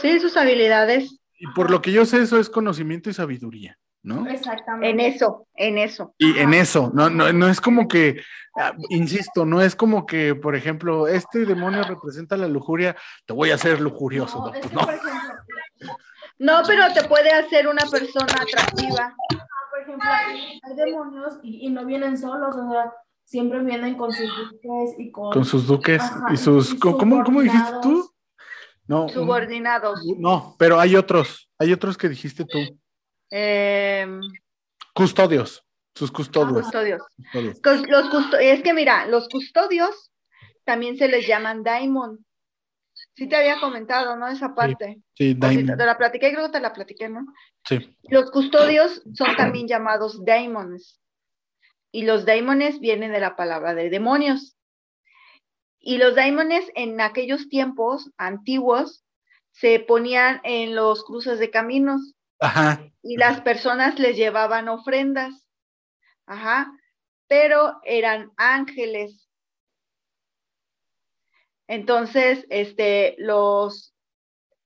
sí, 0.02 0.20
sus 0.20 0.38
habilidades. 0.38 1.20
Y 1.40 1.48
por 1.54 1.70
lo 1.70 1.82
que 1.82 1.92
yo 1.92 2.06
sé, 2.06 2.22
eso 2.22 2.40
es 2.40 2.50
conocimiento 2.50 3.10
y 3.10 3.14
sabiduría, 3.14 3.78
¿no? 4.04 4.28
Exactamente. 4.28 4.90
En 4.90 5.00
eso, 5.00 5.48
en 5.56 5.78
eso. 5.78 6.14
Y 6.18 6.40
en 6.40 6.54
eso, 6.54 6.92
no, 6.94 7.10
no, 7.10 7.32
no 7.34 7.50
es 7.50 7.60
como 7.60 7.88
que, 7.88 8.22
ah, 8.58 8.74
insisto, 8.90 9.46
no 9.46 9.62
es 9.62 9.76
como 9.76 10.06
que, 10.06 10.34
por 10.34 10.56
ejemplo, 10.56 11.08
este 11.08 11.46
demonio 11.46 11.84
representa 11.84 12.38
la 12.38 12.48
lujuria, 12.48 12.96
te 13.26 13.34
voy 13.34 13.52
a 13.52 13.56
hacer 13.56 13.82
lujurioso, 13.82 14.52
no, 14.72 14.82
no. 14.82 14.88
No, 16.40 16.62
pero 16.68 16.94
te 16.94 17.04
puede 17.04 17.32
hacer 17.32 17.68
una 17.68 17.84
persona 17.86 18.34
atractiva. 18.40 19.16
Hay 19.90 20.76
demonios 20.76 21.40
y, 21.44 21.70
no 21.70 21.86
vienen 21.86 22.18
solos, 22.18 22.56
o 22.56 22.72
sea, 22.72 22.94
siempre 23.24 23.64
vienen 23.64 23.96
con 23.96 24.12
sus 24.12 24.30
duques 24.38 24.96
y 24.98 25.12
con... 25.12 25.32
Con 25.32 25.46
sus 25.46 25.68
duques 25.68 26.02
y 26.32 26.38
sus... 26.38 26.76
¿cómo, 26.76 27.24
¿Cómo 27.24 27.42
dijiste 27.42 27.74
tú? 27.82 28.10
No. 28.88 29.10
Subordinados. 29.10 30.02
No, 30.18 30.56
pero 30.58 30.80
hay 30.80 30.96
otros, 30.96 31.50
hay 31.60 31.74
otros 31.74 31.98
que 31.98 32.10
dijiste 32.10 32.46
tú. 32.46 32.60
Em, 33.30 34.22
custodios, 34.94 35.64
sus 35.94 36.10
custodios. 36.12 36.64
custodios. 36.64 37.02
Los 37.34 38.34
es 38.40 38.64
que 38.64 38.74
mira, 38.74 39.06
los 39.08 39.28
custodios 39.28 40.12
también 40.64 40.98
se 40.98 41.10
les 41.10 41.28
llaman 41.28 41.64
daimon. 41.64 42.26
Sí 43.18 43.28
te 43.28 43.36
había 43.36 43.60
comentado, 43.60 44.16
¿no? 44.16 44.28
Esa 44.28 44.54
parte. 44.54 45.02
Sí, 45.16 45.34
te, 45.34 45.76
la 45.76 45.98
platiqué, 45.98 46.32
creo 46.32 46.46
que 46.46 46.52
te 46.52 46.60
la 46.60 46.72
platiqué, 46.72 47.10
¿no? 47.10 47.26
Sí. 47.68 47.98
Los 48.04 48.30
custodios 48.30 49.02
son 49.16 49.36
también 49.36 49.68
llamados 49.68 50.24
daimons. 50.24 51.02
Y 51.92 52.04
los 52.04 52.26
daimones 52.26 52.80
vienen 52.80 53.12
de 53.12 53.20
la 53.20 53.36
palabra 53.36 53.74
de 53.74 53.90
demonios. 53.90 54.56
Y 55.80 55.98
los 55.98 56.14
daimones 56.14 56.72
en 56.76 57.02
aquellos 57.02 57.50
tiempos 57.50 58.12
antiguos 58.18 59.04
se 59.50 59.80
ponían 59.80 60.40
en 60.44 60.76
los 60.76 61.04
cruces 61.04 61.40
de 61.40 61.50
caminos. 61.50 62.14
Ajá. 62.40 62.88
Y 63.02 63.18
las 63.18 63.42
personas 63.42 63.98
les 63.98 64.16
llevaban 64.16 64.70
ofrendas. 64.70 65.34
Ajá. 66.28 66.72
Pero 67.28 67.80
eran 67.84 68.32
ángeles 68.38 69.27
entonces, 71.68 72.46
este, 72.50 73.16
los, 73.18 73.94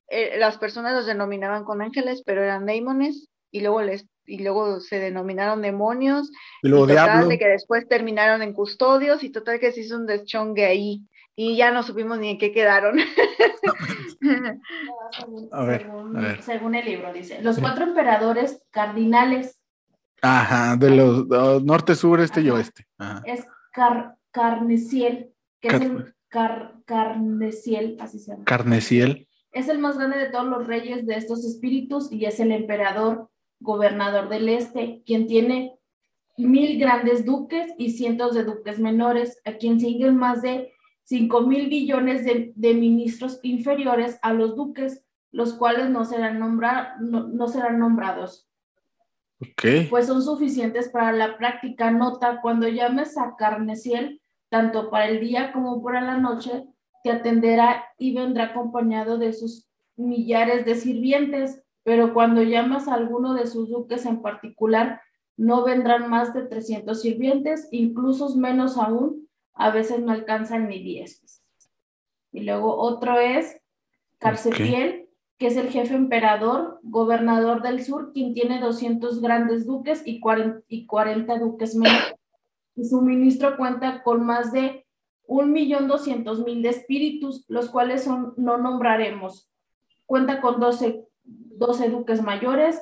eh, 0.09 0.37
las 0.37 0.57
personas 0.57 0.93
los 0.93 1.05
denominaban 1.05 1.63
con 1.63 1.81
ángeles, 1.81 2.23
pero 2.25 2.43
eran 2.43 2.65
demones, 2.65 3.29
y 3.51 3.61
luego 3.61 3.81
les 3.81 4.05
y 4.27 4.43
luego 4.43 4.79
se 4.79 4.99
denominaron 4.99 5.61
demonios, 5.61 6.31
y 6.61 6.69
luego 6.69 6.87
total 6.87 7.27
de 7.27 7.39
que 7.39 7.47
después 7.47 7.87
terminaron 7.87 8.41
en 8.41 8.53
custodios, 8.53 9.23
y 9.23 9.29
total 9.29 9.59
que 9.59 9.73
se 9.73 9.81
hizo 9.81 9.97
un 9.97 10.05
deschongue 10.05 10.65
ahí, 10.65 11.01
y 11.35 11.57
ya 11.57 11.71
no 11.71 11.83
supimos 11.83 12.17
ni 12.19 12.29
en 12.29 12.37
qué 12.37 12.53
quedaron. 12.53 12.99
a, 15.51 15.63
ver, 15.63 15.89
según, 16.43 16.75
el 16.75 16.85
libro, 16.85 17.11
dice, 17.11 17.41
los 17.41 17.59
cuatro 17.59 17.85
emperadores 17.85 18.61
cardinales. 18.69 19.59
Aja, 20.21 20.77
de 20.77 20.91
los 20.91 21.27
norte, 21.63 21.95
sur, 21.95 22.21
este 22.21 22.41
y 22.41 22.51
oeste. 22.51 22.85
Es 23.25 23.45
Car 23.73 24.15
Carneciel, 24.31 25.33
que 25.59 25.69
es 25.69 25.81
el 25.81 26.13
Carneciel, 26.31 27.97
así 27.99 28.19
se 28.19 28.31
llama. 28.31 28.45
Carneciel. 28.45 29.27
Es 29.51 29.67
el 29.67 29.79
más 29.79 29.97
grande 29.97 30.17
de 30.17 30.29
todos 30.29 30.47
los 30.47 30.65
reyes 30.65 31.05
de 31.05 31.15
estos 31.15 31.45
espíritus 31.45 32.11
y 32.11 32.25
es 32.25 32.39
el 32.39 32.51
emperador, 32.51 33.29
gobernador 33.59 34.29
del 34.29 34.47
este, 34.47 35.03
quien 35.05 35.27
tiene 35.27 35.77
mil 36.37 36.79
grandes 36.79 37.25
duques 37.25 37.73
y 37.77 37.91
cientos 37.91 38.33
de 38.33 38.45
duques 38.45 38.79
menores, 38.79 39.41
a 39.43 39.53
quien 39.53 39.79
siguen 39.79 40.15
más 40.15 40.41
de 40.41 40.71
cinco 41.03 41.41
mil 41.41 41.67
billones 41.67 42.23
de, 42.23 42.73
ministros 42.73 43.39
inferiores 43.43 44.17
a 44.21 44.31
los 44.33 44.55
duques, 44.55 45.03
los 45.31 45.53
cuales 45.53 45.89
no 45.89 46.05
serán, 46.05 46.39
no, 46.39 47.47
serán 47.49 47.79
nombrados. 47.79 48.47
Okay. 49.39 49.87
Pues 49.87 50.07
son 50.07 50.23
suficientes 50.23 50.87
para 50.89 51.11
la 51.11 51.37
práctica. 51.37 51.91
Nota, 51.91 52.39
cuando 52.41 52.67
llames 52.69 53.17
a 53.17 53.35
Carneciel, 53.37 54.20
tanto 54.51 54.89
para 54.89 55.07
el 55.07 55.21
día 55.21 55.53
como 55.53 55.81
para 55.81 56.01
la 56.01 56.17
noche, 56.17 56.65
te 57.05 57.09
atenderá 57.09 57.85
y 57.97 58.13
vendrá 58.13 58.47
acompañado 58.47 59.17
de 59.17 59.31
sus 59.31 59.65
millares 59.95 60.65
de 60.65 60.75
sirvientes, 60.75 61.63
pero 61.83 62.13
cuando 62.13 62.43
llamas 62.43 62.89
a 62.89 62.95
alguno 62.95 63.33
de 63.33 63.47
sus 63.47 63.69
duques 63.69 64.05
en 64.05 64.21
particular, 64.21 65.01
no 65.37 65.63
vendrán 65.63 66.09
más 66.09 66.33
de 66.33 66.43
300 66.43 67.01
sirvientes, 67.01 67.69
incluso 67.71 68.35
menos 68.35 68.77
aún, 68.77 69.29
a 69.53 69.71
veces 69.71 70.01
no 70.01 70.11
alcanzan 70.11 70.67
ni 70.67 70.83
10. 70.83 71.43
Y 72.33 72.41
luego 72.41 72.75
otro 72.75 73.19
es 73.21 73.57
Carcepiel, 74.17 75.07
que 75.37 75.47
es 75.47 75.55
el 75.55 75.69
jefe 75.69 75.95
emperador, 75.95 76.81
gobernador 76.83 77.61
del 77.61 77.81
sur, 77.85 78.11
quien 78.11 78.33
tiene 78.33 78.59
200 78.59 79.21
grandes 79.21 79.65
duques 79.65 80.03
y 80.05 80.19
40, 80.19 80.65
y 80.67 80.85
40 80.85 81.39
duques 81.39 81.73
menores 81.73 82.20
y 82.81 82.85
su 82.85 82.99
ministro 83.03 83.57
cuenta 83.57 84.01
con 84.01 84.25
más 84.25 84.51
de 84.51 84.87
un 85.27 85.51
millón 85.51 85.87
doscientos 85.87 86.43
mil 86.43 86.63
de 86.63 86.69
espíritus, 86.69 87.45
los 87.47 87.69
cuales 87.69 88.03
son, 88.03 88.33
no 88.37 88.57
nombraremos. 88.57 89.51
Cuenta 90.07 90.41
con 90.41 90.59
12, 90.59 91.05
12 91.23 91.89
duques 91.89 92.23
mayores, 92.23 92.81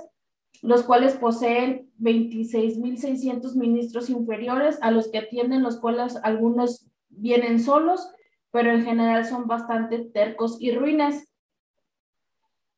los 0.62 0.84
cuales 0.84 1.16
poseen 1.16 1.92
26.600 2.00 3.56
ministros 3.56 4.10
inferiores, 4.10 4.80
a 4.82 4.90
los 4.90 5.10
que 5.10 5.18
atienden, 5.18 5.64
los 5.64 5.82
cuales 5.82 6.16
algunos 6.24 6.88
vienen 7.10 7.60
solos, 7.60 8.10
pero 8.52 8.72
en 8.72 8.86
general 8.86 9.26
son 9.26 9.48
bastante 9.48 10.00
tercos 10.00 10.62
y 10.62 10.72
ruines. 10.72 11.30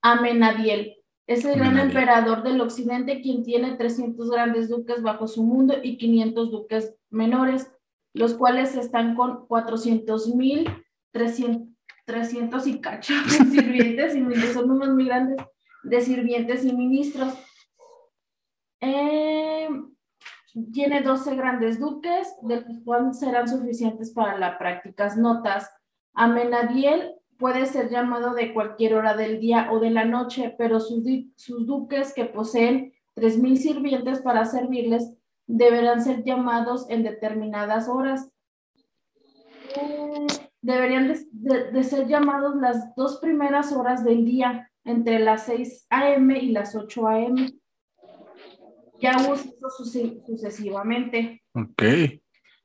Amenadiel, 0.02 0.96
es 1.28 1.46
el 1.46 1.60
gran 1.60 1.78
emperador 1.78 2.42
del 2.42 2.60
occidente 2.62 3.22
quien 3.22 3.44
tiene 3.44 3.76
300 3.76 4.28
grandes 4.32 4.70
duques 4.70 5.04
bajo 5.04 5.28
su 5.28 5.44
mundo 5.44 5.76
y 5.84 6.00
500 6.00 6.50
duques 6.50 6.96
menores, 7.12 7.72
los 8.14 8.34
cuales 8.34 8.76
están 8.76 9.16
con 9.16 9.46
400 9.48 10.36
mil, 10.36 10.70
300, 11.12 12.68
y 12.68 12.82
cacho 12.82 13.14
de 13.14 13.46
sirvientes, 13.52 14.16
y 14.16 14.36
son 14.54 14.68
números 14.68 14.96
muy 14.96 15.06
grandes, 15.06 15.38
de 15.84 16.02
sirvientes 16.02 16.66
y 16.66 16.74
ministros. 16.74 17.34
Eh, 18.82 19.70
tiene 20.74 21.02
12 21.02 21.36
grandes 21.36 21.80
duques, 21.80 22.36
de 22.42 22.62
los 22.62 22.84
cuales 22.84 23.20
serán 23.20 23.48
suficientes 23.48 24.12
para 24.12 24.38
las 24.38 24.58
prácticas. 24.58 25.18
Notas, 25.18 25.70
Amenadiel 26.14 27.14
puede 27.38 27.66
ser 27.66 27.90
llamado 27.90 28.34
de 28.34 28.54
cualquier 28.54 28.96
hora 28.96 29.16
del 29.16 29.40
día 29.40 29.72
o 29.72 29.80
de 29.80 29.92
la 29.92 30.06
noche, 30.06 30.54
pero 30.58 30.80
sus, 30.80 31.04
sus 31.36 31.66
duques 31.66 32.14
que 32.14 32.26
poseen 32.26 32.94
3.000 33.16 33.56
sirvientes 33.56 34.22
para 34.22 34.46
servirles 34.46 35.14
deberán 35.52 36.02
ser 36.02 36.24
llamados 36.24 36.90
en 36.90 37.04
determinadas 37.04 37.90
horas. 37.90 38.30
Deberían 40.62 41.14
de, 41.32 41.84
ser 41.84 42.08
llamados 42.08 42.56
las 42.56 42.96
dos 42.96 43.20
primeras 43.20 43.74
horas 43.74 44.04
del 44.04 44.26
día, 44.26 44.70
entre 44.84 45.20
las 45.20 45.46
6 45.46 45.88
a.m. 45.90 46.40
y 46.40 46.52
las 46.52 46.76
8 46.76 47.08
a.m. 47.08 47.52
Ya 49.00 49.12
esto 49.12 49.70
sucesivamente. 50.26 51.42
Ok. 51.54 51.84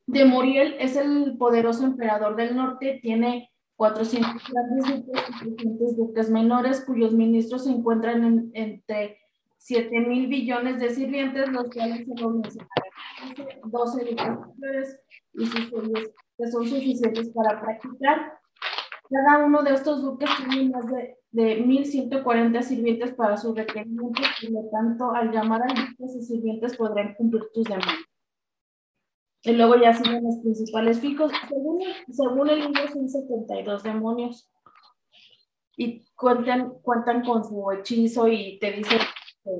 De 0.07 0.25
Muriel 0.25 0.77
es 0.79 0.97
el 0.97 1.37
poderoso 1.37 1.85
emperador 1.85 2.37
del 2.37 2.55
norte, 2.55 3.01
tiene 3.03 3.51
400 3.77 4.43
grandes 4.49 5.07
duques 5.07 5.25
y 5.45 5.57
300 5.57 5.97
duques 5.97 6.31
menores, 6.31 6.85
cuyos 6.87 7.13
ministros 7.13 7.65
se 7.65 7.71
encuentran 7.71 8.51
entre 8.55 9.19
7 9.67 10.01
mil 10.01 10.29
billones 10.29 10.79
de 10.79 10.91
sirvientes, 10.91 11.49
los 11.49 11.69
cuales 11.71 12.07
se 12.07 12.23
lo 12.23 12.41
12 13.65 14.07
superiores 14.07 15.01
y 15.35 15.47
sus 15.47 15.71
que 16.39 16.47
son 16.47 16.69
suficientes 16.69 17.31
para 17.31 17.61
practicar. 17.61 18.39
Cada 19.11 19.45
uno 19.45 19.65
de 19.65 19.75
estos 19.75 20.05
buques 20.05 20.31
tiene 20.37 20.71
más 20.71 20.87
de, 20.87 21.17
de 21.33 21.65
1.140 21.65 22.63
sirvientes 22.63 23.13
para 23.15 23.37
sus 23.37 23.57
requerimientos, 23.57 24.25
y 24.43 24.53
por 24.53 24.65
lo 24.65 24.71
tanto, 24.71 25.11
al 25.13 25.33
llamar 25.33 25.63
al 25.63 25.71
buque, 25.71 26.05
esos 26.05 26.29
sirvientes 26.29 26.77
podrán 26.77 27.15
cumplir 27.15 27.43
tus 27.53 27.65
demandas. 27.65 28.05
Y 29.43 29.53
luego 29.53 29.75
ya 29.77 29.93
siguen 29.95 30.23
los 30.23 30.37
principales 30.45 31.01
fijos. 31.01 31.33
Según, 31.49 31.83
según 32.09 32.51
el 32.51 32.61
libro, 32.61 32.87
son 32.93 33.09
72 33.09 33.83
demonios. 33.83 34.49
Y 35.77 36.05
cuentan, 36.15 36.71
cuentan 36.83 37.25
con 37.25 37.45
su 37.45 37.69
hechizo 37.73 38.29
y 38.29 38.61
te 38.61 38.71
dicen... 38.71 39.01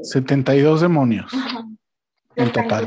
72 0.03 0.81
demonios. 0.81 1.33
En 2.35 2.53
total. 2.53 2.87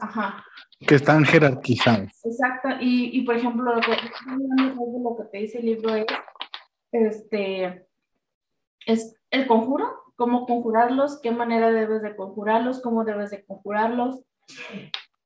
Ajá 0.00 0.44
que 0.86 0.94
están 0.94 1.24
jerarquizados. 1.24 2.10
Exacto, 2.24 2.68
y, 2.80 3.18
y 3.18 3.22
por 3.22 3.36
ejemplo, 3.36 3.74
lo 3.74 3.80
que, 3.80 3.92
lo 3.92 5.16
que 5.16 5.24
te 5.30 5.38
dice 5.38 5.58
el 5.58 5.66
libro 5.66 5.94
es, 5.94 6.06
este, 6.92 7.86
es 8.86 9.14
el 9.30 9.46
conjuro, 9.46 9.90
cómo 10.16 10.46
conjurarlos, 10.46 11.20
qué 11.20 11.32
manera 11.32 11.70
debes 11.70 12.02
de 12.02 12.16
conjurarlos, 12.16 12.80
cómo 12.80 13.04
debes 13.04 13.30
de 13.30 13.44
conjurarlos, 13.44 14.22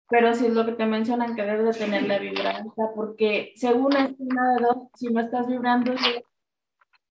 pero 0.09 0.35
sí 0.35 0.47
es 0.47 0.55
lo 0.55 0.67
que 0.67 0.73
te 0.73 0.87
mencionan 0.87 1.37
que 1.37 1.43
debes 1.43 1.79
de 1.79 1.85
tener 1.85 2.03
la 2.03 2.19
vibrancia, 2.19 2.91
porque 2.95 3.53
según 3.57 3.97
es 3.97 4.13
una 4.19 4.55
de 4.55 4.65
dos, 4.65 4.77
si 4.95 5.07
no 5.09 5.21
estás 5.21 5.47
vibrando 5.47 5.95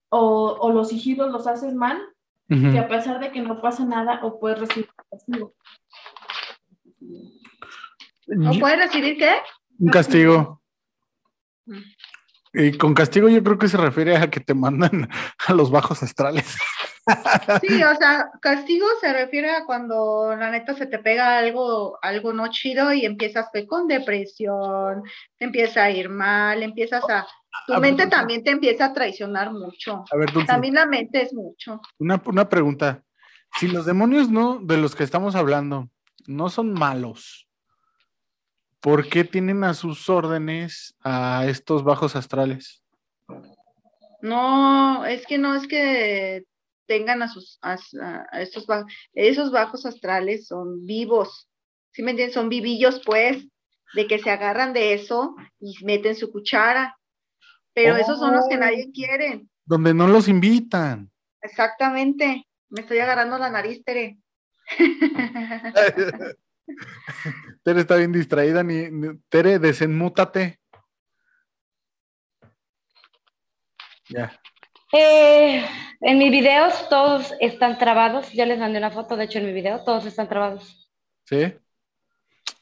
o, 0.09 0.57
o 0.59 0.71
los 0.71 0.89
sigilos 0.89 1.32
los 1.32 1.47
haces 1.47 1.74
mal, 1.74 1.97
que 2.62 2.80
a 2.80 2.88
pesar 2.88 3.20
de 3.20 3.32
que 3.32 3.41
no 3.41 3.62
pasa 3.62 3.86
nada, 3.86 4.20
o 4.24 4.39
puedes 4.39 4.60
recibir 4.60 4.89
castigo. 5.10 5.54
¿O 8.28 8.60
puede 8.60 8.78
recibir 8.78 9.18
qué? 9.18 9.34
Un 9.80 9.89
castigo. 9.89 10.62
Mm. 11.66 11.82
Y 12.56 12.78
con 12.78 12.93
castigo 12.93 13.30
yo 13.30 13.43
creo 13.43 13.58
que 13.58 13.68
se 13.68 13.78
refiere 13.78 14.16
a 14.16 14.30
que 14.30 14.39
te 14.39 14.54
mandan 14.54 15.10
a 15.47 15.54
los 15.54 15.72
bajos 15.72 16.04
astrales. 16.04 16.56
Sí, 17.62 17.84
o 17.84 17.95
sea, 17.95 18.30
castigo 18.41 18.86
se 19.01 19.12
refiere 19.12 19.49
a 19.49 19.66
cuando 19.66 20.34
la 20.38 20.51
neta 20.51 20.74
se 20.74 20.86
te 20.86 20.99
pega 20.99 21.38
algo, 21.38 21.99
algo 22.01 22.32
no 22.32 22.47
chido 22.47 22.93
y 22.93 23.06
empiezas 23.06 23.49
con 23.68 23.88
depresión, 23.88 25.04
te 25.38 25.45
empieza 25.45 25.84
a 25.84 25.91
ir 25.91 26.08
mal, 26.08 26.64
empiezas 26.64 27.04
a, 27.10 27.28
tu 27.68 27.80
mente 27.80 28.08
también 28.08 28.43
te 28.43 28.51
empieza 28.51 28.86
a 28.86 28.93
traicionar 28.93 29.51
mucho. 29.51 30.04
A 30.12 30.18
ver, 30.18 30.32
también 30.45 30.76
la 30.76 30.86
mente 30.86 31.22
es 31.22 31.34
mucho. 31.34 31.82
Una, 31.99 32.22
una 32.26 32.49
pregunta, 32.49 33.04
si 33.60 33.68
los 33.68 33.86
demonios 33.86 34.30
no, 34.30 34.60
de 34.60 34.78
los 34.78 34.95
que 34.95 35.04
estamos 35.04 35.36
hablando, 35.36 35.89
no 36.28 36.49
son 36.49 36.74
malos, 36.74 37.47
¿por 38.80 39.08
qué 39.08 39.24
tienen 39.24 39.64
a 39.64 39.74
sus 39.74 40.10
órdenes 40.10 40.95
a 41.04 41.45
estos 41.47 41.84
bajos 41.84 42.16
astrales? 42.16 42.84
No, 44.22 45.06
es 45.06 45.26
que 45.26 45.38
no 45.38 45.56
es 45.56 45.68
que 45.68 46.43
tengan 46.86 47.22
a 47.22 47.28
sus 47.28 47.60
a, 47.62 47.78
estos 48.34 48.66
bajos, 48.68 48.91
esos 49.14 49.51
bajos 49.51 49.86
astrales 49.86 50.47
son 50.47 50.86
vivos, 50.86 51.49
¿sí 51.91 52.04
me 52.04 52.12
entienden? 52.12 52.34
Son 52.34 52.49
vivillos, 52.49 53.01
pues, 53.06 53.47
de 53.93 54.08
que 54.08 54.20
se 54.20 54.32
agarran 54.32 54.74
de 54.74 54.93
eso 54.93 55.36
y 55.60 55.74
meten 55.86 56.16
su 56.16 56.32
cuchara. 56.32 56.97
Pero 57.74 57.95
esos 57.97 58.19
son 58.19 58.36
los 58.36 58.47
que 58.47 58.57
nadie 58.57 58.86
oh. 58.88 58.91
quiere. 58.93 59.45
Donde 59.65 59.93
no 59.93 60.07
los 60.07 60.28
invitan. 60.28 61.09
Exactamente. 61.41 62.47
Me 62.69 62.82
estoy 62.82 62.99
agarrando 62.99 63.38
la 63.38 63.49
nariz, 63.49 63.84
Tere. 63.84 64.17
Tere 67.63 67.82
está 67.82 67.95
bien 67.95 68.11
distraída. 68.11 68.63
Ni, 68.63 68.89
Tere, 69.30 69.59
desenmútate. 69.59 70.59
Ya. 74.09 74.39
Eh, 74.91 75.65
en 76.01 76.17
mis 76.19 76.32
videos 76.32 76.88
todos 76.89 77.34
están 77.39 77.78
trabados. 77.78 78.32
Ya 78.32 78.45
les 78.45 78.59
mandé 78.59 78.78
una 78.78 78.91
foto, 78.91 79.15
de 79.15 79.26
hecho, 79.26 79.39
en 79.39 79.45
mi 79.47 79.53
video 79.53 79.84
todos 79.84 80.05
están 80.05 80.30
trabados. 80.30 80.91
¿Sí? 81.26 81.55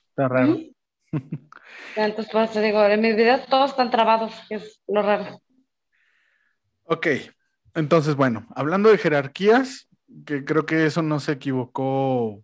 Está 0.10 0.28
raro. 0.28 0.58
Entonces, 0.58 0.76
pues 1.96 2.52
te 2.52 2.62
digo, 2.62 2.84
en 2.84 3.02
mis 3.02 3.16
videos 3.16 3.46
todos 3.48 3.72
están 3.72 3.92
trabados, 3.92 4.34
es 4.50 4.82
lo 4.88 5.02
raro. 5.02 5.42
Ok, 6.84 7.08
entonces, 7.74 8.16
bueno, 8.16 8.48
hablando 8.56 8.90
de 8.90 8.98
jerarquías, 8.98 9.88
que 10.26 10.44
creo 10.44 10.66
que 10.66 10.86
eso 10.86 11.02
no 11.02 11.20
se 11.20 11.34
equivocó 11.34 12.44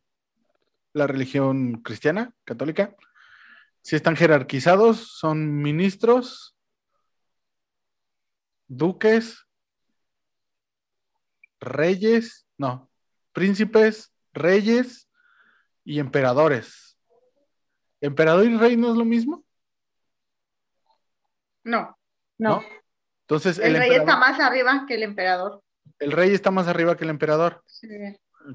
la 0.94 1.08
religión 1.08 1.82
cristiana, 1.82 2.34
católica. 2.46 2.96
Si 3.82 3.96
están 3.96 4.16
jerarquizados, 4.16 5.18
son 5.18 5.62
ministros, 5.62 6.56
duques, 8.68 9.46
reyes, 11.60 12.48
no, 12.58 12.90
príncipes, 13.34 14.14
reyes 14.34 15.10
y 15.84 16.00
emperadores. 16.00 16.87
¿Emperador 18.02 18.46
y 18.46 18.58
rey 18.58 18.78
no 18.78 18.92
es 18.92 18.98
lo 18.98 19.06
mismo? 19.06 19.44
No, 21.64 21.98
no. 22.38 22.62
Entonces, 23.22 23.60
el, 23.60 23.76
rey 23.76 23.92
está 23.92 24.16
más 24.16 24.40
arriba 24.40 24.86
que 24.88 24.96
el 24.96 25.04
emperador. 25.04 25.62
El 26.00 26.12
rey 26.12 26.34
está 26.34 26.52
más 26.52 26.68
arriba 26.68 26.96
que 26.96 27.04
el 27.04 27.10
emperador. 27.10 27.62
Sí. 27.66 27.88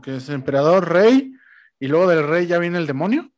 Que 0.02 0.16
es 0.16 0.28
emperador, 0.30 0.90
rey, 0.90 1.34
y 1.78 1.88
luego 1.88 2.08
del 2.08 2.26
rey 2.26 2.46
ya 2.46 2.58
viene 2.58 2.78
el 2.78 2.86
demonio. 2.86 3.30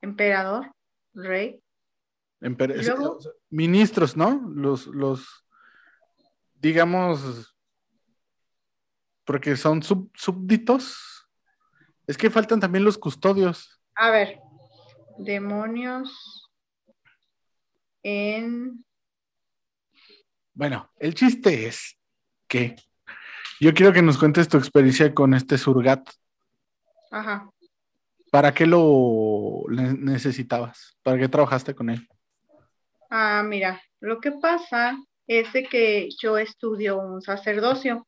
Emperador, 0.00 0.72
rey. 1.14 1.62
ministros, 3.50 4.16
¿no? 4.16 4.50
Los, 4.54 4.86
los, 4.86 5.44
digamos, 6.54 7.55
porque 9.26 9.56
son 9.56 9.82
súbditos. 9.82 11.28
Es 12.06 12.16
que 12.16 12.30
faltan 12.30 12.60
también 12.60 12.84
los 12.84 12.96
custodios. 12.96 13.80
A 13.96 14.10
ver, 14.10 14.38
demonios 15.18 16.48
en... 18.02 18.84
Bueno, 20.54 20.90
el 20.98 21.12
chiste 21.14 21.66
es 21.66 21.98
que 22.46 22.76
yo 23.60 23.74
quiero 23.74 23.92
que 23.92 24.00
nos 24.00 24.16
cuentes 24.16 24.48
tu 24.48 24.56
experiencia 24.56 25.12
con 25.12 25.34
este 25.34 25.58
Surgat. 25.58 26.08
Ajá. 27.10 27.50
¿Para 28.30 28.54
qué 28.54 28.66
lo 28.66 29.64
necesitabas? 29.68 30.96
¿Para 31.02 31.18
qué 31.18 31.28
trabajaste 31.28 31.74
con 31.74 31.90
él? 31.90 32.06
Ah, 33.10 33.42
mira, 33.44 33.82
lo 34.00 34.20
que 34.20 34.32
pasa 34.32 34.96
es 35.26 35.48
que 35.68 36.08
yo 36.20 36.38
estudio 36.38 36.98
un 36.98 37.22
sacerdocio. 37.22 38.06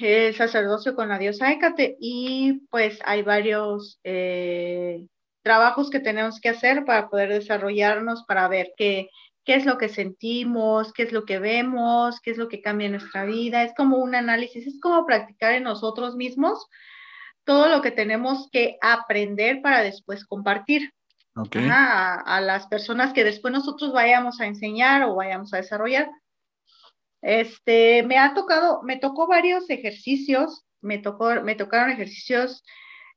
El 0.00 0.34
sacerdocio 0.34 0.94
con 0.94 1.08
la 1.08 1.18
diosa 1.18 1.50
Hécate 1.50 1.96
y 2.00 2.60
pues 2.70 3.00
hay 3.04 3.22
varios 3.22 4.00
eh, 4.04 5.06
trabajos 5.42 5.90
que 5.90 6.00
tenemos 6.00 6.40
que 6.40 6.50
hacer 6.50 6.84
para 6.84 7.08
poder 7.08 7.30
desarrollarnos, 7.30 8.24
para 8.24 8.48
ver 8.48 8.72
qué, 8.76 9.08
qué 9.44 9.54
es 9.54 9.64
lo 9.64 9.78
que 9.78 9.88
sentimos, 9.88 10.92
qué 10.92 11.04
es 11.04 11.12
lo 11.12 11.24
que 11.24 11.38
vemos, 11.38 12.20
qué 12.20 12.30
es 12.30 12.38
lo 12.38 12.48
que 12.48 12.60
cambia 12.60 12.86
en 12.86 12.92
nuestra 12.92 13.24
vida. 13.24 13.62
Es 13.62 13.72
como 13.76 13.96
un 13.98 14.14
análisis, 14.14 14.66
es 14.66 14.80
como 14.80 15.06
practicar 15.06 15.54
en 15.54 15.64
nosotros 15.64 16.16
mismos 16.16 16.66
todo 17.44 17.68
lo 17.68 17.80
que 17.80 17.90
tenemos 17.90 18.50
que 18.52 18.76
aprender 18.82 19.62
para 19.62 19.82
después 19.82 20.26
compartir 20.26 20.92
a, 21.34 22.40
las 22.42 22.66
personas 22.66 23.14
que 23.14 23.24
después 23.24 23.54
nosotros 23.54 23.92
vayamos 23.92 24.38
a 24.40 24.46
enseñar 24.46 25.04
o 25.04 25.14
vayamos 25.14 25.54
a 25.54 25.56
desarrollar. 25.58 26.10
Este, 27.22 28.02
me 28.04 28.18
ha 28.18 28.34
tocado, 28.34 28.82
me 28.82 28.96
tocó 28.96 29.26
varios 29.26 29.68
ejercicios, 29.70 30.64
me 30.80 30.98
tocó, 30.98 31.42
me 31.42 31.54
tocaron 31.54 31.90
ejercicios 31.90 32.62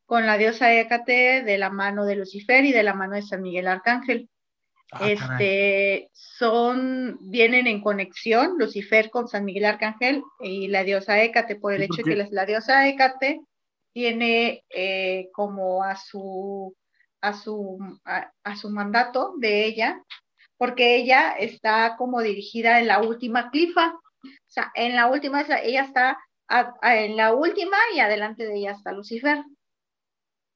con 0.06 0.26
la 0.26 0.38
diosa 0.38 0.74
Hécate 0.74 1.44
de 1.44 1.58
la 1.58 1.70
mano 1.70 2.06
de 2.06 2.16
Lucifer 2.16 2.66
y 2.66 2.72
de 2.72 2.84
la 2.84 2.94
mano 2.94 3.16
de 3.16 3.22
San 3.22 3.42
Miguel 3.42 3.68
Arcángel. 3.68 4.30
Ah, 4.92 5.10
este, 5.10 6.10
son, 6.12 7.18
vienen 7.22 7.66
en 7.66 7.82
conexión 7.82 8.56
Lucifer 8.58 9.10
con 9.10 9.30
San 9.30 9.46
Miguel 9.46 9.64
Arcángel 9.64 10.22
y 10.42 10.68
la 10.68 10.84
diosa 10.84 11.22
Hécate, 11.22 11.56
por 11.56 11.74
el 11.74 11.84
hecho 11.84 12.02
de 12.04 12.16
que 12.16 12.28
la, 12.30 12.46
diosa 12.46 12.86
Hécate 12.90 13.40
tiene 13.94 14.66
eh, 14.70 15.30
como 15.32 15.84
a 15.84 15.96
su, 15.96 16.76
a 17.22 17.34
su, 17.34 17.80
a, 18.04 18.56
su 18.58 18.70
mandato 18.70 19.34
de 19.38 19.66
ella, 19.66 20.04
porque 20.62 20.96
ella 20.96 21.32
está 21.40 21.96
como 21.98 22.22
dirigida 22.22 22.80
en 22.80 22.86
la 22.86 23.02
última 23.02 23.50
clifa, 23.50 23.96
o 23.96 24.30
sea, 24.46 24.72
en 24.76 24.96
la 24.96 25.08
última, 25.08 25.42
ella 25.64 25.82
está 25.82 26.20
en 26.84 27.18
la 27.18 27.34
última 27.34 27.78
y 27.96 28.00
adelante 28.00 28.46
de 28.46 28.58
ella 28.58 28.74
está 28.74 28.92
Lucifer. 28.92 29.44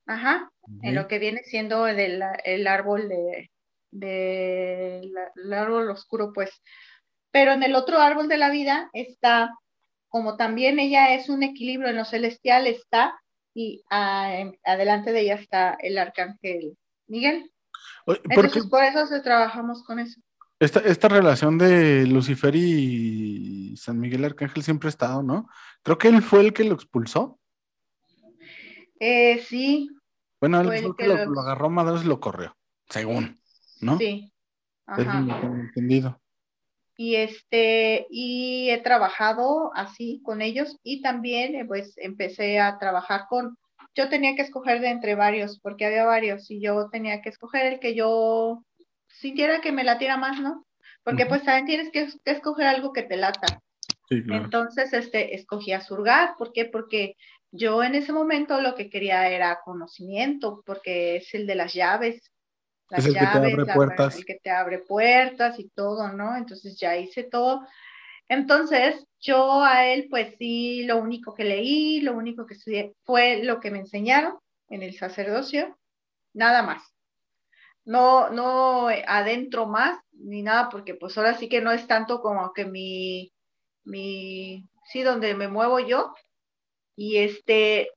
Ajá, 0.06 0.52
en 0.84 0.94
lo 0.94 1.08
que 1.08 1.18
viene 1.18 1.42
siendo 1.42 1.88
el 1.88 2.68
árbol 2.68 3.10
de, 3.10 3.50
del 3.90 5.12
árbol 5.52 5.90
oscuro, 5.90 6.32
pues. 6.34 6.52
Pero 7.32 7.54
en 7.54 7.64
el 7.64 7.74
otro 7.74 7.98
árbol 7.98 8.28
de 8.28 8.38
la 8.38 8.52
vida 8.52 8.92
está 8.94 9.56
como 10.08 10.38
también 10.38 10.78
ella 10.78 11.16
es 11.16 11.30
un 11.30 11.42
equilibrio 11.42 11.90
en 11.90 11.98
lo 11.98 12.06
celestial, 12.06 12.68
está 12.68 13.20
y 13.56 13.82
ah, 13.90 14.52
adelante 14.64 15.12
de 15.12 15.22
ella 15.22 15.34
está 15.34 15.76
el 15.80 15.98
arcángel 15.98 16.78
Miguel. 17.08 17.52
Entonces, 18.06 18.66
por 18.68 18.84
eso 18.84 19.06
se 19.08 19.22
trabajamos 19.22 19.84
con 19.84 20.00
eso. 20.00 20.20
Esta, 20.60 20.80
esta 20.80 21.10
relación 21.10 21.58
de 21.58 22.08
Lucifer 22.08 22.56
y 22.56 23.76
San 23.78 24.00
Miguel 24.00 24.24
Arcángel 24.24 24.64
siempre 24.64 24.88
ha 24.88 24.90
estado, 24.90 25.22
¿no? 25.22 25.50
Creo 25.84 25.98
que 25.98 26.08
él 26.08 26.22
fue 26.22 26.42
el 26.42 26.54
que 26.54 26.64
lo 26.64 26.76
expulsó. 26.76 27.40
Eh, 29.00 29.44
sí. 29.48 29.90
Bueno, 30.40 30.62
él 30.62 30.68
fue 30.68 30.78
el 30.78 30.96
que, 30.96 31.08
lo, 31.08 31.42
agarró 31.42 31.70
madres 31.70 32.04
y 32.04 32.08
lo 32.08 32.20
corrió, 32.20 32.56
según, 32.90 33.40
¿no? 33.82 33.98
Sí. 33.98 34.32
Ajá. 34.86 35.20
entendido. 35.20 36.22
Y 36.98 37.16
este, 37.16 38.08
y 38.10 38.70
he 38.70 38.78
trabajado 38.82 39.72
así 39.76 40.22
con 40.24 40.42
ellos 40.42 40.78
y 40.84 41.02
también 41.02 41.56
eh, 41.56 41.66
pues 41.66 41.94
empecé 41.98 42.60
a 42.60 42.78
trabajar 42.78 43.26
con, 43.28 43.58
yo 43.96 44.10
tenía 44.10 44.36
que 44.36 44.42
escoger 44.42 44.82
de 44.82 44.90
entre 44.90 45.16
varios, 45.16 45.60
porque 45.60 45.86
había 45.86 46.06
varios, 46.06 46.52
y 46.52 46.62
yo 46.62 46.90
tenía 46.90 47.22
que 47.22 47.30
escoger 47.30 47.66
el 47.66 47.80
que 47.80 47.96
yo 47.96 48.64
sintiera 49.08 49.62
que 49.62 49.72
me 49.72 49.84
latiera 49.84 50.18
más, 50.18 50.40
¿no? 50.40 50.66
Porque 51.04 51.26
pues 51.26 51.44
también 51.44 51.66
tienes 51.66 51.92
que, 51.92 52.32
escoger 52.32 52.68
algo 52.68 52.92
que 52.92 53.04
te 53.04 53.16
lata. 53.16 53.62
Entonces, 54.10 54.94
este, 54.94 55.36
escogí 55.36 55.72
a 55.72 55.82
Surgar, 55.82 56.36
¿por 56.38 56.52
qué? 56.52 56.66
Porque 56.66 57.16
yo 57.52 57.84
en 57.84 57.96
ese 57.96 58.12
momento 58.12 58.60
lo 58.62 58.76
que 58.76 58.90
quería 58.90 59.30
era 59.30 59.60
conocimiento, 59.64 60.62
porque 60.66 61.18
es 61.18 61.34
el 61.34 61.48
de 61.48 61.56
las 61.56 61.74
llaves, 61.74 62.32
las 62.90 63.00
es 63.00 63.08
el 63.08 63.14
llaves, 63.14 63.30
que 63.30 63.40
te 63.40 63.52
abre 63.52 63.74
puertas. 63.74 64.16
el 64.18 64.26
que 64.26 64.40
te 64.44 64.50
abre 64.52 64.80
puertas 64.80 65.60
y 65.60 65.70
todo, 65.70 66.12
¿no? 66.12 66.36
Entonces 66.36 66.78
ya 66.78 66.98
hice 66.98 67.24
todo. 67.24 67.66
Entonces, 68.28 69.06
yo 69.20 69.64
a 69.64 69.88
él, 69.88 70.08
pues 70.10 70.36
sí, 70.38 70.84
lo 70.84 70.98
único 70.98 71.34
que 71.34 71.44
leí, 71.44 72.02
lo 72.02 72.14
único 72.14 72.46
que 72.46 72.56
estudié 72.56 72.94
fue 73.04 73.44
lo 73.44 73.60
que 73.60 73.72
me 73.72 73.80
enseñaron 73.80 74.38
en 74.70 74.84
el 74.84 74.98
sacerdocio, 74.98 75.78
nada 76.34 76.64
más. 76.64 76.84
No, 77.86 78.30
no 78.30 78.88
adentro 78.88 79.68
más 79.68 80.00
ni 80.12 80.42
nada, 80.42 80.70
porque 80.70 80.96
pues 80.96 81.18
ahora 81.18 81.36
sí 81.36 81.48
que 81.50 81.62
no 81.62 81.72
es 81.72 81.86
tanto 81.88 82.20
como 82.20 82.52
que 82.54 82.66
mi, 82.66 83.32
mi, 83.84 84.68
sí, 84.92 85.04
donde 85.04 85.36
me 85.36 85.48
muevo 85.48 85.80
yo, 85.80 86.14
y 86.96 87.18
este, 87.18 87.90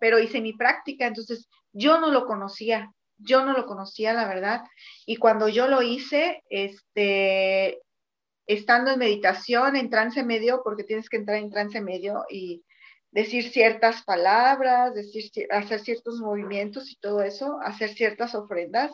pero 0.00 0.18
hice 0.18 0.40
mi 0.40 0.52
práctica, 0.52 1.06
entonces 1.06 1.48
yo 1.72 2.00
no 2.00 2.10
lo 2.10 2.26
conocía, 2.26 2.92
yo 3.18 3.44
no 3.44 3.52
lo 3.52 3.66
conocía, 3.66 4.12
la 4.14 4.26
verdad, 4.26 4.64
y 5.06 5.16
cuando 5.16 5.48
yo 5.48 5.68
lo 5.68 5.82
hice, 5.82 6.42
este, 6.50 7.80
estando 8.46 8.92
en 8.92 8.98
meditación, 8.98 9.76
en 9.76 9.90
trance 9.90 10.22
medio, 10.24 10.62
porque 10.62 10.84
tienes 10.84 11.08
que 11.08 11.16
entrar 11.16 11.38
en 11.38 11.50
trance 11.50 11.80
medio 11.80 12.24
y 12.30 12.64
decir 13.10 13.50
ciertas 13.50 14.02
palabras, 14.04 14.94
decir, 14.94 15.30
hacer 15.50 15.80
ciertos 15.80 16.20
movimientos 16.20 16.90
y 16.90 16.96
todo 16.96 17.22
eso, 17.22 17.58
hacer 17.62 17.90
ciertas 17.90 18.34
ofrendas, 18.34 18.92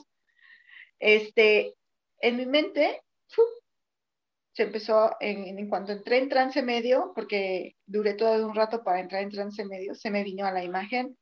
este, 0.98 1.74
en 2.20 2.36
mi 2.36 2.46
mente, 2.46 3.02
se 4.54 4.64
empezó, 4.64 5.16
en, 5.20 5.58
en, 5.58 5.68
cuanto 5.68 5.92
entré 5.92 6.18
en 6.18 6.28
trance 6.28 6.62
medio, 6.62 7.12
porque 7.14 7.74
duré 7.86 8.14
todo 8.14 8.46
un 8.46 8.54
rato 8.54 8.84
para 8.84 9.00
entrar 9.00 9.22
en 9.22 9.30
trance 9.30 9.64
medio, 9.64 9.94
se 9.94 10.10
me 10.10 10.22
vino 10.22 10.46
a 10.46 10.52
la 10.52 10.62
imagen 10.62 11.16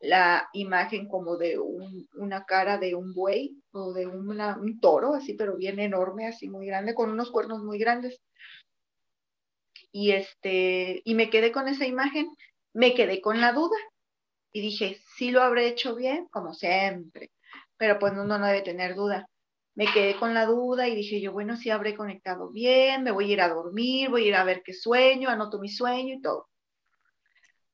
la 0.00 0.48
imagen 0.54 1.08
como 1.08 1.36
de 1.36 1.58
una 1.58 2.44
cara 2.44 2.78
de 2.78 2.94
un 2.94 3.12
buey 3.14 3.62
o 3.72 3.92
de 3.92 4.06
un 4.06 4.80
toro, 4.80 5.14
así, 5.14 5.34
pero 5.34 5.56
bien 5.56 5.78
enorme, 5.78 6.26
así 6.26 6.48
muy 6.48 6.66
grande, 6.66 6.94
con 6.94 7.10
unos 7.10 7.30
cuernos 7.30 7.62
muy 7.62 7.78
grandes. 7.78 8.20
Y 9.92 10.12
este, 10.12 11.02
y 11.04 11.14
me 11.14 11.30
quedé 11.30 11.52
con 11.52 11.68
esa 11.68 11.86
imagen, 11.86 12.28
me 12.72 12.94
quedé 12.94 13.20
con 13.20 13.40
la 13.40 13.52
duda 13.52 13.76
y 14.52 14.62
dije, 14.62 14.98
sí 15.16 15.30
lo 15.30 15.42
habré 15.42 15.68
hecho 15.68 15.94
bien, 15.94 16.26
como 16.30 16.54
siempre, 16.54 17.30
pero 17.76 17.98
pues 17.98 18.12
uno 18.12 18.38
no 18.38 18.46
debe 18.46 18.62
tener 18.62 18.94
duda. 18.94 19.28
Me 19.74 19.86
quedé 19.92 20.16
con 20.16 20.34
la 20.34 20.46
duda 20.46 20.88
y 20.88 20.96
dije 20.96 21.20
yo, 21.20 21.32
bueno, 21.32 21.56
sí 21.56 21.70
habré 21.70 21.96
conectado 21.96 22.50
bien, 22.50 23.02
me 23.04 23.12
voy 23.12 23.30
a 23.30 23.32
ir 23.34 23.40
a 23.42 23.48
dormir, 23.48 24.10
voy 24.10 24.24
a 24.24 24.28
ir 24.28 24.34
a 24.36 24.44
ver 24.44 24.62
qué 24.64 24.74
sueño, 24.74 25.28
anoto 25.30 25.58
mi 25.60 25.68
sueño 25.68 26.14
y 26.16 26.20
todo 26.22 26.49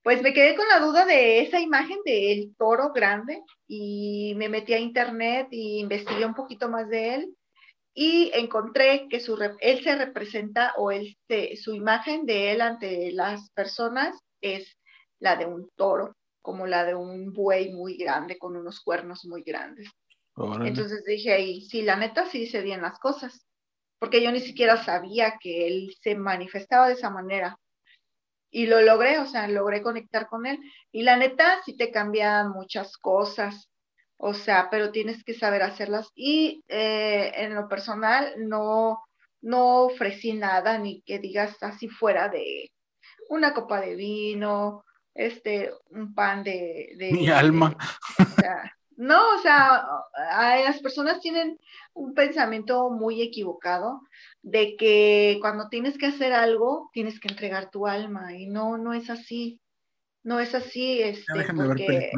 pues 0.06 0.22
me 0.22 0.32
quedé 0.32 0.54
con 0.54 0.68
la 0.68 0.78
duda 0.78 1.04
de 1.04 1.40
esa 1.40 1.58
imagen 1.58 1.98
del 2.04 2.54
toro 2.56 2.92
grande 2.92 3.42
y 3.66 4.34
me 4.36 4.48
metí 4.48 4.72
a 4.72 4.78
internet 4.78 5.48
y 5.50 5.80
investigué 5.80 6.24
un 6.24 6.34
poquito 6.34 6.68
más 6.68 6.88
de 6.88 7.16
él 7.16 7.36
y 7.92 8.30
encontré 8.32 9.08
que 9.10 9.18
su, 9.18 9.36
él 9.58 9.82
se 9.82 9.96
representa 9.96 10.74
o 10.76 10.92
él 10.92 11.18
su 11.60 11.74
imagen 11.74 12.24
de 12.24 12.52
él 12.52 12.60
ante 12.60 13.10
las 13.10 13.50
personas 13.50 14.16
es 14.40 14.76
la 15.18 15.34
de 15.34 15.46
un 15.46 15.68
toro, 15.74 16.14
como 16.40 16.68
la 16.68 16.84
de 16.84 16.94
un 16.94 17.32
buey 17.32 17.72
muy 17.72 17.96
grande 17.96 18.38
con 18.38 18.56
unos 18.56 18.78
cuernos 18.84 19.24
muy 19.24 19.42
grandes. 19.42 19.90
Entonces 20.64 21.02
dije 21.04 21.32
ahí, 21.32 21.62
sí, 21.62 21.82
la 21.82 21.96
neta 21.96 22.26
sí 22.26 22.46
se 22.46 22.62
bien 22.62 22.80
las 22.80 23.00
cosas, 23.00 23.44
porque 23.98 24.22
yo 24.22 24.30
ni 24.30 24.38
siquiera 24.38 24.76
sabía 24.84 25.36
que 25.40 25.66
él 25.66 25.96
se 26.00 26.14
manifestaba 26.14 26.86
de 26.86 26.94
esa 26.94 27.10
manera 27.10 27.58
y 28.56 28.64
lo 28.64 28.80
logré, 28.80 29.18
o 29.18 29.26
sea, 29.26 29.46
logré 29.48 29.82
conectar 29.82 30.28
con 30.28 30.46
él. 30.46 30.58
Y 30.90 31.02
la 31.02 31.18
neta, 31.18 31.58
sí 31.66 31.76
te 31.76 31.90
cambian 31.90 32.52
muchas 32.52 32.96
cosas, 32.96 33.68
o 34.16 34.32
sea, 34.32 34.68
pero 34.70 34.92
tienes 34.92 35.22
que 35.24 35.34
saber 35.34 35.62
hacerlas. 35.62 36.10
Y 36.14 36.64
eh, 36.68 37.32
en 37.36 37.54
lo 37.54 37.68
personal, 37.68 38.32
no, 38.38 39.04
no 39.42 39.82
ofrecí 39.82 40.32
nada, 40.32 40.78
ni 40.78 41.02
que 41.02 41.18
digas 41.18 41.62
así 41.62 41.90
fuera 41.90 42.30
de 42.30 42.70
una 43.28 43.52
copa 43.52 43.78
de 43.78 43.94
vino, 43.94 44.86
este, 45.12 45.70
un 45.90 46.14
pan 46.14 46.42
de... 46.42 46.94
de 46.96 47.12
Mi 47.12 47.28
alma. 47.28 47.76
o 48.18 48.40
sea, 48.40 48.72
no, 48.96 49.34
o 49.36 49.38
sea, 49.42 49.86
las 50.64 50.80
personas 50.80 51.20
tienen 51.20 51.58
un 51.94 52.14
pensamiento 52.14 52.90
muy 52.90 53.22
equivocado 53.22 54.00
de 54.42 54.76
que 54.76 55.38
cuando 55.40 55.68
tienes 55.68 55.98
que 55.98 56.06
hacer 56.06 56.32
algo, 56.32 56.90
tienes 56.92 57.20
que 57.20 57.28
entregar 57.28 57.70
tu 57.70 57.86
alma 57.86 58.34
y 58.34 58.46
no, 58.46 58.78
no 58.78 58.92
es 58.92 59.10
así. 59.10 59.60
No 60.22 60.40
es 60.40 60.56
así, 60.56 61.00
este, 61.02 61.24
porque 61.54 62.10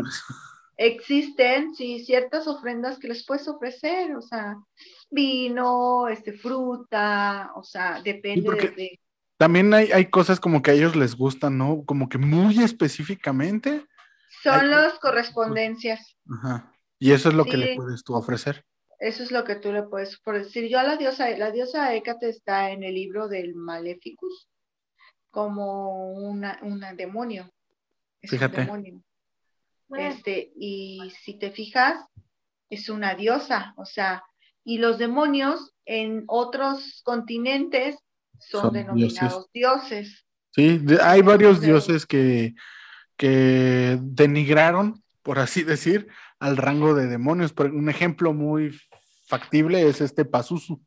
existen, 0.79 1.75
sí, 1.75 2.03
ciertas 2.07 2.49
ofrendas 2.49 2.99
que 2.99 3.09
les 3.09 3.27
puedes 3.27 3.47
ofrecer, 3.49 4.17
o 4.17 4.23
sea, 4.23 4.57
vino, 5.11 6.09
este, 6.09 6.33
fruta, 6.33 7.51
o 7.55 7.63
sea, 7.63 8.01
depende 8.03 8.73
de... 8.75 8.99
También 9.37 9.75
hay, 9.75 9.93
hay 9.93 10.07
cosas 10.07 10.41
como 10.41 10.63
que 10.63 10.71
a 10.71 10.75
ellos 10.75 10.97
les 10.97 11.17
gustan, 11.17 11.59
¿no? 11.59 11.85
Como 11.85 12.09
que 12.09 12.17
muy 12.17 12.63
específicamente. 12.63 13.85
Son 14.43 14.71
las 14.71 14.99
correspondencias. 14.99 16.17
Ajá. 16.31 16.73
Y 16.99 17.13
eso 17.13 17.29
es 17.29 17.35
lo 17.35 17.45
que 17.45 17.57
le 17.57 17.77
puedes 17.77 18.03
tú 18.03 18.15
ofrecer. 18.15 18.65
Eso 18.99 19.23
es 19.23 19.31
lo 19.31 19.45
que 19.45 19.55
tú 19.55 19.73
le 19.73 19.85
puedes 19.85 20.19
por 20.19 20.37
decir. 20.37 20.69
Yo 20.69 20.79
a 20.81 20.83
la 20.83 20.97
diosa, 20.97 21.31
la 21.31 21.53
diosa 21.53 21.95
Hécate 21.95 22.29
está 22.29 22.71
en 22.71 22.83
el 22.83 22.95
libro 22.95 23.29
del 23.29 23.55
Maleficus 23.55 24.49
como 25.31 26.13
una, 26.13 26.59
una 26.63 26.95
demonio. 26.95 27.51
Fíjate. 28.23 28.69
Este, 29.91 30.53
y 30.57 31.13
si 31.23 31.39
te 31.39 31.51
fijas, 31.51 32.05
es 32.69 32.89
una 32.89 33.15
diosa, 33.15 33.73
o 33.77 33.87
sea, 33.87 34.23
y 34.65 34.79
los 34.79 34.99
demonios 34.99 35.73
en 35.87 36.25
otros 36.27 37.01
continentes 37.05 37.97
son, 38.39 38.75
denominados 38.75 39.51
dioses. 39.53 40.27
Sí, 40.51 40.85
hay 41.01 41.23
varios 41.23 41.61
dioses 41.61 42.05
que, 42.05 42.55
que 43.19 43.99
denigraron, 44.01 45.03
por 45.23 45.39
así 45.39 45.63
decir, 45.63 46.09
al 46.39 46.57
rango 46.57 46.95
de 46.95 47.07
demonios. 47.07 47.53
Un 47.59 47.91
ejemplo 47.91 48.33
muy 48.33 48.81
factible 49.27 49.87
es 49.87 50.01
este 50.01 50.25
Pazuzu. 50.25 50.81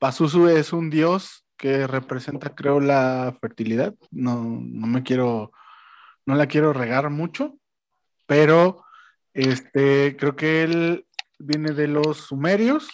Pazuzu 0.00 0.48
es 0.48 0.72
un 0.72 0.88
dios 0.88 1.44
que 1.58 1.86
representa, 1.86 2.54
creo, 2.54 2.80
la 2.80 3.36
fertilidad. 3.40 3.94
No, 4.10 4.42
no 4.42 4.86
me 4.86 5.02
quiero, 5.02 5.52
no 6.24 6.36
la 6.36 6.46
quiero 6.46 6.72
regar 6.72 7.10
mucho, 7.10 7.58
pero 8.26 8.84
este, 9.34 10.16
creo 10.16 10.36
que 10.36 10.62
él 10.62 11.06
viene 11.38 11.72
de 11.72 11.88
los 11.88 12.18
sumerios 12.18 12.88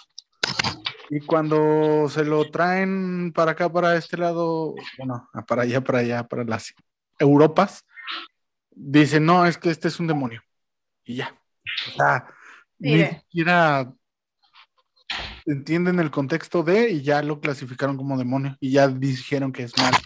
y 1.10 1.20
cuando 1.20 2.08
se 2.08 2.24
lo 2.24 2.50
traen 2.50 3.32
para 3.34 3.52
acá, 3.52 3.70
para 3.70 3.96
este 3.96 4.16
lado, 4.16 4.74
bueno, 4.96 5.28
para 5.46 5.62
allá, 5.62 5.82
para 5.82 5.98
allá, 5.98 6.26
para 6.26 6.44
las 6.44 6.72
Europas, 7.18 7.84
dicen, 8.70 9.26
no, 9.26 9.46
es 9.46 9.58
que 9.58 9.70
este 9.70 9.88
es 9.88 10.00
un 10.00 10.06
demonio 10.06 10.42
y 11.04 11.16
ya. 11.16 11.34
O 11.88 11.96
sea, 11.96 12.26
ni 12.78 13.04
siquiera 13.04 13.92
entienden 15.46 15.98
el 15.98 16.10
contexto 16.10 16.62
de 16.62 16.90
y 16.90 17.02
ya 17.02 17.22
lo 17.22 17.40
clasificaron 17.40 17.96
como 17.96 18.16
demonio 18.16 18.56
y 18.60 18.72
ya 18.72 18.88
dijeron 18.88 19.52
que 19.52 19.64
es 19.64 19.76
malo. 19.76 19.98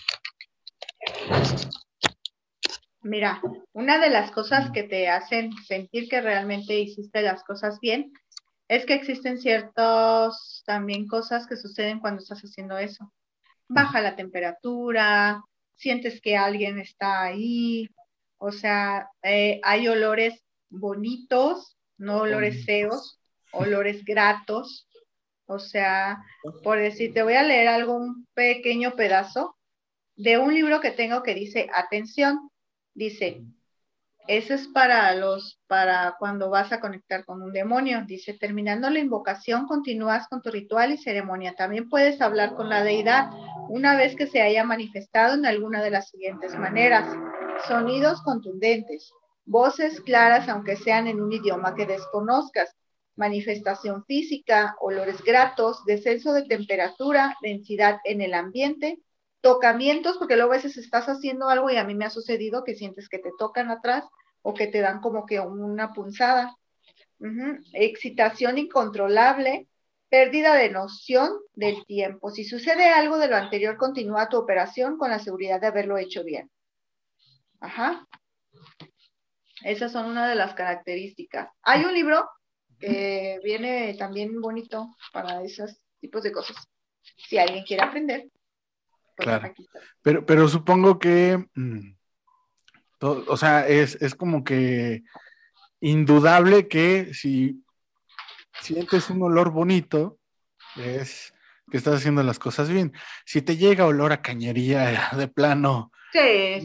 Mira, 3.03 3.43
una 3.73 3.99
de 3.99 4.09
las 4.09 4.31
cosas 4.31 4.71
que 4.71 4.83
te 4.83 5.09
hacen 5.11 5.53
sentir 5.67 6.09
que 6.09 6.23
realmente 6.23 6.79
hiciste 6.81 7.21
las 7.21 7.45
cosas 7.45 7.79
bien 7.81 8.12
es 8.67 8.87
que 8.87 8.95
existen 8.95 9.39
ciertas 9.39 10.62
también 10.65 11.07
cosas 11.07 11.47
que 11.47 11.57
suceden 11.57 12.01
cuando 12.01 12.23
estás 12.23 12.41
haciendo 12.41 12.79
eso. 12.79 13.12
Baja 13.69 14.01
la 14.01 14.17
temperatura, 14.17 15.43
sientes 15.75 16.21
que 16.23 16.37
alguien 16.37 16.79
está 16.79 17.23
ahí, 17.23 17.91
o 18.39 18.53
sea, 18.53 19.09
eh, 19.22 19.61
hay 19.62 19.89
olores 19.89 20.43
bonitos, 20.70 21.76
no 21.97 22.18
olores 22.18 22.64
feos, 22.64 23.20
olores 23.53 24.05
gratos, 24.05 24.89
o 25.47 25.59
sea, 25.59 26.22
por 26.62 26.78
decir, 26.78 27.12
te 27.12 27.22
voy 27.22 27.35
a 27.35 27.43
leer 27.43 27.68
algo, 27.68 27.97
un 27.97 28.26
pequeño 28.35 28.97
pedazo 28.97 29.57
de 30.16 30.39
un 30.39 30.55
libro 30.55 30.80
que 30.80 30.91
tengo 30.91 31.22
que 31.22 31.35
dice, 31.35 31.68
atención, 31.74 32.51
dice, 32.95 33.45
eso 34.26 34.55
es 34.55 34.68
para 34.68 35.14
los, 35.14 35.61
para 35.66 36.16
cuando 36.18 36.49
vas 36.49 36.72
a 36.72 36.80
conectar 36.80 37.26
con 37.26 37.43
un 37.43 37.53
demonio. 37.53 38.05
Dice, 38.07 38.32
terminando 38.32 38.89
la 38.89 38.99
invocación, 39.01 39.66
continúas 39.66 40.28
con 40.28 40.41
tu 40.41 40.51
ritual 40.51 40.93
y 40.93 40.99
ceremonia. 40.99 41.55
También 41.55 41.91
puedes 41.91 42.22
hablar 42.22 42.55
con 42.55 42.70
la 42.70 42.82
deidad 42.82 43.30
una 43.68 43.97
vez 43.97 44.16
que 44.16 44.26
se 44.26 44.41
haya 44.41 44.64
manifestado 44.64 45.35
en 45.35 45.45
alguna 45.45 45.82
de 45.82 45.91
las 45.91 46.09
siguientes 46.09 46.59
maneras. 46.59 47.07
Sonidos 47.63 48.21
contundentes, 48.23 49.13
voces 49.47 50.01
claras 50.01 50.49
aunque 50.49 50.77
sean 50.77 51.07
en 51.07 51.23
un 51.23 51.33
idioma 51.33 51.75
que 51.75 51.87
desconozcas, 51.87 52.77
manifestación 53.17 54.05
física, 54.05 54.77
olores 54.81 55.23
gratos, 55.23 55.85
descenso 55.85 56.33
de 56.33 56.45
temperatura, 56.45 57.37
densidad 57.41 58.01
en 58.05 58.21
el 58.21 58.35
ambiente, 58.35 58.99
tocamientos, 59.41 60.19
porque 60.19 60.37
luego 60.37 60.53
a 60.53 60.57
veces 60.57 60.77
estás 60.77 61.07
haciendo 61.09 61.49
algo 61.49 61.71
y 61.71 61.77
a 61.77 61.85
mí 61.85 61.95
me 61.95 62.05
ha 62.05 62.11
sucedido 62.11 62.65
que 62.65 62.75
sientes 62.75 63.09
que 63.09 63.19
te 63.19 63.31
tocan 63.39 63.71
atrás 63.71 64.05
o 64.43 64.53
que 64.53 64.67
te 64.67 64.81
dan 64.81 65.01
como 65.01 65.27
que 65.27 65.41
una 65.41 65.93
punzada. 65.93 66.57
Excitación 67.73 68.59
incontrolable, 68.59 69.69
pérdida 70.09 70.55
de 70.55 70.71
noción 70.71 71.31
del 71.55 71.85
tiempo. 71.87 72.31
Si 72.31 72.45
sucede 72.45 72.89
algo 72.89 73.19
de 73.19 73.29
lo 73.29 73.37
anterior, 73.37 73.77
continúa 73.77 74.29
tu 74.29 74.37
operación 74.37 74.99
con 74.99 75.11
la 75.11 75.19
seguridad 75.19 75.61
de 75.61 75.69
haberlo 75.69 75.97
hecho 75.97 76.25
bien. 76.25 76.51
Ajá. 77.61 78.07
Esas 79.63 79.93
son 79.93 80.07
una 80.07 80.29
de 80.29 80.35
las 80.35 80.55
características. 80.55 81.49
Hay 81.63 81.85
un 81.85 81.95
libro 81.95 82.29
que 82.79 83.41
viene 83.43 83.95
también 83.95 84.41
bonito 84.41 84.95
para 85.13 85.43
esos 85.43 85.81
tipos 86.01 86.23
de 86.23 86.33
cosas. 86.33 86.57
Si 87.17 87.39
alguien 87.39 87.65
quiere 87.65 87.83
aprender, 87.83 88.29
Claro. 89.17 89.55
Pero, 90.03 90.27
pero 90.27 90.49
supongo 90.49 90.99
que, 90.99 91.47
mm, 91.55 91.95
o 93.01 93.37
sea, 93.37 93.67
es, 93.67 94.15
como 94.15 94.45
que 94.45 95.03
indudable 95.81 96.69
que 96.69 97.13
si 97.15 97.63
sientes 98.61 99.11
un 99.11 99.23
olor 99.23 99.51
bonito, 99.51 100.19
es 100.77 101.33
que 101.71 101.77
estás 101.77 101.97
haciendo 101.97 102.23
las 102.23 102.39
cosas 102.39 102.69
bien. 102.69 102.93
Si 103.25 103.43
te 103.43 103.57
llega 103.57 103.87
olor 103.87 104.13
a 104.13 104.23
cañería 104.23 105.11
de 105.17 105.29
plano, 105.29 105.93
sí, 106.15 106.61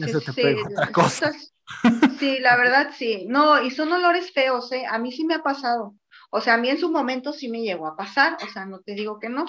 sí, 2.18 2.38
la 2.40 2.56
verdad 2.56 2.90
sí. 2.96 3.26
No, 3.28 3.62
y 3.62 3.70
son 3.70 3.92
olores 3.92 4.32
feos, 4.32 4.70
¿eh? 4.72 4.84
A 4.88 4.98
mí 4.98 5.12
sí 5.12 5.24
me 5.24 5.34
ha 5.34 5.42
pasado. 5.42 5.94
O 6.30 6.40
sea, 6.40 6.54
a 6.54 6.58
mí 6.58 6.68
en 6.68 6.78
su 6.78 6.90
momento 6.90 7.32
sí 7.32 7.48
me 7.48 7.62
llegó 7.62 7.86
a 7.86 7.96
pasar, 7.96 8.36
o 8.42 8.46
sea, 8.52 8.64
no 8.64 8.80
te 8.80 8.94
digo 8.94 9.18
que 9.18 9.28
no, 9.28 9.44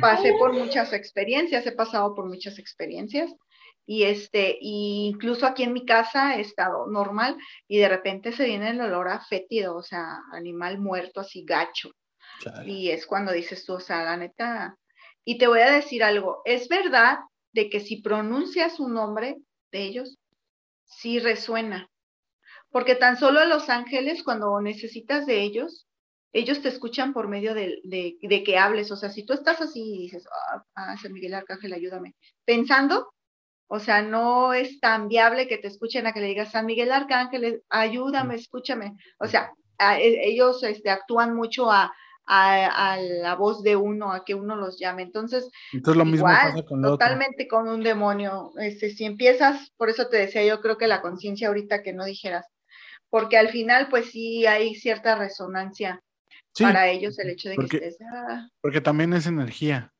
pasé 0.00 0.32
por 0.38 0.52
muchas 0.52 0.92
experiencias, 0.92 1.66
he 1.66 1.72
pasado 1.72 2.14
por 2.14 2.26
muchas 2.26 2.58
experiencias 2.58 3.30
y 3.86 4.02
este, 4.02 4.56
incluso 4.60 5.46
aquí 5.46 5.62
en 5.62 5.72
mi 5.72 5.84
casa 5.84 6.36
he 6.36 6.40
estado 6.40 6.86
normal 6.88 7.36
y 7.68 7.78
de 7.78 7.88
repente 7.88 8.32
se 8.32 8.44
viene 8.44 8.70
el 8.70 8.80
olor 8.80 9.08
a 9.08 9.20
fétido, 9.20 9.76
o 9.76 9.82
sea, 9.82 10.22
animal 10.32 10.78
muerto 10.78 11.20
así 11.20 11.44
gacho. 11.44 11.92
Y 12.66 12.90
es 12.90 13.06
cuando 13.06 13.32
dices 13.32 13.64
tú, 13.64 13.74
o 13.74 13.80
sea, 13.80 14.04
la 14.04 14.16
neta, 14.16 14.76
y 15.24 15.38
te 15.38 15.46
voy 15.46 15.60
a 15.60 15.70
decir 15.70 16.02
algo, 16.02 16.42
es 16.44 16.68
verdad 16.68 17.18
de 17.56 17.70
que 17.70 17.80
si 17.80 18.02
pronuncias 18.02 18.78
un 18.78 18.92
nombre 18.92 19.36
de 19.72 19.82
ellos, 19.82 20.18
sí 20.84 21.18
resuena, 21.18 21.90
porque 22.70 22.94
tan 22.94 23.16
solo 23.16 23.44
los 23.46 23.70
ángeles, 23.70 24.22
cuando 24.22 24.60
necesitas 24.60 25.24
de 25.24 25.40
ellos, 25.40 25.86
ellos 26.34 26.60
te 26.60 26.68
escuchan 26.68 27.14
por 27.14 27.28
medio 27.28 27.54
de, 27.54 28.42
que 28.44 28.58
hables. 28.58 28.92
O 28.92 28.96
sea, 28.96 29.08
si 29.08 29.24
tú 29.24 29.32
estás 29.32 29.62
así 29.62 29.80
y 29.80 29.98
dices, 30.02 30.28
ah, 30.30 30.62
ah, 30.74 30.96
San 30.98 31.14
Miguel 31.14 31.32
Arcángel, 31.32 31.72
ayúdame, 31.72 32.14
pensando, 32.44 33.08
o 33.68 33.80
sea, 33.80 34.02
no 34.02 34.52
es 34.52 34.78
tan 34.78 35.08
viable 35.08 35.48
que 35.48 35.56
te 35.56 35.68
escuchen 35.68 36.06
a 36.06 36.12
que 36.12 36.20
le 36.20 36.26
digas, 36.26 36.50
San 36.52 36.66
Miguel 36.66 36.92
Arcángel, 36.92 37.62
ayúdame, 37.70 38.34
escúchame. 38.34 38.96
O 39.18 39.26
sea, 39.26 39.50
e, 39.78 40.28
ellos 40.28 40.62
este, 40.62 40.90
actúan 40.90 41.34
mucho 41.34 41.70
a, 41.70 41.90
la 42.26 43.36
voz 43.38 43.62
de 43.62 43.76
uno, 43.76 44.12
a 44.12 44.24
que 44.24 44.34
uno 44.34 44.56
los 44.56 44.78
llame. 44.78 45.02
Entonces, 45.02 45.48
Entonces 45.72 45.96
lo 45.96 46.04
mismo 46.04 46.26
pasa 46.26 46.62
con 46.64 46.82
totalmente 46.82 47.46
con 47.48 47.68
un 47.68 47.82
demonio. 47.82 48.52
Este, 48.58 48.90
si 48.90 49.04
empiezas, 49.04 49.70
por 49.76 49.88
eso 49.88 50.08
te 50.08 50.16
decía, 50.16 50.44
yo 50.44 50.60
creo 50.60 50.78
que 50.78 50.86
la 50.86 51.02
conciencia 51.02 51.48
ahorita 51.48 51.82
que 51.82 51.92
no 51.92 52.04
dijeras, 52.04 52.46
porque 53.10 53.38
al 53.38 53.48
final, 53.48 53.88
pues 53.88 54.10
sí 54.10 54.46
hay 54.46 54.74
cierta 54.74 55.16
resonancia 55.16 56.02
para 56.58 56.88
ellos 56.88 57.18
el 57.18 57.30
hecho 57.30 57.48
de 57.50 57.56
que 57.56 57.64
estés. 57.64 57.98
Ah. 58.12 58.48
Porque 58.60 58.80
también 58.80 59.12
es 59.12 59.26
energía. 59.26 59.92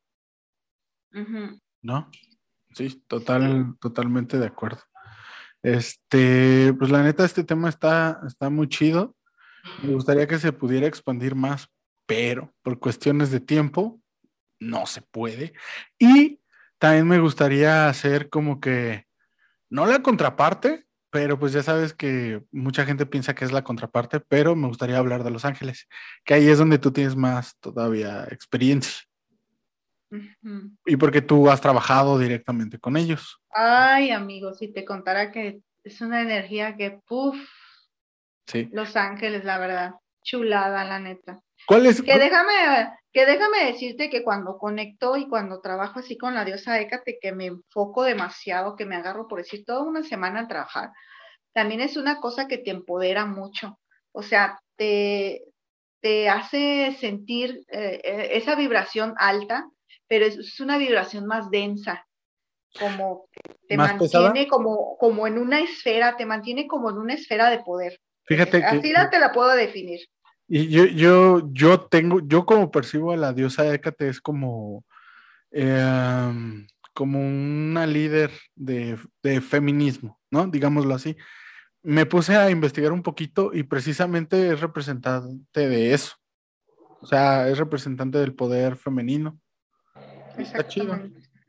¿No? 1.83 2.11
Sí, 2.75 3.03
total, 3.07 3.77
totalmente 3.81 4.39
de 4.39 4.47
acuerdo. 4.47 4.83
Este, 5.63 6.75
pues 6.79 6.91
la 6.91 7.03
neta, 7.03 7.25
este 7.25 7.43
tema 7.43 7.69
está, 7.69 8.21
está 8.27 8.51
muy 8.51 8.69
chido. 8.69 9.17
Me 9.83 9.95
gustaría 9.95 10.27
que 10.27 10.39
se 10.39 10.53
pudiera 10.53 10.87
expandir 10.87 11.35
más, 11.35 11.69
pero 12.07 12.55
por 12.63 12.79
cuestiones 12.79 13.31
de 13.31 13.41
tiempo 13.41 14.01
no 14.59 14.87
se 14.87 15.03
puede. 15.03 15.53
Y 15.99 16.41
también 16.79 17.07
me 17.09 17.19
gustaría 17.19 17.89
hacer 17.89 18.31
como 18.31 18.61
que, 18.61 19.07
no 19.69 19.87
la 19.87 20.03
contraparte, 20.03 20.87
pero 21.11 21.39
pues 21.39 21.53
ya 21.53 21.63
sabes 21.63 21.95
que 21.95 22.43
mucha 22.53 22.85
gente 22.85 23.07
piensa 23.07 23.35
que 23.35 23.45
es 23.45 23.53
la 23.53 23.65
contraparte, 23.65 24.21
pero 24.21 24.55
me 24.55 24.69
gustaría 24.69 24.99
hablar 24.99 25.25
de 25.25 25.31
Los 25.31 25.45
Ángeles, 25.45 25.89
que 26.25 26.35
ahí 26.35 26.49
es 26.49 26.59
donde 26.59 26.79
tú 26.79 26.93
tienes 26.93 27.17
más 27.17 27.57
todavía 27.59 28.25
experiencia. 28.31 29.03
Y 30.85 30.97
porque 30.97 31.21
tú 31.21 31.51
has 31.51 31.61
trabajado 31.61 32.19
directamente 32.19 32.79
con 32.79 32.97
ellos. 32.97 33.41
Ay, 33.51 34.11
amigo, 34.11 34.55
si 34.55 34.73
te 34.73 34.85
contara 34.85 35.33
que 35.33 35.61
es 35.85 36.01
una 36.01 36.23
energía 36.23 36.77
que, 36.77 37.01
puff, 37.07 37.37
sí. 38.47 38.69
Los 38.73 38.95
Ángeles, 38.97 39.45
la 39.45 39.59
verdad, 39.59 39.95
chulada, 40.23 40.85
la 40.85 41.01
neta. 41.01 41.41
¿Cuál 41.67 41.87
es? 41.87 42.01
Que 42.01 42.19
déjame, 42.19 42.91
que 43.13 43.27
déjame 43.27 43.65
decirte 43.65 44.09
que 44.11 44.23
cuando 44.23 44.59
conecto 44.59 45.17
y 45.17 45.29
cuando 45.29 45.61
trabajo 45.61 46.01
así 46.01 46.17
con 46.17 46.35
la 46.35 46.45
diosa 46.45 46.81
Hécate, 46.81 47.19
que 47.21 47.33
me 47.33 47.47
enfoco 47.47 48.05
demasiado, 48.05 48.77
que 48.77 48.87
me 48.87 48.97
agarro 48.97 49.27
por 49.27 49.39
decir 49.39 49.65
toda 49.65 49.83
una 49.83 50.03
semana 50.03 50.41
a 50.41 50.49
trabajar, 50.49 50.91
también 51.53 51.81
es 51.81 51.97
una 51.97 52.21
cosa 52.21 52.47
que 52.47 52.59
te 52.59 52.71
empodera 52.71 53.27
mucho. 53.27 53.79
O 54.13 54.23
sea, 54.23 54.59
te, 54.77 55.43
te 56.01 56.29
hace 56.29 56.97
sentir 57.01 57.65
eh, 57.69 58.01
eh, 58.05 58.29
esa 58.33 58.55
vibración 58.55 59.15
alta, 59.17 59.69
pero 60.07 60.27
es, 60.27 60.61
una 60.61 60.79
vibración 60.79 61.27
más 61.27 61.51
densa, 61.51 62.07
como 62.79 63.29
te 63.69 63.77
mantiene 63.77 64.47
como, 64.49 64.97
como 64.99 65.27
en 65.27 65.39
una 65.39 65.61
esfera, 65.61 66.17
te 66.17 66.27
mantiene 66.27 66.67
como 66.67 66.91
en 66.91 66.99
una 66.99 67.15
esfera 67.15 67.51
de 67.51 67.61
poder. 67.61 67.99
Fíjate 68.27 68.63
Así 68.65 68.93
la 68.93 69.11
te 69.11 69.19
la 69.19 69.33
puedo 69.33 69.55
definir. 69.55 70.01
Y 70.49 70.69
yo, 70.69 70.85
yo, 70.85 71.53
yo 71.53 71.81
tengo, 71.81 72.21
yo 72.21 72.47
como 72.47 72.71
percibo 72.71 73.13
a 73.13 73.17
la 73.17 73.33
diosa 73.33 73.73
Hécate 73.73 74.09
es 74.09 74.21
como, 74.21 74.85
em, 75.51 76.67
como 76.95 77.19
una 77.19 77.87
líder 77.87 78.31
de, 78.55 78.97
feminismo, 79.41 80.21
¿no? 80.31 80.47
Digámoslo 80.47 80.95
así. 80.95 81.17
Me 81.83 82.07
puse 82.07 82.37
a 82.37 82.51
investigar 82.51 82.93
un 82.93 83.03
poquito 83.03 83.53
y 83.53 83.65
precisamente 83.65 84.53
es 84.53 84.61
representante 84.61 85.69
de 85.69 85.95
eso. 85.95 86.17
O 87.01 87.07
sea, 87.07 87.49
es 87.49 87.59
representante 87.59 88.19
del 88.19 88.35
poder 88.35 88.77
femenino. 88.77 89.39
Está 90.37 90.67
chido. 90.67 90.99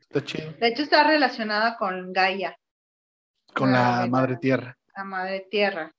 Está 0.00 0.24
chido. 0.24 0.52
De 0.60 0.68
hecho, 0.68 0.82
está 0.82 1.04
relacionada 1.04 1.76
con 1.76 2.12
Gaia. 2.12 2.56
Con 3.54 3.72
la 3.72 4.06
madre 4.08 4.36
tierra. 4.36 4.76
La 4.94 5.04
madre 5.04 5.46
tierra 5.50 5.92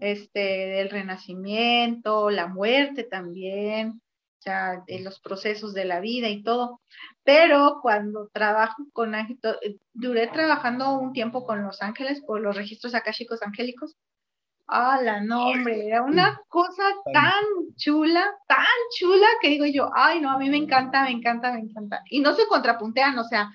este, 0.00 0.40
del 0.40 0.90
renacimiento, 0.90 2.30
la 2.30 2.48
muerte 2.48 3.04
también, 3.04 4.00
o 4.38 4.42
sea, 4.42 4.84
los 5.00 5.20
procesos 5.20 5.72
de 5.72 5.86
la 5.86 6.00
vida 6.00 6.28
y 6.28 6.42
todo. 6.42 6.80
Pero 7.22 7.78
cuando 7.80 8.28
trabajo 8.28 8.84
con 8.92 9.14
ángeles, 9.14 9.40
eh, 9.62 9.76
duré 9.94 10.26
trabajando 10.26 10.98
un 10.98 11.12
tiempo 11.12 11.46
con 11.46 11.62
los 11.62 11.80
ángeles 11.80 12.22
por 12.26 12.40
los 12.40 12.54
registros 12.56 12.94
akáshicos 12.94 13.42
angélicos. 13.42 13.96
Ah, 14.66 14.98
la 15.02 15.20
nombre, 15.20 15.86
era 15.86 16.02
una 16.02 16.40
cosa 16.48 16.82
tan 17.12 17.44
chula, 17.76 18.24
tan 18.48 18.66
chula 18.96 19.26
que 19.42 19.48
digo 19.48 19.66
yo, 19.66 19.90
ay, 19.94 20.20
no, 20.20 20.30
a 20.30 20.38
mí 20.38 20.48
me 20.48 20.56
encanta, 20.56 21.04
me 21.04 21.10
encanta, 21.10 21.52
me 21.52 21.60
encanta. 21.60 22.02
Y 22.08 22.20
no 22.20 22.34
se 22.34 22.46
contrapuntean, 22.46 23.18
o 23.18 23.24
sea, 23.24 23.50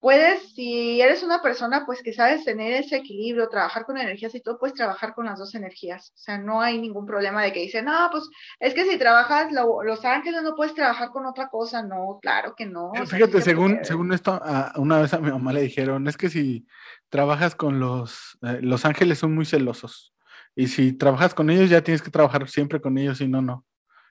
puedes, 0.00 0.54
si 0.54 1.00
eres 1.00 1.22
una 1.22 1.42
persona 1.42 1.84
pues 1.84 2.02
que 2.02 2.12
sabes 2.12 2.44
tener 2.44 2.72
ese 2.72 2.96
equilibrio, 2.96 3.48
trabajar 3.48 3.84
con 3.84 3.98
energías 3.98 4.34
y 4.34 4.40
todo, 4.40 4.58
puedes 4.58 4.74
trabajar 4.74 5.14
con 5.14 5.26
las 5.26 5.38
dos 5.38 5.54
energías. 5.54 6.12
O 6.16 6.18
sea, 6.18 6.38
no 6.38 6.60
hay 6.62 6.80
ningún 6.80 7.06
problema 7.06 7.42
de 7.42 7.52
que 7.52 7.60
dicen, 7.60 7.84
no, 7.84 8.08
pues 8.10 8.28
es 8.58 8.74
que 8.74 8.84
si 8.84 8.98
trabajas 8.98 9.52
Los 9.52 10.04
Ángeles 10.04 10.42
no 10.42 10.56
puedes 10.56 10.74
trabajar 10.74 11.10
con 11.10 11.26
otra 11.26 11.48
cosa. 11.48 11.82
No, 11.82 12.18
claro 12.20 12.54
que 12.56 12.66
no. 12.66 12.92
Fíjate, 13.06 13.42
según, 13.42 13.78
según 13.82 14.12
esto, 14.12 14.40
una 14.76 15.00
vez 15.00 15.12
a 15.12 15.18
mi 15.18 15.30
mamá 15.30 15.52
le 15.52 15.62
dijeron, 15.62 16.08
es 16.08 16.16
que 16.16 16.30
si 16.30 16.66
trabajas 17.10 17.54
con 17.54 17.78
los, 17.78 18.38
eh, 18.42 18.58
Los 18.62 18.84
Ángeles 18.84 19.18
son 19.18 19.34
muy 19.34 19.44
celosos. 19.44 20.14
Y 20.56 20.68
si 20.68 20.92
trabajas 20.92 21.34
con 21.34 21.50
ellos, 21.50 21.70
ya 21.70 21.82
tienes 21.82 22.02
que 22.02 22.10
trabajar 22.10 22.48
siempre 22.48 22.80
con 22.80 22.98
ellos, 22.98 23.20
y 23.20 23.28
no, 23.28 23.42
no. 23.42 23.64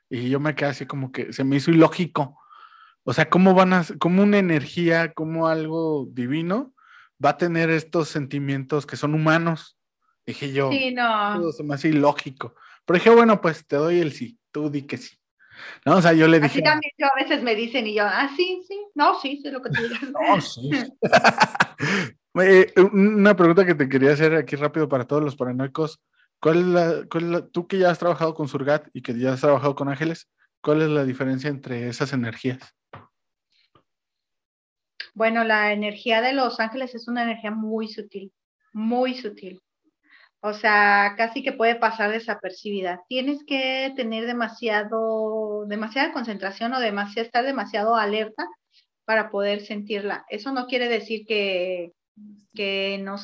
Y 0.10 0.30
yo 0.30 0.40
me 0.40 0.56
quedé 0.56 0.70
así 0.70 0.86
como 0.86 1.12
que 1.12 1.34
se 1.34 1.44
me 1.44 1.58
hizo 1.58 1.72
ilógico 1.72 2.40
o 3.10 3.14
sea, 3.14 3.28
¿cómo 3.28 3.56
van 3.56 3.74
a, 3.74 3.84
cómo 3.98 4.22
una 4.22 4.38
energía, 4.38 5.14
como 5.14 5.48
algo 5.48 6.08
divino 6.12 6.76
va 7.24 7.32
a 7.32 7.38
tener 7.38 7.72
estos 7.72 8.08
sentimientos 8.08 8.86
que 8.86 8.98
son 8.98 9.16
humanos? 9.16 9.80
Dije 10.28 10.54
yo, 10.54 10.70
sí, 10.72 10.94
no. 10.94 11.40
todo 11.40 11.52
se 11.52 11.64
me 11.64 11.74
hace 11.74 11.88
ilógico. 11.88 12.54
Pero 12.86 13.00
dije, 13.00 13.10
bueno, 13.10 13.42
pues 13.42 13.66
te 13.66 13.78
doy 13.78 14.00
el 14.00 14.12
sí, 14.12 14.38
tú 14.52 14.70
di 14.70 14.84
que 14.84 14.98
sí. 14.98 15.18
No, 15.88 15.98
o 15.98 16.02
sea, 16.04 16.14
yo 16.14 16.28
le 16.28 16.40
dije. 16.40 16.60
Así 16.60 16.62
también 16.62 16.92
yo 17.00 17.08
a 17.08 17.20
veces 17.20 17.42
me 17.42 17.56
dicen 17.56 17.88
y 17.88 17.96
yo, 17.96 18.04
ah, 18.06 18.30
sí, 18.38 18.62
sí, 18.68 18.80
no, 18.94 19.20
sí, 19.20 19.42
sé 19.42 19.52
lo 19.52 19.64
que 19.64 19.72
tú 19.72 19.82
digas. 19.82 20.02
no, 20.14 20.40
sí. 20.40 20.70
Eh, 22.40 22.72
una 22.94 23.36
pregunta 23.36 23.66
que 23.66 23.74
te 23.74 23.90
quería 23.90 24.14
hacer 24.14 24.36
aquí 24.36 24.56
rápido 24.56 24.88
para 24.88 25.06
todos 25.06 25.22
los 25.22 25.36
paranoicos. 25.36 26.00
¿Cuál 26.40 26.60
es 26.60 26.66
la, 26.66 27.06
cuál 27.10 27.24
es 27.24 27.30
la, 27.32 27.48
tú 27.48 27.68
que 27.68 27.80
ya 27.80 27.90
has 27.90 27.98
trabajado 27.98 28.36
con 28.36 28.48
Surgat 28.48 28.88
y 28.94 29.02
que 29.02 29.18
ya 29.18 29.34
has 29.34 29.42
trabajado 29.42 29.76
con 29.76 29.90
Ángeles, 29.90 30.30
cuál 30.62 30.82
es 30.82 30.90
la 30.90 31.06
diferencia 31.06 31.50
entre 31.50 31.88
esas 31.88 32.14
energías? 32.14 32.76
Bueno, 35.14 35.44
la 35.44 35.74
energía 35.74 36.22
de 36.22 36.34
los 36.34 36.60
ángeles 36.60 36.96
es 36.96 37.08
una 37.08 37.24
energía 37.24 37.52
muy 37.52 37.88
sutil, 37.88 38.32
muy 38.74 39.16
sutil. 39.16 39.62
O 40.42 40.54
sea, 40.54 41.16
casi 41.18 41.44
que 41.44 41.52
puede 41.52 41.76
pasar 41.76 42.12
desapercibida. 42.12 43.02
Tienes 43.10 43.44
que 43.46 43.92
tener 43.96 44.26
demasiado, 44.26 45.66
demasiada 45.68 46.14
concentración 46.14 46.74
o 46.74 46.80
demasiado, 46.80 47.26
estar 47.26 47.44
demasiado 47.44 47.96
alerta 47.96 48.48
para 49.04 49.30
poder 49.32 49.62
sentirla. 49.66 50.26
Eso 50.30 50.54
no 50.54 50.68
quiere 50.68 50.88
decir 50.88 51.26
que, 51.26 51.92
que 52.54 53.00
no, 53.02 53.16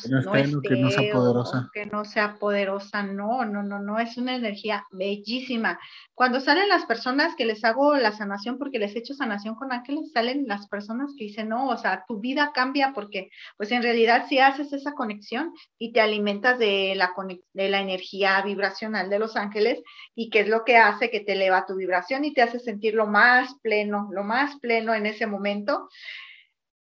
que 0.64 0.76
no 0.78 0.92
sea 0.92 1.12
poderosa. 1.12 1.70
que 1.74 1.86
no 1.88 2.06
sea 2.06 2.36
poderosa, 2.36 3.04
no, 3.04 3.44
no, 3.44 3.64
no, 3.64 3.80
no, 3.80 4.00
es 4.00 4.18
una 4.18 4.36
energía 4.36 4.86
bellísima. 4.92 5.80
Cuando 6.14 6.40
salen 6.40 6.70
las 6.70 6.86
personas 6.86 7.36
que 7.36 7.46
les 7.46 7.64
hago 7.64 7.96
la 7.96 8.12
sanación, 8.12 8.58
porque 8.58 8.80
les 8.80 8.96
he 8.96 9.00
hecho 9.00 9.14
sanación 9.14 9.56
con 9.56 9.72
ángeles, 9.72 10.12
salen 10.14 10.46
las 10.48 10.68
personas 10.68 11.12
que 11.18 11.26
dicen, 11.26 11.50
no, 11.50 11.68
o 11.68 11.78
sea, 11.78 12.06
tu 12.08 12.20
vida 12.20 12.52
cambia 12.54 12.94
porque, 12.94 13.30
pues 13.58 13.72
en 13.72 13.84
realidad 13.84 14.26
si 14.30 14.40
haces 14.40 14.72
esa 14.72 14.94
conexión 14.94 15.52
y 15.78 15.92
te 15.92 16.02
alimentas 16.02 16.60
de 16.60 16.94
la, 16.96 17.12
de 17.54 17.70
la 17.70 17.82
energía 17.82 18.42
vibracional 18.42 19.10
de 19.10 19.20
los 19.20 19.36
ángeles 19.36 19.82
y 20.14 20.30
qué 20.30 20.42
es 20.42 20.48
lo 20.48 20.64
que 20.64 20.78
hace 20.78 21.10
que 21.10 21.20
te 21.20 21.34
eleva 21.34 21.66
tu 21.66 21.76
vibración 21.76 22.26
y 22.26 22.34
te 22.34 22.42
hace 22.42 22.60
sentir 22.60 22.94
lo 22.94 23.08
más 23.08 23.56
pleno, 23.62 24.08
lo 24.12 24.24
más 24.24 24.58
pleno 24.60 24.94
en 24.94 25.08
ese 25.08 25.26
momento. 25.26 25.90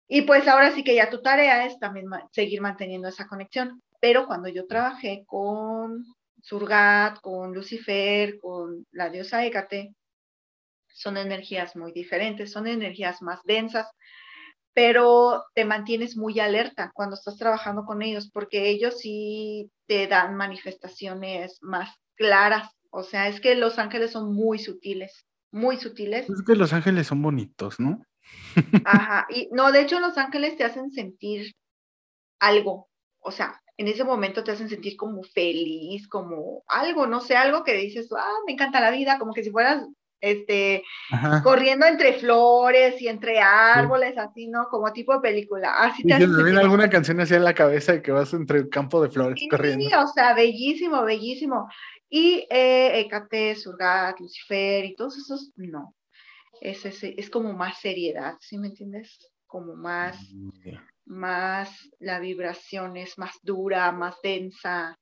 Y 0.08 0.22
pues 0.22 0.46
ahora 0.48 0.72
sí 0.72 0.84
que 0.84 0.94
ya 0.94 1.10
tu 1.10 1.22
tarea 1.22 1.66
es 1.66 1.78
también 1.78 2.06
seguir 2.32 2.60
manteniendo 2.60 3.08
esa 3.08 3.26
conexión. 3.26 3.82
Pero 4.00 4.26
cuando 4.26 4.48
yo 4.48 4.66
trabajé 4.66 5.24
con 5.26 6.04
Surgat, 6.42 7.20
con 7.20 7.54
Lucifer, 7.54 8.38
con 8.38 8.86
la 8.92 9.08
diosa 9.08 9.44
Hécate, 9.44 9.94
son 10.88 11.16
energías 11.16 11.74
muy 11.74 11.92
diferentes, 11.92 12.52
son 12.52 12.66
energías 12.66 13.22
más 13.22 13.40
densas, 13.44 13.90
pero 14.74 15.44
te 15.54 15.64
mantienes 15.64 16.16
muy 16.16 16.38
alerta 16.38 16.90
cuando 16.94 17.14
estás 17.14 17.36
trabajando 17.36 17.84
con 17.84 18.02
ellos, 18.02 18.30
porque 18.30 18.68
ellos 18.68 18.98
sí 18.98 19.70
te 19.86 20.06
dan 20.06 20.36
manifestaciones 20.36 21.58
más 21.62 21.96
claras. 22.14 22.70
O 22.90 23.02
sea, 23.02 23.28
es 23.28 23.40
que 23.40 23.54
los 23.54 23.78
ángeles 23.78 24.12
son 24.12 24.34
muy 24.34 24.58
sutiles, 24.58 25.26
muy 25.50 25.78
sutiles. 25.78 26.28
Es 26.28 26.42
que 26.46 26.56
los 26.56 26.72
ángeles 26.72 27.06
son 27.06 27.22
bonitos, 27.22 27.80
¿no? 27.80 28.02
Ajá, 28.84 29.26
y 29.30 29.48
no, 29.52 29.72
de 29.72 29.80
hecho 29.80 30.00
los 30.00 30.16
ángeles 30.18 30.56
te 30.56 30.64
hacen 30.64 30.90
sentir 30.90 31.54
algo, 32.38 32.88
o 33.20 33.30
sea, 33.30 33.60
en 33.76 33.88
ese 33.88 34.04
momento 34.04 34.44
te 34.44 34.52
hacen 34.52 34.68
sentir 34.68 34.96
como 34.96 35.22
feliz, 35.22 36.06
como 36.08 36.62
algo, 36.68 37.06
no 37.06 37.20
sé, 37.20 37.36
algo 37.36 37.64
que 37.64 37.74
dices, 37.74 38.08
ah, 38.16 38.38
me 38.46 38.52
encanta 38.52 38.80
la 38.80 38.90
vida, 38.90 39.18
como 39.18 39.32
que 39.32 39.42
si 39.42 39.50
fueras 39.50 39.82
este, 40.20 40.82
corriendo 41.42 41.84
entre 41.84 42.14
flores 42.14 43.00
y 43.02 43.08
entre 43.08 43.40
árboles, 43.40 44.16
así, 44.16 44.46
¿no? 44.46 44.68
Como 44.70 44.92
tipo 44.92 45.12
de 45.12 45.20
película. 45.20 45.74
Así 45.76 46.02
te 46.02 46.26
me 46.26 46.44
viene 46.44 46.60
alguna 46.60 46.88
canción 46.88 47.20
así 47.20 47.34
en 47.34 47.44
la 47.44 47.52
cabeza 47.52 47.92
de 47.92 48.02
que 48.02 48.12
vas 48.12 48.32
entre 48.32 48.60
el 48.60 48.68
campo 48.70 49.02
de 49.02 49.10
flores 49.10 49.44
corriendo. 49.50 49.84
Sí, 49.84 49.94
o 49.94 50.06
sea, 50.06 50.34
bellísimo, 50.34 51.02
bellísimo. 51.04 51.68
Y 52.08 52.46
eh, 52.48 53.00
Ecate, 53.00 53.54
Surgat, 53.56 54.18
Lucifer 54.18 54.84
y 54.84 54.94
todos 54.94 55.18
esos, 55.18 55.50
no 55.56 55.94
es, 56.64 56.84
es 56.84 57.30
como 57.30 57.52
más 57.52 57.78
seriedad, 57.80 58.36
¿sí 58.40 58.58
me 58.58 58.68
entiendes? 58.68 59.18
Como 59.46 59.76
más, 59.76 60.16
mm, 60.32 60.48
más, 61.06 61.70
la 62.00 62.18
vibración 62.18 62.96
es 62.96 63.18
más 63.18 63.34
dura, 63.42 63.92
más 63.92 64.16
densa, 64.22 64.98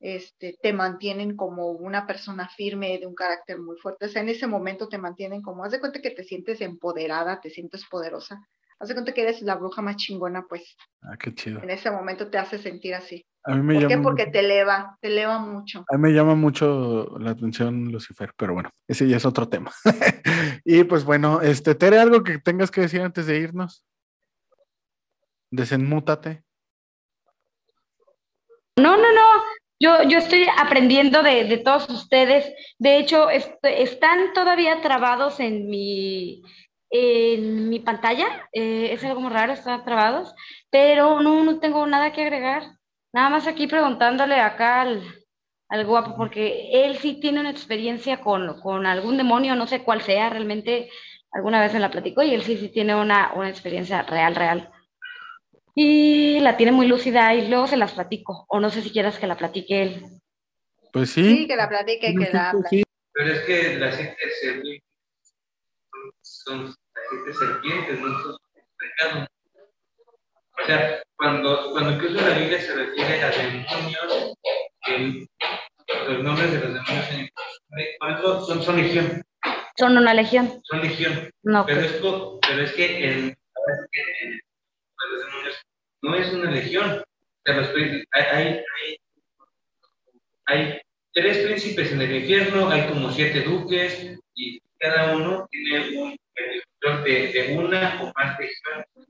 este, 0.00 0.56
te 0.62 0.72
mantienen 0.72 1.34
como 1.34 1.70
una 1.70 2.06
persona 2.06 2.48
firme, 2.48 2.98
de 2.98 3.06
un 3.06 3.14
carácter 3.14 3.58
muy 3.58 3.76
fuerte. 3.78 4.06
O 4.06 4.08
sea, 4.08 4.22
en 4.22 4.28
ese 4.28 4.46
momento 4.46 4.88
te 4.88 4.98
mantienen 4.98 5.42
como, 5.42 5.64
haz 5.64 5.72
de 5.72 5.80
cuenta 5.80 6.00
que 6.00 6.10
te 6.10 6.24
sientes 6.24 6.60
empoderada, 6.60 7.40
te 7.40 7.50
sientes 7.50 7.84
poderosa. 7.90 8.38
Haz 8.78 8.88
de 8.88 8.94
cuenta 8.94 9.12
que 9.12 9.22
eres 9.22 9.42
la 9.42 9.56
bruja 9.56 9.82
más 9.82 9.96
chingona, 9.96 10.44
pues. 10.48 10.76
Ah, 11.02 11.16
qué 11.18 11.34
chido. 11.34 11.60
En 11.62 11.70
ese 11.70 11.90
momento 11.90 12.30
te 12.30 12.38
hace 12.38 12.58
sentir 12.58 12.94
así. 12.94 13.24
A 13.48 13.54
mí 13.54 13.62
me 13.62 13.80
¿Por 13.80 13.88
qué? 13.88 13.98
Porque 13.98 14.26
te 14.26 14.40
eleva, 14.40 14.98
te 15.00 15.08
eleva 15.08 15.38
mucho. 15.38 15.82
A 15.90 15.96
mí 15.96 16.02
me 16.02 16.12
llama 16.12 16.34
mucho 16.34 17.16
la 17.18 17.30
atención 17.30 17.90
Lucifer, 17.90 18.34
pero 18.36 18.52
bueno, 18.52 18.70
ese 18.86 19.08
ya 19.08 19.16
es 19.16 19.24
otro 19.24 19.48
tema. 19.48 19.72
y 20.66 20.84
pues 20.84 21.02
bueno, 21.04 21.40
este, 21.40 21.74
Tere, 21.74 21.98
algo 21.98 22.22
que 22.22 22.38
tengas 22.38 22.70
que 22.70 22.82
decir 22.82 23.00
antes 23.00 23.26
de 23.26 23.38
irnos. 23.38 23.86
Desenmútate. 25.50 26.42
No, 28.76 28.98
no, 28.98 29.12
no. 29.14 29.42
Yo, 29.80 30.02
yo 30.02 30.18
estoy 30.18 30.46
aprendiendo 30.58 31.22
de, 31.22 31.56
todos 31.64 31.88
ustedes. 31.88 32.52
De 32.78 32.98
hecho, 32.98 33.30
están 33.30 34.34
todavía 34.34 34.82
trabados 34.82 35.40
en 35.40 35.70
mi, 35.70 36.42
en 36.90 37.70
mi 37.70 37.80
pantalla. 37.80 38.46
Eh, 38.52 38.90
es 38.92 39.02
algo 39.04 39.22
muy 39.22 39.32
raro, 39.32 39.54
están 39.54 39.86
trabados. 39.86 40.34
Pero 40.68 41.22
no, 41.22 41.44
no 41.44 41.60
tengo 41.60 41.86
nada 41.86 42.12
que 42.12 42.20
agregar. 42.20 42.77
Nada 43.12 43.30
más 43.30 43.46
aquí 43.46 43.66
preguntándole 43.66 44.34
acá 44.40 44.82
al, 44.82 45.86
guapo, 45.86 46.16
porque 46.16 46.70
él 46.72 46.98
sí 46.98 47.20
tiene 47.20 47.40
una 47.40 47.50
experiencia 47.50 48.20
con, 48.20 48.60
con, 48.60 48.86
algún 48.86 49.16
demonio, 49.16 49.54
no 49.54 49.66
sé 49.66 49.82
cuál 49.82 50.02
sea, 50.02 50.30
realmente 50.30 50.90
alguna 51.32 51.60
vez 51.60 51.72
me 51.72 51.80
la 51.80 51.90
platicó 51.90 52.22
y 52.22 52.34
él 52.34 52.42
sí, 52.42 52.56
sí 52.56 52.68
tiene 52.68 52.94
una, 52.94 53.32
una 53.34 53.48
experiencia 53.48 54.02
real, 54.02 54.34
real. 54.34 54.70
Y 55.74 56.40
la 56.40 56.56
tiene 56.56 56.72
muy 56.72 56.86
lúcida 56.86 57.34
y 57.34 57.48
luego 57.48 57.66
se 57.66 57.76
las 57.76 57.92
platico, 57.92 58.44
o 58.48 58.60
no 58.60 58.70
sé 58.70 58.82
si 58.82 58.90
quieras 58.90 59.18
que 59.18 59.26
la 59.26 59.36
platique 59.36 59.82
él. 59.82 60.02
Pues 60.92 61.10
sí. 61.10 61.24
Sí, 61.24 61.46
que 61.46 61.56
la 61.56 61.68
platique, 61.68 62.14
que 62.14 62.30
la 62.32 62.52
Pero 63.12 63.32
es 63.32 63.40
que 63.42 63.78
las 63.78 63.96
gente 63.96 64.16
son, 66.22 66.74
son 66.74 66.76
serpientes, 67.32 68.00
no 68.00 68.18
son 68.20 68.36
pecados. 68.78 69.28
O 70.62 70.66
sea, 70.66 71.02
cuando, 71.16 71.70
cuando 71.72 71.92
incluso 71.92 72.26
la 72.26 72.38
Biblia 72.38 72.60
se 72.60 72.74
refiere 72.74 73.22
a 73.22 73.30
demonios, 73.30 74.34
los 76.08 76.22
nombres 76.22 76.52
de 76.52 76.58
los 76.58 76.74
demonios 76.74 77.10
en, 77.12 77.30
son, 78.46 78.62
son 78.62 78.76
legión. 78.76 79.22
Son 79.76 79.96
una 79.96 80.14
legión. 80.14 80.60
Son 80.64 80.80
legión. 80.80 81.30
No, 81.42 81.64
pero, 81.66 81.80
es, 81.80 81.92
pero 81.92 82.62
es 82.62 82.72
que 82.72 83.08
en, 83.08 83.36
los 85.10 85.26
demonios 85.26 85.66
no 86.02 86.14
es 86.16 86.32
una 86.32 86.50
legión. 86.50 87.02
hay, 88.12 88.26
hay, 88.32 88.64
hay, 90.46 90.80
tres 91.12 91.38
príncipes 91.38 91.92
en 91.92 92.02
el 92.02 92.16
infierno, 92.16 92.68
hay 92.70 92.88
como 92.88 93.10
siete 93.12 93.42
duques 93.42 94.18
y 94.34 94.60
cada 94.78 95.16
uno 95.16 95.48
tiene 95.50 95.98
un 95.98 96.16
control 96.80 97.04
de, 97.04 97.32
de, 97.32 97.58
una 97.58 98.02
o 98.02 98.12
más 98.16 98.38
regiones. 98.38 99.07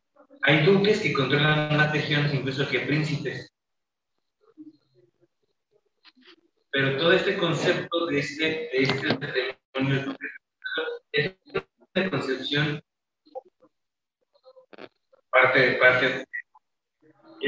Hay 0.49 0.65
duques 0.65 1.01
que 1.01 1.13
controlan 1.13 1.77
más 1.77 1.93
regiones 1.93 2.33
incluso 2.33 2.67
que 2.71 2.81
príncipes. 2.81 3.53
Pero 6.71 6.97
todo 6.97 7.13
este 7.13 7.37
concepto 7.37 8.07
de 8.07 8.19
este, 8.21 8.45
de 8.45 8.79
este 8.81 9.07
demonio 9.75 10.17
es 11.13 11.35
una 11.95 12.11
concepción 12.11 12.83
parte 15.31 15.59
de 15.59 15.73
parte 15.73 16.09
de 16.09 16.25
y 17.41 17.47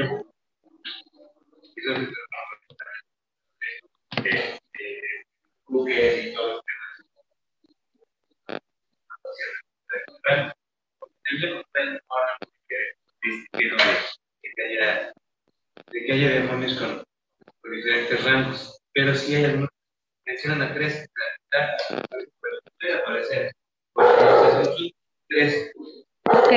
temas. 11.73 12.60
De, 12.71 14.53
que 14.55 14.63
haya, 14.63 15.13
de 15.91 16.05
que 16.05 16.13
haya 16.13 16.29
demonios 16.29 16.79
con, 16.79 17.03
diferentes 17.71 18.23
rangos, 18.23 18.79
pero 18.93 19.15
sí 19.15 19.35
hay 19.35 19.45
algunos 19.45 19.69
que 19.69 20.31
mencionan 20.31 20.61
a 20.63 20.73
tres, 20.73 21.07
puede 22.79 22.93
aparecer, 22.95 23.51
aquí, 23.95 24.95
tres. 25.29 25.71
Ok, 26.25 26.51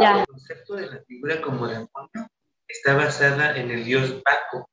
ya. 0.00 0.20
El 0.20 0.26
concepto 0.26 0.74
de 0.74 0.86
la 0.86 1.02
figura 1.04 1.40
como 1.40 1.66
demonio 1.66 2.28
está 2.68 2.94
basada 2.94 3.56
en 3.56 3.70
el 3.70 3.84
dios 3.84 4.22
Baco, 4.22 4.68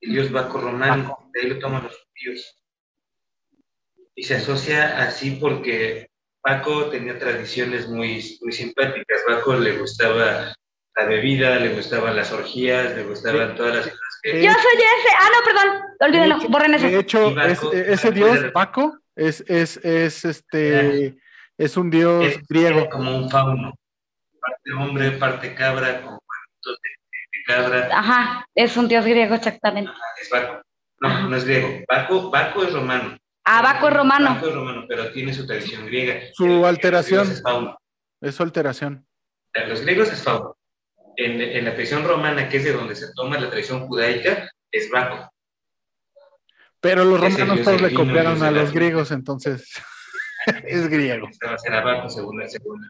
el 0.00 0.12
dios 0.12 0.32
Baco 0.32 0.60
romano, 0.60 1.30
de 1.32 1.40
ahí 1.40 1.48
lo 1.48 1.58
toman 1.58 1.84
los 1.84 1.96
judíos. 1.96 2.58
Y 4.14 4.24
se 4.24 4.36
asocia 4.36 5.02
así 5.02 5.38
porque 5.40 6.11
Paco 6.42 6.90
tenía 6.90 7.18
tradiciones 7.18 7.88
muy, 7.88 8.38
muy 8.40 8.52
simpáticas. 8.52 9.22
Baco 9.28 9.54
le 9.54 9.78
gustaba 9.78 10.52
la 10.96 11.04
bebida, 11.06 11.58
le 11.58 11.74
gustaban 11.74 12.16
las 12.16 12.32
orgías, 12.32 12.94
le 12.96 13.04
gustaban 13.04 13.54
todas 13.54 13.76
las 13.76 13.84
cosas 13.86 14.20
que... 14.22 14.42
Yo 14.42 14.50
soy 14.50 14.74
ese. 14.74 15.08
Ah, 15.18 15.28
no, 15.32 15.44
perdón. 15.44 15.82
Olvídenlo, 16.00 16.48
borren 16.48 16.74
eso. 16.74 16.86
De 16.86 16.98
hecho, 16.98 17.40
ese 17.40 18.10
dios, 18.10 18.50
Paco, 18.52 18.98
es, 19.14 19.42
es, 19.46 19.76
es 19.78 20.24
este, 20.24 21.16
es 21.56 21.76
un 21.76 21.90
dios 21.90 22.34
griego. 22.48 22.88
Como 22.90 23.16
un 23.16 23.30
fauno. 23.30 23.72
Parte 24.40 24.72
hombre, 24.72 25.10
parte 25.12 25.54
cabra, 25.54 26.02
con 26.02 26.18
cuernitos 26.18 26.78
de, 26.82 27.44
cabra. 27.46 27.88
Ajá, 27.92 28.46
es 28.54 28.76
un 28.76 28.88
dios 28.88 29.04
griego, 29.04 29.36
exactamente. 29.36 29.92
es 30.20 30.28
Baco. 30.28 30.60
No, 31.00 31.28
no 31.28 31.36
es 31.36 31.44
griego. 31.44 31.84
Baco, 31.88 32.30
Baco 32.30 32.64
es 32.64 32.72
romano. 32.72 33.16
Abaco 33.44 33.88
es 33.88 33.94
romano. 33.94 34.30
Abaco 34.30 34.48
es 34.48 34.54
romano, 34.54 34.84
pero 34.88 35.10
tiene 35.12 35.34
su 35.34 35.46
tradición 35.46 35.86
griega. 35.86 36.20
Su 36.34 36.64
alteración. 36.64 37.30
Es, 37.30 37.42
fauno. 37.42 37.78
es 38.20 38.34
su 38.34 38.42
alteración. 38.42 39.06
Los 39.68 39.82
griegos 39.82 40.12
es 40.12 40.22
fauno. 40.22 40.56
En, 41.16 41.40
en, 41.40 41.64
la 41.64 41.74
tradición 41.74 42.04
romana, 42.04 42.48
que 42.48 42.56
es 42.56 42.64
de 42.64 42.72
donde 42.72 42.94
se 42.94 43.12
toma 43.14 43.38
la 43.38 43.50
tradición 43.50 43.86
judaica, 43.86 44.50
es 44.70 44.90
Baco. 44.90 45.30
Pero 46.80 47.04
los 47.04 47.20
romanos 47.20 47.62
todos 47.62 47.82
le 47.82 47.92
copiaron 47.92 48.42
a 48.42 48.50
los 48.50 48.72
griegos, 48.72 49.10
entonces 49.10 49.72
es 50.64 50.88
griego. 50.88 51.28
Estaba 51.28 51.56
a 51.78 51.80
Baco 51.84 52.08
según 52.08 52.40
la 52.40 52.48
segunda 52.48 52.88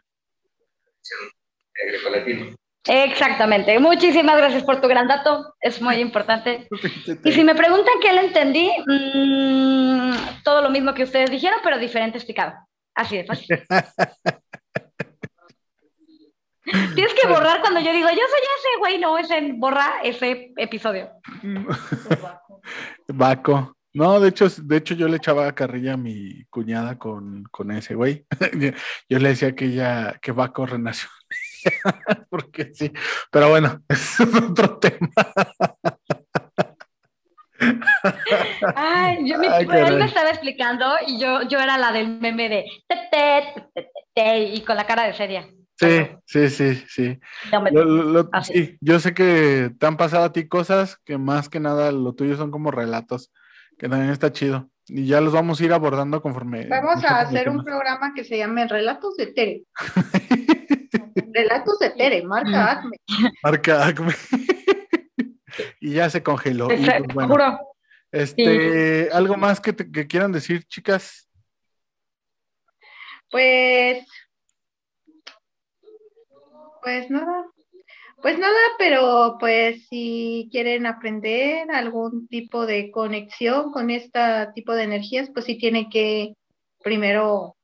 greco-latino. 1.73 2.55
Exactamente. 2.85 3.79
Muchísimas 3.79 4.37
gracias 4.37 4.63
por 4.63 4.81
tu 4.81 4.87
gran 4.87 5.07
dato. 5.07 5.55
Es 5.61 5.81
muy 5.81 5.95
importante. 5.95 6.67
Y 7.23 7.31
si 7.31 7.43
me 7.43 7.55
preguntan 7.55 7.93
qué 8.01 8.11
le 8.13 8.25
entendí, 8.25 8.69
mmm, 8.85 10.13
todo 10.43 10.61
lo 10.61 10.69
mismo 10.69 10.93
que 10.93 11.03
ustedes 11.03 11.31
dijeron, 11.31 11.59
pero 11.63 11.77
diferente 11.77 12.17
explicado. 12.17 12.53
Así 12.95 13.17
de 13.17 13.25
fácil. 13.25 13.47
Tienes 16.95 17.13
que 17.13 17.27
borrar 17.27 17.59
cuando 17.61 17.81
yo 17.81 17.91
digo, 17.91 18.07
yo 18.09 18.15
soy 18.15 18.39
ese 18.39 18.79
güey, 18.79 18.97
no, 18.97 19.17
ese 19.17 19.51
borra 19.53 19.95
ese 20.03 20.53
episodio. 20.57 21.11
Baco. 23.07 23.75
No, 23.93 24.19
de 24.19 24.29
hecho, 24.29 24.47
de 24.49 24.77
hecho 24.77 24.95
yo 24.95 25.07
le 25.07 25.17
echaba 25.17 25.53
carrilla 25.53 25.93
a 25.93 25.97
mi 25.97 26.45
cuñada 26.45 26.97
con, 26.97 27.43
con 27.51 27.69
ese 27.71 27.93
güey. 27.93 28.25
yo 29.09 29.19
le 29.19 29.29
decía 29.29 29.53
que 29.53 29.65
ella, 29.65 30.17
que 30.21 30.31
Baco 30.31 30.65
renació. 30.65 31.09
Porque 32.29 32.71
sí, 32.73 32.91
pero 33.31 33.49
bueno, 33.49 33.81
es 33.89 34.19
otro 34.19 34.77
tema. 34.79 35.09
Ay, 38.75 39.29
yo 39.29 39.37
me, 39.37 39.47
Ay, 39.47 39.67
él 39.71 39.97
me 39.97 40.05
estaba 40.05 40.29
explicando 40.29 40.85
y 41.07 41.19
yo, 41.19 41.43
yo 41.43 41.59
era 41.59 41.77
la 41.77 41.91
del 41.91 42.19
meme 42.19 42.49
de 42.49 42.65
te, 42.87 42.97
te, 43.73 43.91
te, 44.13 44.39
y 44.43 44.61
con 44.61 44.75
la 44.75 44.85
cara 44.85 45.03
de 45.03 45.13
seria. 45.13 45.47
Sí, 45.75 46.07
sí, 46.25 46.49
sí, 46.49 46.83
sí. 46.87 47.19
Lo, 47.71 47.83
lo, 47.85 48.29
sí. 48.43 48.77
Yo 48.79 48.99
sé 48.99 49.13
que 49.13 49.71
te 49.79 49.85
han 49.85 49.97
pasado 49.97 50.25
a 50.25 50.31
ti 50.31 50.47
cosas 50.47 50.97
que 51.03 51.17
más 51.17 51.49
que 51.49 51.59
nada 51.59 51.91
lo 51.91 52.13
tuyo 52.13 52.37
son 52.37 52.51
como 52.51 52.71
relatos, 52.71 53.31
que 53.77 53.89
también 53.89 54.11
está 54.11 54.31
chido. 54.31 54.69
Y 54.85 55.07
ya 55.07 55.21
los 55.21 55.33
vamos 55.33 55.59
a 55.59 55.65
ir 55.65 55.73
abordando 55.73 56.21
conforme. 56.21 56.67
Vamos 56.67 57.03
a 57.05 57.21
hacer 57.21 57.49
un 57.49 57.63
programa 57.63 58.13
que 58.13 58.23
se 58.23 58.37
llame 58.37 58.67
Relatos 58.67 59.15
de 59.15 59.27
Tere. 59.27 59.63
Relatos 61.33 61.79
de 61.79 61.89
Tere, 61.91 62.23
marca 62.23 62.71
Acme. 62.71 62.97
Marca 63.43 63.85
Acme. 63.85 64.13
y 65.79 65.93
ya 65.93 66.09
se 66.09 66.23
congeló. 66.23 66.67
Y, 66.71 66.85
pues, 66.85 67.13
bueno, 67.13 67.59
este, 68.11 69.09
¿Algo 69.11 69.37
más 69.37 69.59
que, 69.59 69.73
te, 69.73 69.91
que 69.91 70.05
quieran 70.05 70.31
decir, 70.31 70.63
chicas? 70.65 71.27
Pues, 73.31 74.05
pues 76.83 77.09
nada, 77.09 77.45
pues 78.21 78.37
nada, 78.37 78.59
pero 78.77 79.37
pues 79.39 79.87
si 79.87 80.47
quieren 80.51 80.85
aprender 80.85 81.71
algún 81.71 82.27
tipo 82.27 82.65
de 82.67 82.91
conexión 82.91 83.71
con 83.71 83.89
este 83.89 84.19
tipo 84.53 84.73
de 84.73 84.83
energías, 84.83 85.31
pues 85.33 85.45
sí 85.45 85.57
tienen 85.57 85.89
que 85.89 86.35
primero 86.83 87.57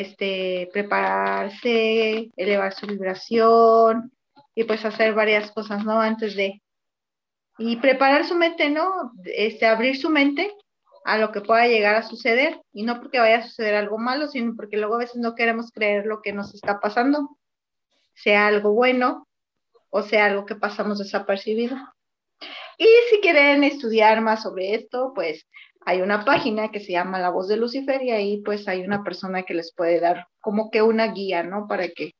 este, 0.00 0.68
prepararse, 0.72 2.30
elevar 2.36 2.74
su 2.74 2.86
vibración 2.86 4.12
y 4.54 4.64
pues 4.64 4.84
hacer 4.84 5.14
varias 5.14 5.50
cosas, 5.52 5.84
¿no? 5.84 6.00
Antes 6.00 6.36
de... 6.36 6.62
Y 7.58 7.76
preparar 7.76 8.26
su 8.26 8.34
mente, 8.34 8.68
¿no? 8.68 9.12
Este, 9.24 9.66
abrir 9.66 9.96
su 9.96 10.10
mente 10.10 10.52
a 11.04 11.18
lo 11.18 11.32
que 11.32 11.40
pueda 11.40 11.66
llegar 11.68 11.94
a 11.94 12.02
suceder 12.02 12.60
y 12.72 12.82
no 12.82 13.00
porque 13.00 13.20
vaya 13.20 13.38
a 13.38 13.46
suceder 13.46 13.74
algo 13.74 13.96
malo, 13.96 14.28
sino 14.28 14.54
porque 14.56 14.76
luego 14.76 14.96
a 14.96 14.98
veces 14.98 15.16
no 15.16 15.34
queremos 15.34 15.70
creer 15.72 16.04
lo 16.04 16.20
que 16.20 16.32
nos 16.32 16.54
está 16.54 16.80
pasando, 16.80 17.38
sea 18.14 18.48
algo 18.48 18.72
bueno 18.72 19.26
o 19.90 20.02
sea 20.02 20.26
algo 20.26 20.44
que 20.44 20.56
pasamos 20.56 20.98
desapercibido. 20.98 21.76
Y 22.76 22.86
si 23.10 23.20
quieren 23.20 23.64
estudiar 23.64 24.20
más 24.20 24.42
sobre 24.42 24.74
esto, 24.74 25.12
pues 25.14 25.46
hay 25.86 26.02
una 26.02 26.24
página 26.24 26.72
que 26.72 26.80
se 26.80 26.92
llama 26.92 27.20
La 27.20 27.30
Voz 27.30 27.46
de 27.46 27.56
Lucifer 27.56 28.02
y 28.02 28.10
ahí 28.10 28.42
pues 28.44 28.66
hay 28.66 28.82
una 28.82 29.04
persona 29.04 29.44
que 29.44 29.54
les 29.54 29.72
puede 29.72 30.00
dar 30.00 30.26
como 30.40 30.68
que 30.68 30.82
una 30.82 31.12
guía, 31.12 31.44
¿no? 31.44 31.68
Para 31.68 31.88
que 31.88 32.16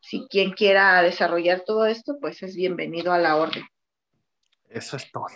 si 0.00 0.28
quien 0.30 0.52
quiera 0.52 1.02
desarrollar 1.02 1.64
todo 1.66 1.86
esto, 1.86 2.18
pues 2.20 2.40
es 2.44 2.54
bienvenido 2.54 3.12
a 3.12 3.18
la 3.18 3.36
orden. 3.36 3.64
Eso 4.68 4.96
es 4.96 5.10
todo. 5.10 5.26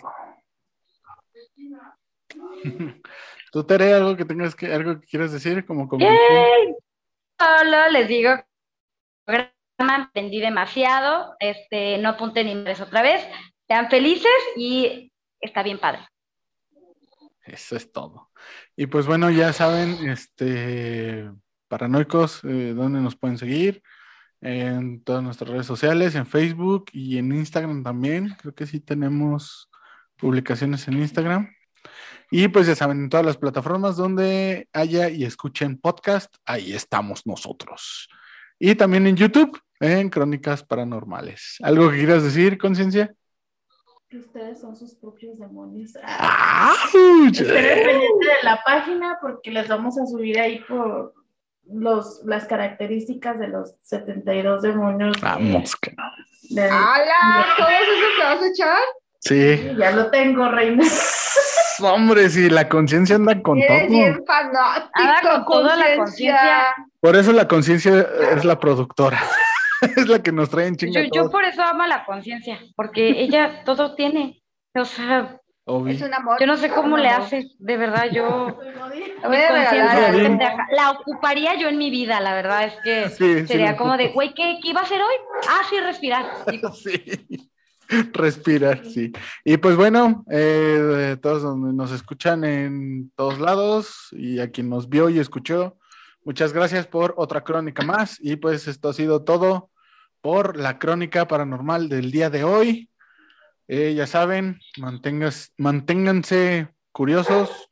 ¿Tú, 3.51 3.63
Tere, 3.65 3.93
algo 3.93 4.15
que 4.15 4.23
tengas 4.23 4.55
que, 4.55 4.73
algo 4.73 5.01
que 5.01 5.07
quieras 5.07 5.33
decir 5.33 5.65
como 5.65 5.89
Solo 5.89 7.89
les 7.91 8.07
digo, 8.07 8.31
aprendí 9.77 10.39
demasiado, 10.39 11.35
este, 11.41 11.97
no 11.97 12.07
apunten 12.07 12.47
ni 12.47 12.71
otra 12.71 13.01
vez, 13.01 13.27
sean 13.67 13.89
felices 13.89 14.31
y 14.55 15.11
está 15.41 15.61
bien 15.61 15.77
padre. 15.77 16.07
Eso 17.45 17.75
es 17.75 17.91
todo. 17.91 18.31
Y 18.75 18.87
pues 18.87 19.05
bueno, 19.05 19.29
ya 19.29 19.53
saben, 19.53 20.09
este, 20.09 21.29
paranoicos, 21.67 22.43
eh, 22.43 22.73
dónde 22.75 22.99
nos 22.99 23.15
pueden 23.15 23.37
seguir. 23.37 23.83
En 24.41 25.03
todas 25.03 25.23
nuestras 25.23 25.49
redes 25.49 25.65
sociales, 25.65 26.13
en 26.15 26.25
Facebook 26.25 26.85
y 26.91 27.17
en 27.17 27.31
Instagram 27.31 27.83
también. 27.83 28.35
Creo 28.39 28.53
que 28.53 28.67
sí 28.67 28.79
tenemos 28.79 29.69
publicaciones 30.17 30.87
en 30.87 30.99
Instagram. 30.99 31.49
Y 32.31 32.47
pues 32.47 32.67
ya 32.67 32.75
saben, 32.75 33.03
en 33.03 33.09
todas 33.09 33.25
las 33.25 33.37
plataformas 33.37 33.95
donde 33.95 34.67
haya 34.73 35.09
y 35.09 35.23
escuchen 35.23 35.77
podcast, 35.77 36.35
ahí 36.45 36.73
estamos 36.73 37.25
nosotros. 37.25 38.09
Y 38.59 38.75
también 38.75 39.07
en 39.07 39.15
YouTube, 39.15 39.59
en 39.79 40.09
Crónicas 40.09 40.63
Paranormales. 40.63 41.57
¿Algo 41.61 41.89
que 41.89 41.97
quieras 41.97 42.23
decir, 42.23 42.57
Conciencia? 42.57 43.13
Ustedes 44.19 44.61
son 44.61 44.75
sus 44.75 44.95
propios 44.95 45.39
demonios. 45.39 45.93
Ah, 46.03 46.73
Estén 46.85 47.31
pendientes 47.31 48.19
de 48.19 48.43
la 48.43 48.61
página 48.65 49.17
porque 49.21 49.51
les 49.51 49.67
vamos 49.67 49.97
a 49.97 50.05
subir 50.05 50.39
ahí 50.39 50.59
por 50.67 51.13
los, 51.67 52.21
las 52.25 52.45
características 52.45 53.39
de 53.39 53.47
los 53.47 53.75
72 53.81 54.61
demonios. 54.61 55.19
Vamos, 55.21 55.75
que 55.75 55.91
no. 55.91 56.03
¡Hala! 56.61 57.45
¿Todo 57.57 57.67
eso 57.67 57.91
te 58.17 58.23
vas 58.23 58.41
a 58.41 58.47
echar? 58.47 58.83
Sí. 59.19 59.75
Ya 59.77 59.91
lo 59.91 60.11
tengo, 60.11 60.49
reina. 60.49 60.83
Hombre, 61.81 62.29
si 62.29 62.49
la 62.49 62.69
conciencia 62.69 63.15
anda 63.15 63.41
con 63.41 63.59
todo. 63.59 63.87
Bien 63.89 64.23
fanático, 64.25 64.89
anda 64.93 65.21
con 65.45 65.45
toda 65.45 65.75
la 65.75 65.95
conciencia. 65.97 66.75
Por 67.01 67.15
eso 67.15 67.33
la 67.33 67.47
conciencia 67.47 68.07
es 68.35 68.45
la 68.45 68.59
productora. 68.59 69.21
es 69.97 70.07
la 70.07 70.21
que 70.21 70.31
nos 70.31 70.49
trae 70.49 70.67
en 70.67 70.75
chinga. 70.75 71.03
Yo, 71.03 71.09
yo 71.13 71.29
por 71.31 71.43
eso 71.43 71.61
amo 71.61 71.85
la 71.85 72.05
conciencia, 72.05 72.59
porque 72.75 73.21
ella 73.21 73.63
todo 73.63 73.95
tiene. 73.95 74.41
O 74.73 74.85
sea, 74.85 75.39
es 75.87 76.01
un 76.01 76.13
amor. 76.13 76.37
Yo 76.39 76.45
no 76.45 76.57
sé 76.57 76.69
cómo 76.69 76.95
le 76.95 77.07
hace, 77.07 77.47
de 77.57 77.77
verdad, 77.77 78.05
yo. 78.11 78.59
la 80.71 80.91
ocuparía 80.91 81.59
yo 81.59 81.69
en 81.69 81.79
mi 81.79 81.89
vida, 81.89 82.21
la 82.21 82.35
verdad 82.35 82.65
es 82.65 82.75
que 82.83 83.09
sería 83.47 83.75
como 83.75 83.97
de, 83.97 84.09
güey, 84.09 84.35
¿qué, 84.35 84.59
¿qué, 84.61 84.69
iba 84.69 84.81
a 84.81 84.83
hacer 84.83 85.01
hoy? 85.01 85.15
Ah, 85.49 85.61
sí, 85.69 85.79
respirar. 85.79 86.25
Sí. 86.75 87.51
Respirar, 88.13 88.83
sí. 88.83 89.11
Y 89.43 89.57
pues 89.57 89.75
bueno, 89.75 90.25
eh, 90.31 91.17
todos 91.21 91.55
nos 91.55 91.91
escuchan 91.91 92.43
en 92.43 93.11
todos 93.15 93.39
lados 93.39 94.07
y 94.11 94.39
a 94.39 94.49
quien 94.49 94.69
nos 94.69 94.89
vio 94.89 95.09
y 95.09 95.19
escuchó, 95.19 95.77
muchas 96.23 96.51
gracias 96.51 96.87
por 96.87 97.13
otra 97.15 97.43
crónica 97.43 97.83
más. 97.83 98.17
Y 98.19 98.37
pues 98.37 98.67
esto 98.67 98.89
ha 98.89 98.93
sido 98.93 99.23
todo 99.23 99.69
por 100.25 100.57
la 100.57 100.79
crónica 100.79 101.27
paranormal 101.27 101.87
del 101.87 102.09
día 102.09 102.31
de 102.31 102.43
hoy. 102.43 102.89
Eh, 103.67 103.93
ya 103.93 104.07
saben, 104.07 104.59
mantengas, 104.75 105.53
manténganse 105.55 106.67
curiosos, 106.91 107.69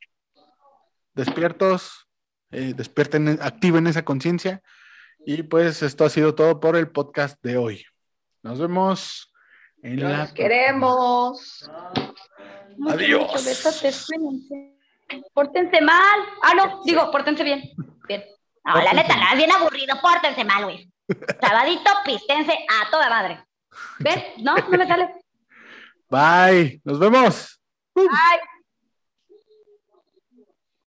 despiertos, 1.15 2.07
eh, 2.51 2.75
despierten, 2.77 3.39
activen 3.41 3.87
esa 3.87 4.05
conciencia. 4.05 4.61
Y 5.25 5.41
pues 5.41 5.81
esto 5.81 6.05
ha 6.05 6.11
sido 6.11 6.35
todo 6.35 6.59
por 6.59 6.75
el 6.75 6.91
podcast 6.91 7.41
de 7.41 7.57
hoy. 7.57 7.85
Nos 8.43 8.59
vemos 8.59 9.33
en 9.81 10.03
la. 10.03 10.31
queremos. 10.31 11.67
Adiós. 12.87 13.31
Pórtense 15.33 15.81
mal. 15.81 16.19
Ah, 16.43 16.53
no, 16.53 16.83
digo, 16.85 17.09
pórtense 17.09 17.43
bien. 17.43 17.63
Bien. 18.07 18.23
No, 18.63 18.79
la 18.79 18.93
neta, 18.93 19.15
nada, 19.15 19.33
bien 19.33 19.51
aburrido. 19.51 19.99
Pórtense 19.99 20.45
mal, 20.45 20.65
güey. 20.65 20.92
Sabadito, 21.41 21.91
pistense 22.05 22.53
a 22.53 22.89
toda 22.89 23.09
madre. 23.09 23.43
¿Ves? 23.99 24.23
No, 24.43 24.55
no 24.55 24.77
me 24.77 24.87
sale. 24.87 25.09
Bye. 26.09 26.81
Nos 26.83 26.99
vemos. 26.99 27.59
Bye. 27.95 28.07